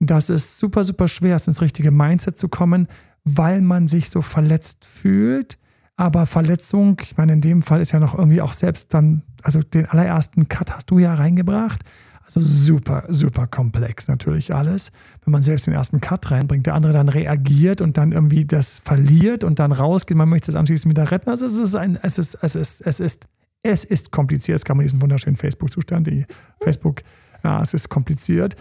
dass 0.00 0.28
es 0.28 0.58
super, 0.58 0.84
super 0.84 1.06
schwer 1.06 1.36
ist, 1.36 1.46
ins 1.46 1.62
richtige 1.62 1.90
Mindset 1.90 2.38
zu 2.38 2.48
kommen, 2.48 2.88
weil 3.24 3.62
man 3.62 3.88
sich 3.88 4.10
so 4.10 4.20
verletzt 4.20 4.84
fühlt 4.84 5.58
aber 5.96 6.26
Verletzung, 6.26 7.00
ich 7.02 7.16
meine, 7.16 7.34
in 7.34 7.40
dem 7.40 7.62
Fall 7.62 7.80
ist 7.80 7.92
ja 7.92 8.00
noch 8.00 8.16
irgendwie 8.16 8.40
auch 8.40 8.54
selbst 8.54 8.94
dann, 8.94 9.22
also 9.42 9.62
den 9.62 9.86
allerersten 9.86 10.48
Cut 10.48 10.72
hast 10.72 10.90
du 10.90 10.98
ja 10.98 11.14
reingebracht. 11.14 11.80
Also 12.24 12.40
super, 12.40 13.04
super 13.08 13.46
komplex 13.46 14.08
natürlich 14.08 14.54
alles. 14.54 14.90
Wenn 15.24 15.32
man 15.32 15.42
selbst 15.42 15.66
den 15.66 15.74
ersten 15.74 16.00
Cut 16.00 16.30
reinbringt, 16.30 16.66
der 16.66 16.74
andere 16.74 16.92
dann 16.92 17.08
reagiert 17.08 17.80
und 17.80 17.98
dann 17.98 18.12
irgendwie 18.12 18.44
das 18.46 18.78
verliert 18.78 19.44
und 19.44 19.58
dann 19.58 19.72
rausgeht, 19.72 20.16
man 20.16 20.28
möchte 20.28 20.50
es 20.50 20.56
anschließend 20.56 20.90
wieder 20.90 21.10
retten. 21.10 21.28
Also 21.28 21.44
es 21.46 21.58
ist 21.58 21.74
ein, 21.74 21.98
es 22.00 22.18
ist, 22.18 22.38
es 22.40 22.54
ist, 22.54 22.80
es 22.80 23.00
ist, 23.00 23.26
es 23.62 23.84
ist 23.84 24.12
kompliziert. 24.12 24.56
Es 24.56 24.64
kann 24.64 24.76
man 24.76 24.86
diesen 24.86 25.02
wunderschönen 25.02 25.36
Facebook-Zustand, 25.36 26.06
die 26.06 26.24
Facebook, 26.62 27.02
ja, 27.44 27.60
es 27.60 27.74
ist 27.74 27.88
kompliziert. 27.88 28.56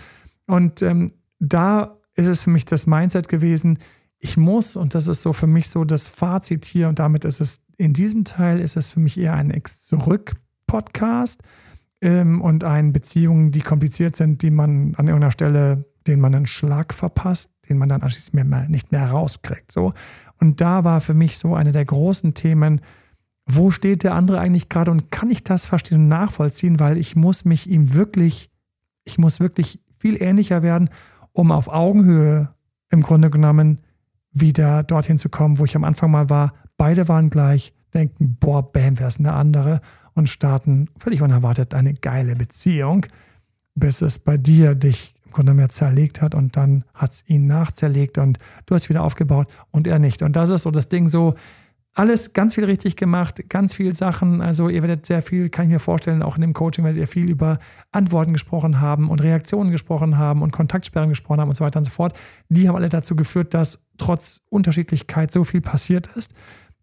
Und 0.47 0.81
ähm, 0.81 1.11
da 1.39 1.97
ist 2.15 2.27
es 2.27 2.43
für 2.43 2.49
mich 2.49 2.65
das 2.65 2.87
Mindset 2.87 3.29
gewesen, 3.29 3.77
ich 4.23 4.37
muss, 4.37 4.75
und 4.75 4.93
das 4.93 5.07
ist 5.07 5.23
so 5.23 5.33
für 5.33 5.47
mich 5.47 5.69
so 5.69 5.83
das 5.83 6.07
Fazit 6.07 6.65
hier, 6.65 6.87
und 6.89 6.99
damit 6.99 7.25
ist 7.25 7.41
es, 7.41 7.63
in 7.77 7.93
diesem 7.93 8.23
Teil 8.23 8.59
ist 8.59 8.77
es 8.77 8.91
für 8.91 8.99
mich 8.99 9.17
eher 9.17 9.33
ein 9.33 9.49
Ex-Zurück-Podcast 9.49 11.41
ähm, 12.01 12.39
und 12.39 12.63
ein 12.63 12.93
Beziehungen, 12.93 13.51
die 13.51 13.61
kompliziert 13.61 14.15
sind, 14.15 14.43
die 14.43 14.51
man 14.51 14.93
an 14.95 15.07
irgendeiner 15.07 15.31
Stelle, 15.31 15.85
den 16.05 16.19
man 16.19 16.35
einen 16.35 16.45
Schlag 16.45 16.93
verpasst, 16.93 17.49
den 17.67 17.79
man 17.79 17.89
dann 17.89 18.03
anschließend 18.03 18.47
mehr, 18.47 18.69
nicht 18.69 18.91
mehr 18.91 19.09
rauskriegt. 19.09 19.71
So. 19.71 19.91
Und 20.39 20.61
da 20.61 20.83
war 20.83 21.01
für 21.01 21.15
mich 21.15 21.39
so 21.39 21.55
eine 21.55 21.71
der 21.71 21.85
großen 21.85 22.35
Themen, 22.35 22.79
wo 23.47 23.71
steht 23.71 24.03
der 24.03 24.13
andere 24.13 24.39
eigentlich 24.39 24.69
gerade 24.69 24.91
und 24.91 25.09
kann 25.09 25.31
ich 25.31 25.43
das 25.43 25.65
verstehen 25.65 26.01
und 26.01 26.07
nachvollziehen, 26.09 26.79
weil 26.79 26.97
ich 26.97 27.15
muss 27.15 27.43
mich 27.43 27.67
ihm 27.67 27.95
wirklich, 27.95 28.51
ich 29.03 29.17
muss 29.17 29.39
wirklich 29.39 29.81
viel 29.97 30.21
ähnlicher 30.21 30.61
werden, 30.61 30.91
um 31.31 31.51
auf 31.51 31.69
Augenhöhe 31.69 32.53
im 32.91 33.01
Grunde 33.01 33.31
genommen 33.31 33.79
wieder 34.31 34.83
dorthin 34.83 35.17
zu 35.17 35.29
kommen, 35.29 35.59
wo 35.59 35.65
ich 35.65 35.75
am 35.75 35.83
Anfang 35.83 36.11
mal 36.11 36.29
war. 36.29 36.53
Beide 36.77 37.07
waren 37.07 37.29
gleich, 37.29 37.73
denken, 37.93 38.37
boah, 38.39 38.71
bam, 38.71 38.97
wer 38.99 39.07
ist 39.07 39.19
eine 39.19 39.33
andere 39.33 39.81
und 40.13 40.29
starten 40.29 40.89
völlig 40.97 41.21
unerwartet 41.21 41.73
eine 41.73 41.93
geile 41.93 42.35
Beziehung, 42.35 43.05
bis 43.75 44.01
es 44.01 44.19
bei 44.19 44.37
dir 44.37 44.75
dich 44.75 45.15
im 45.25 45.31
Grunde 45.31 45.53
mehr 45.53 45.69
zerlegt 45.69 46.21
hat 46.21 46.35
und 46.35 46.57
dann 46.57 46.83
hat 46.93 47.11
es 47.11 47.23
ihn 47.27 47.47
nachzerlegt 47.47 48.17
und 48.17 48.37
du 48.65 48.75
hast 48.75 48.89
wieder 48.89 49.03
aufgebaut 49.03 49.47
und 49.71 49.87
er 49.87 49.99
nicht. 49.99 50.23
Und 50.23 50.35
das 50.35 50.49
ist 50.49 50.63
so 50.63 50.71
das 50.71 50.89
Ding 50.89 51.07
so, 51.07 51.35
alles 51.93 52.33
ganz 52.33 52.55
viel 52.55 52.63
richtig 52.63 52.95
gemacht, 52.95 53.49
ganz 53.49 53.73
viel 53.73 53.93
Sachen. 53.93 54.41
Also 54.41 54.69
ihr 54.69 54.81
werdet 54.81 55.05
sehr 55.05 55.21
viel, 55.21 55.49
kann 55.49 55.65
ich 55.65 55.71
mir 55.71 55.79
vorstellen, 55.79 56.23
auch 56.23 56.35
in 56.35 56.41
dem 56.41 56.53
Coaching 56.53 56.85
werdet 56.85 56.99
ihr 56.99 57.07
viel 57.07 57.29
über 57.29 57.59
Antworten 57.91 58.31
gesprochen 58.31 58.79
haben 58.79 59.09
und 59.09 59.21
Reaktionen 59.21 59.71
gesprochen 59.71 60.17
haben 60.17 60.41
und 60.41 60.51
Kontaktsperren 60.51 61.09
gesprochen 61.09 61.41
haben 61.41 61.49
und 61.49 61.55
so 61.55 61.65
weiter 61.65 61.79
und 61.79 61.85
so 61.85 61.91
fort. 61.91 62.17
Die 62.49 62.67
haben 62.67 62.75
alle 62.75 62.89
dazu 62.89 63.15
geführt, 63.15 63.53
dass 63.53 63.87
trotz 63.97 64.41
Unterschiedlichkeit 64.49 65.31
so 65.31 65.43
viel 65.43 65.61
passiert 65.61 66.07
ist. 66.15 66.33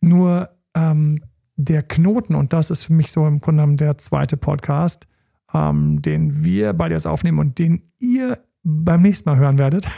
Nur 0.01 0.51
ähm, 0.75 1.19
der 1.57 1.83
Knoten, 1.83 2.35
und 2.35 2.53
das 2.53 2.71
ist 2.71 2.85
für 2.85 2.93
mich 2.93 3.11
so 3.11 3.27
im 3.27 3.41
Grunde 3.41 3.63
genommen 3.63 3.77
der 3.79 3.97
zweite 3.97 4.37
Podcast, 4.37 5.09
ähm, 5.55 6.03
den 6.03 6.45
wir 6.45 6.75
bei 6.75 6.91
dir 6.91 6.99
aufnehmen 7.11 7.39
und 7.39 7.59
den 7.59 7.91
ihr 7.99 8.39
beim 8.63 9.01
nächsten 9.01 9.31
Mal 9.31 9.39
hören 9.39 9.59
werdet. 9.59 9.89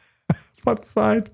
Verzeiht. 0.54 1.32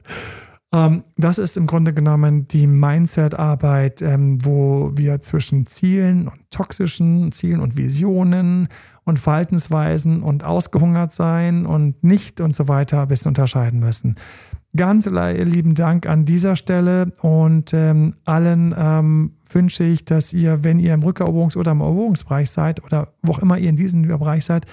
Ähm, 0.75 1.05
das 1.16 1.39
ist 1.39 1.57
im 1.57 1.66
Grunde 1.66 1.95
genommen 1.95 2.49
die 2.49 2.66
Mindset-Arbeit, 2.66 4.03
ähm, 4.03 4.45
wo 4.45 4.91
wir 4.95 5.20
zwischen 5.20 5.66
Zielen 5.66 6.27
und 6.27 6.51
toxischen 6.51 7.31
Zielen 7.31 7.61
und 7.61 7.77
Visionen 7.77 8.68
und 9.05 9.20
Verhaltensweisen 9.20 10.22
und 10.22 10.43
ausgehungert 10.45 11.12
sein 11.12 11.64
und 11.64 12.03
nicht 12.03 12.41
und 12.41 12.55
so 12.55 12.66
weiter 12.66 13.03
ein 13.03 13.09
bisschen 13.09 13.29
unterscheiden 13.29 13.79
müssen. 13.79 14.16
Ganz 14.77 15.07
lieben 15.07 15.77
Dank 15.77 16.07
an 16.07 16.25
dieser 16.25 16.57
Stelle 16.57 17.12
und 17.20 17.72
ähm, 17.72 18.14
allen 18.25 18.72
wünsche 19.49 19.85
ich, 19.85 20.05
dass 20.05 20.33
ihr, 20.33 20.64
wenn 20.64 20.81
ihr 20.81 20.95
im 20.95 21.03
Rückeroberungs- 21.03 21.57
oder 21.57 21.70
im 21.70 21.81
Eroberungsbereich 21.81 22.51
seid 22.51 22.83
oder 22.83 23.14
wo 23.22 23.33
auch 23.33 23.39
immer 23.39 23.57
ihr 23.57 23.68
in 23.68 23.77
diesem 23.77 24.03
Bereich 24.03 24.45
seid, 24.45 24.66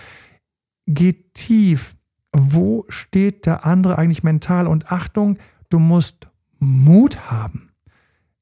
geht 0.88 1.36
tief. 1.36 1.97
Wo 2.36 2.86
steht 2.89 3.45
der 3.45 3.66
andere 3.66 3.99
eigentlich 3.99 4.24
mental? 4.24 4.66
Und 4.66 4.91
Achtung, 4.91 5.38
Du 5.72 5.80
musst 5.80 6.28
Mut 6.60 7.32
haben, 7.32 7.72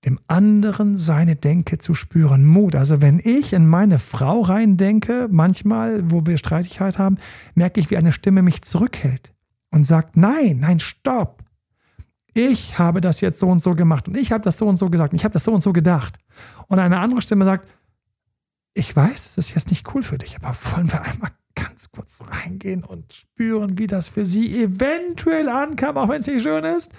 dem 0.03 0.19
anderen 0.25 0.97
seine 0.97 1.35
Denke 1.35 1.77
zu 1.77 1.93
spüren. 1.93 2.43
Mut. 2.43 2.75
Also 2.75 3.01
wenn 3.01 3.19
ich 3.23 3.53
in 3.53 3.67
meine 3.67 3.99
Frau 3.99 4.41
rein 4.41 4.77
denke, 4.77 5.27
manchmal, 5.29 6.09
wo 6.09 6.25
wir 6.25 6.37
Streitigkeit 6.39 6.97
haben, 6.97 7.17
merke 7.53 7.79
ich, 7.79 7.91
wie 7.91 7.97
eine 7.97 8.13
Stimme 8.13 8.41
mich 8.41 8.63
zurückhält 8.63 9.31
und 9.69 9.83
sagt, 9.85 10.17
nein, 10.17 10.57
nein, 10.59 10.79
stopp. 10.79 11.43
Ich 12.33 12.79
habe 12.79 12.99
das 12.99 13.21
jetzt 13.21 13.39
so 13.39 13.47
und 13.47 13.61
so 13.61 13.75
gemacht 13.75 14.07
und 14.07 14.17
ich 14.17 14.31
habe 14.31 14.43
das 14.43 14.57
so 14.57 14.67
und 14.67 14.79
so 14.79 14.89
gesagt 14.89 15.13
und 15.13 15.17
ich 15.19 15.23
habe 15.23 15.33
das 15.33 15.43
so 15.43 15.53
und 15.53 15.61
so 15.61 15.71
gedacht. 15.71 16.17
Und 16.67 16.79
eine 16.79 16.97
andere 16.97 17.21
Stimme 17.21 17.45
sagt, 17.45 17.69
ich 18.73 18.95
weiß, 18.95 19.37
es 19.37 19.49
ist 19.49 19.53
jetzt 19.53 19.69
nicht 19.69 19.93
cool 19.93 20.01
für 20.01 20.17
dich, 20.17 20.35
aber 20.37 20.55
wollen 20.71 20.91
wir 20.91 21.03
einmal 21.03 21.31
kurz 21.99 22.23
reingehen 22.25 22.85
und 22.85 23.11
spüren, 23.13 23.77
wie 23.77 23.87
das 23.87 24.07
für 24.07 24.25
sie 24.25 24.63
eventuell 24.63 25.49
ankam, 25.49 25.97
auch 25.97 26.07
wenn 26.07 26.21
es 26.21 26.27
nicht 26.27 26.43
schön 26.43 26.63
ist. 26.63 26.93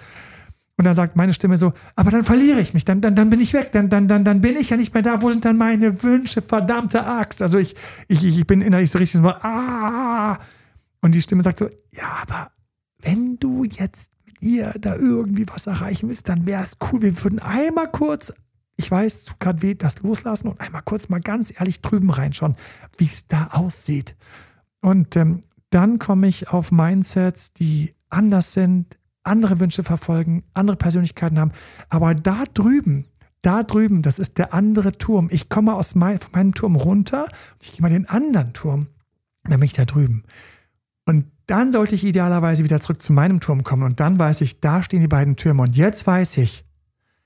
Und 0.77 0.85
dann 0.85 0.93
sagt 0.93 1.15
meine 1.15 1.33
Stimme 1.33 1.57
so, 1.57 1.73
aber 1.95 2.11
dann 2.11 2.23
verliere 2.23 2.59
ich 2.59 2.75
mich, 2.75 2.85
dann, 2.85 3.01
dann, 3.01 3.15
dann 3.15 3.31
bin 3.31 3.41
ich 3.41 3.51
weg, 3.53 3.71
dann, 3.71 3.89
dann, 3.89 4.07
dann, 4.07 4.23
dann 4.23 4.41
bin 4.41 4.55
ich 4.55 4.69
ja 4.69 4.77
nicht 4.77 4.93
mehr 4.93 5.01
da. 5.01 5.23
Wo 5.23 5.31
sind 5.31 5.43
dann 5.43 5.57
meine 5.57 6.03
Wünsche, 6.03 6.43
verdammte 6.43 7.03
Axt? 7.03 7.41
Also 7.41 7.57
ich, 7.57 7.73
ich, 8.07 8.23
ich 8.23 8.45
bin 8.45 8.61
innerlich 8.61 8.91
so 8.91 8.99
richtig 8.99 9.21
so, 9.21 9.27
ah. 9.27 10.37
Und 11.01 11.15
die 11.15 11.21
Stimme 11.23 11.41
sagt 11.41 11.57
so, 11.57 11.67
ja, 11.91 12.19
aber 12.21 12.51
wenn 13.01 13.37
du 13.37 13.63
jetzt 13.63 14.11
mit 14.27 14.39
ihr 14.43 14.75
da 14.79 14.95
irgendwie 14.95 15.47
was 15.47 15.65
erreichen 15.65 16.09
willst, 16.09 16.29
dann 16.29 16.45
wäre 16.45 16.61
es 16.61 16.77
cool. 16.91 17.01
Wir 17.01 17.23
würden 17.23 17.39
einmal 17.39 17.89
kurz, 17.91 18.33
ich 18.77 18.89
weiß, 18.89 19.25
tut 19.25 19.39
gerade 19.39 19.63
weh, 19.63 19.73
das 19.73 20.03
loslassen 20.03 20.47
und 20.47 20.61
einmal 20.61 20.83
kurz 20.83 21.09
mal 21.09 21.21
ganz 21.21 21.51
ehrlich 21.59 21.81
drüben 21.81 22.11
reinschauen, 22.11 22.55
wie 22.97 23.05
es 23.05 23.25
da 23.27 23.47
aussieht. 23.47 24.15
Und 24.81 25.15
ähm, 25.15 25.41
dann 25.69 25.99
komme 25.99 26.27
ich 26.27 26.49
auf 26.49 26.71
Mindsets, 26.71 27.53
die 27.53 27.95
anders 28.09 28.53
sind, 28.53 28.99
andere 29.23 29.59
Wünsche 29.59 29.83
verfolgen, 29.83 30.43
andere 30.53 30.77
Persönlichkeiten 30.77 31.39
haben. 31.39 31.51
Aber 31.89 32.13
da 32.15 32.43
drüben, 32.53 33.05
da 33.41 33.63
drüben, 33.63 34.01
das 34.01 34.19
ist 34.19 34.37
der 34.37 34.53
andere 34.53 34.91
Turm. 34.91 35.29
Ich 35.31 35.49
komme 35.49 35.73
aus 35.73 35.95
mein, 35.95 36.19
von 36.19 36.31
meinem 36.33 36.53
Turm 36.53 36.75
runter 36.75 37.23
und 37.23 37.63
ich 37.63 37.73
gehe 37.73 37.81
mal 37.81 37.89
den 37.89 38.09
anderen 38.09 38.53
Turm, 38.53 38.87
dann 39.43 39.59
bin 39.59 39.65
ich 39.65 39.73
da 39.73 39.85
drüben. 39.85 40.23
Und 41.05 41.25
dann 41.47 41.71
sollte 41.71 41.95
ich 41.95 42.05
idealerweise 42.05 42.63
wieder 42.63 42.79
zurück 42.79 43.01
zu 43.01 43.13
meinem 43.13 43.39
Turm 43.39 43.63
kommen. 43.63 43.83
Und 43.83 43.99
dann 43.99 44.19
weiß 44.19 44.41
ich, 44.41 44.59
da 44.59 44.83
stehen 44.83 45.01
die 45.01 45.07
beiden 45.07 45.35
Türme. 45.35 45.63
Und 45.63 45.75
jetzt 45.75 46.05
weiß 46.05 46.37
ich, 46.37 46.65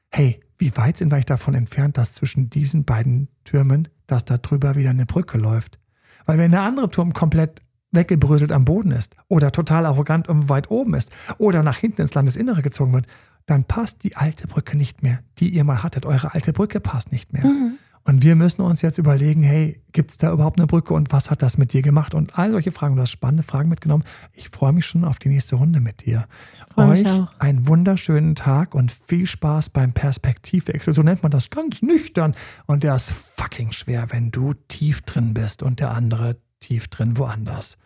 hey, 0.09 0.39
wie 0.57 0.75
weit 0.77 0.97
sind 0.97 1.11
wir 1.11 1.19
davon 1.19 1.53
entfernt, 1.53 1.97
dass 1.97 2.13
zwischen 2.13 2.49
diesen 2.49 2.85
beiden 2.85 3.27
Türmen, 3.43 3.89
dass 4.07 4.25
da 4.25 4.37
drüber 4.37 4.75
wieder 4.75 4.91
eine 4.91 5.05
Brücke 5.05 5.37
läuft? 5.37 5.79
Weil 6.25 6.37
wenn 6.37 6.51
der 6.51 6.61
andere 6.61 6.89
Turm 6.89 7.13
komplett 7.13 7.61
weggebröselt 7.91 8.51
am 8.51 8.65
Boden 8.65 8.91
ist 8.91 9.15
oder 9.27 9.51
total 9.51 9.85
arrogant 9.85 10.27
und 10.27 10.49
weit 10.49 10.69
oben 10.69 10.93
ist 10.93 11.11
oder 11.37 11.63
nach 11.63 11.77
hinten 11.77 12.01
ins 12.01 12.13
Landesinnere 12.13 12.61
gezogen 12.61 12.93
wird, 12.93 13.07
dann 13.45 13.63
passt 13.63 14.03
die 14.03 14.15
alte 14.15 14.47
Brücke 14.47 14.75
nicht 14.75 15.03
mehr, 15.03 15.19
die 15.37 15.49
ihr 15.49 15.63
mal 15.63 15.83
hattet. 15.83 16.05
Eure 16.05 16.33
alte 16.33 16.51
Brücke 16.51 16.79
passt 16.79 17.11
nicht 17.11 17.31
mehr. 17.31 17.45
Mhm. 17.45 17.77
Und 18.07 18.21
wir 18.21 18.35
müssen 18.35 18.61
uns 18.61 18.83
jetzt 18.83 18.99
überlegen, 18.99 19.41
hey, 19.41 19.81
gibt 19.91 20.11
es 20.11 20.19
da 20.19 20.31
überhaupt 20.31 20.59
eine 20.59 20.67
Brücke 20.67 20.93
und 20.93 21.11
was 21.11 21.31
hat 21.31 21.41
das 21.41 21.57
mit 21.57 21.73
dir 21.73 21.81
gemacht? 21.81 22.13
Und 22.13 22.37
all 22.37 22.51
solche 22.51 22.71
Fragen, 22.71 22.95
du 22.95 23.01
hast 23.01 23.09
spannende 23.09 23.41
Fragen 23.41 23.67
mitgenommen. 23.67 24.03
Ich 24.33 24.49
freue 24.49 24.73
mich 24.73 24.85
schon 24.85 25.03
auf 25.03 25.17
die 25.17 25.29
nächste 25.29 25.55
Runde 25.55 25.79
mit 25.79 26.05
dir. 26.05 26.27
Euch 26.75 27.03
einen 27.39 27.67
wunderschönen 27.67 28.35
Tag 28.35 28.75
und 28.75 28.91
viel 28.91 29.25
Spaß 29.25 29.71
beim 29.71 29.91
Perspektivwechsel. 29.91 30.93
So 30.93 31.01
nennt 31.01 31.23
man 31.23 31.31
das 31.31 31.49
ganz 31.49 31.81
nüchtern. 31.81 32.35
Und 32.67 32.83
der 32.83 32.95
ist 32.95 33.09
fucking 33.09 33.71
schwer, 33.71 34.05
wenn 34.11 34.29
du 34.29 34.53
tief 34.67 35.01
drin 35.01 35.33
bist 35.33 35.63
und 35.63 35.79
der 35.79 35.89
andere 35.89 36.37
tief 36.59 36.87
drin 36.89 37.17
woanders. 37.17 37.79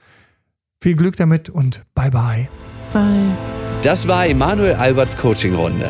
Viel 0.82 0.96
Glück 0.96 1.16
damit 1.16 1.50
und 1.50 1.86
bye 1.96 2.12
bye. 2.12 2.50
Bye. 2.92 3.38
Das 3.84 4.06
war 4.06 4.28
Emanuel 4.28 4.74
Alberts 4.74 5.16
Coaching-Runde. 5.16 5.90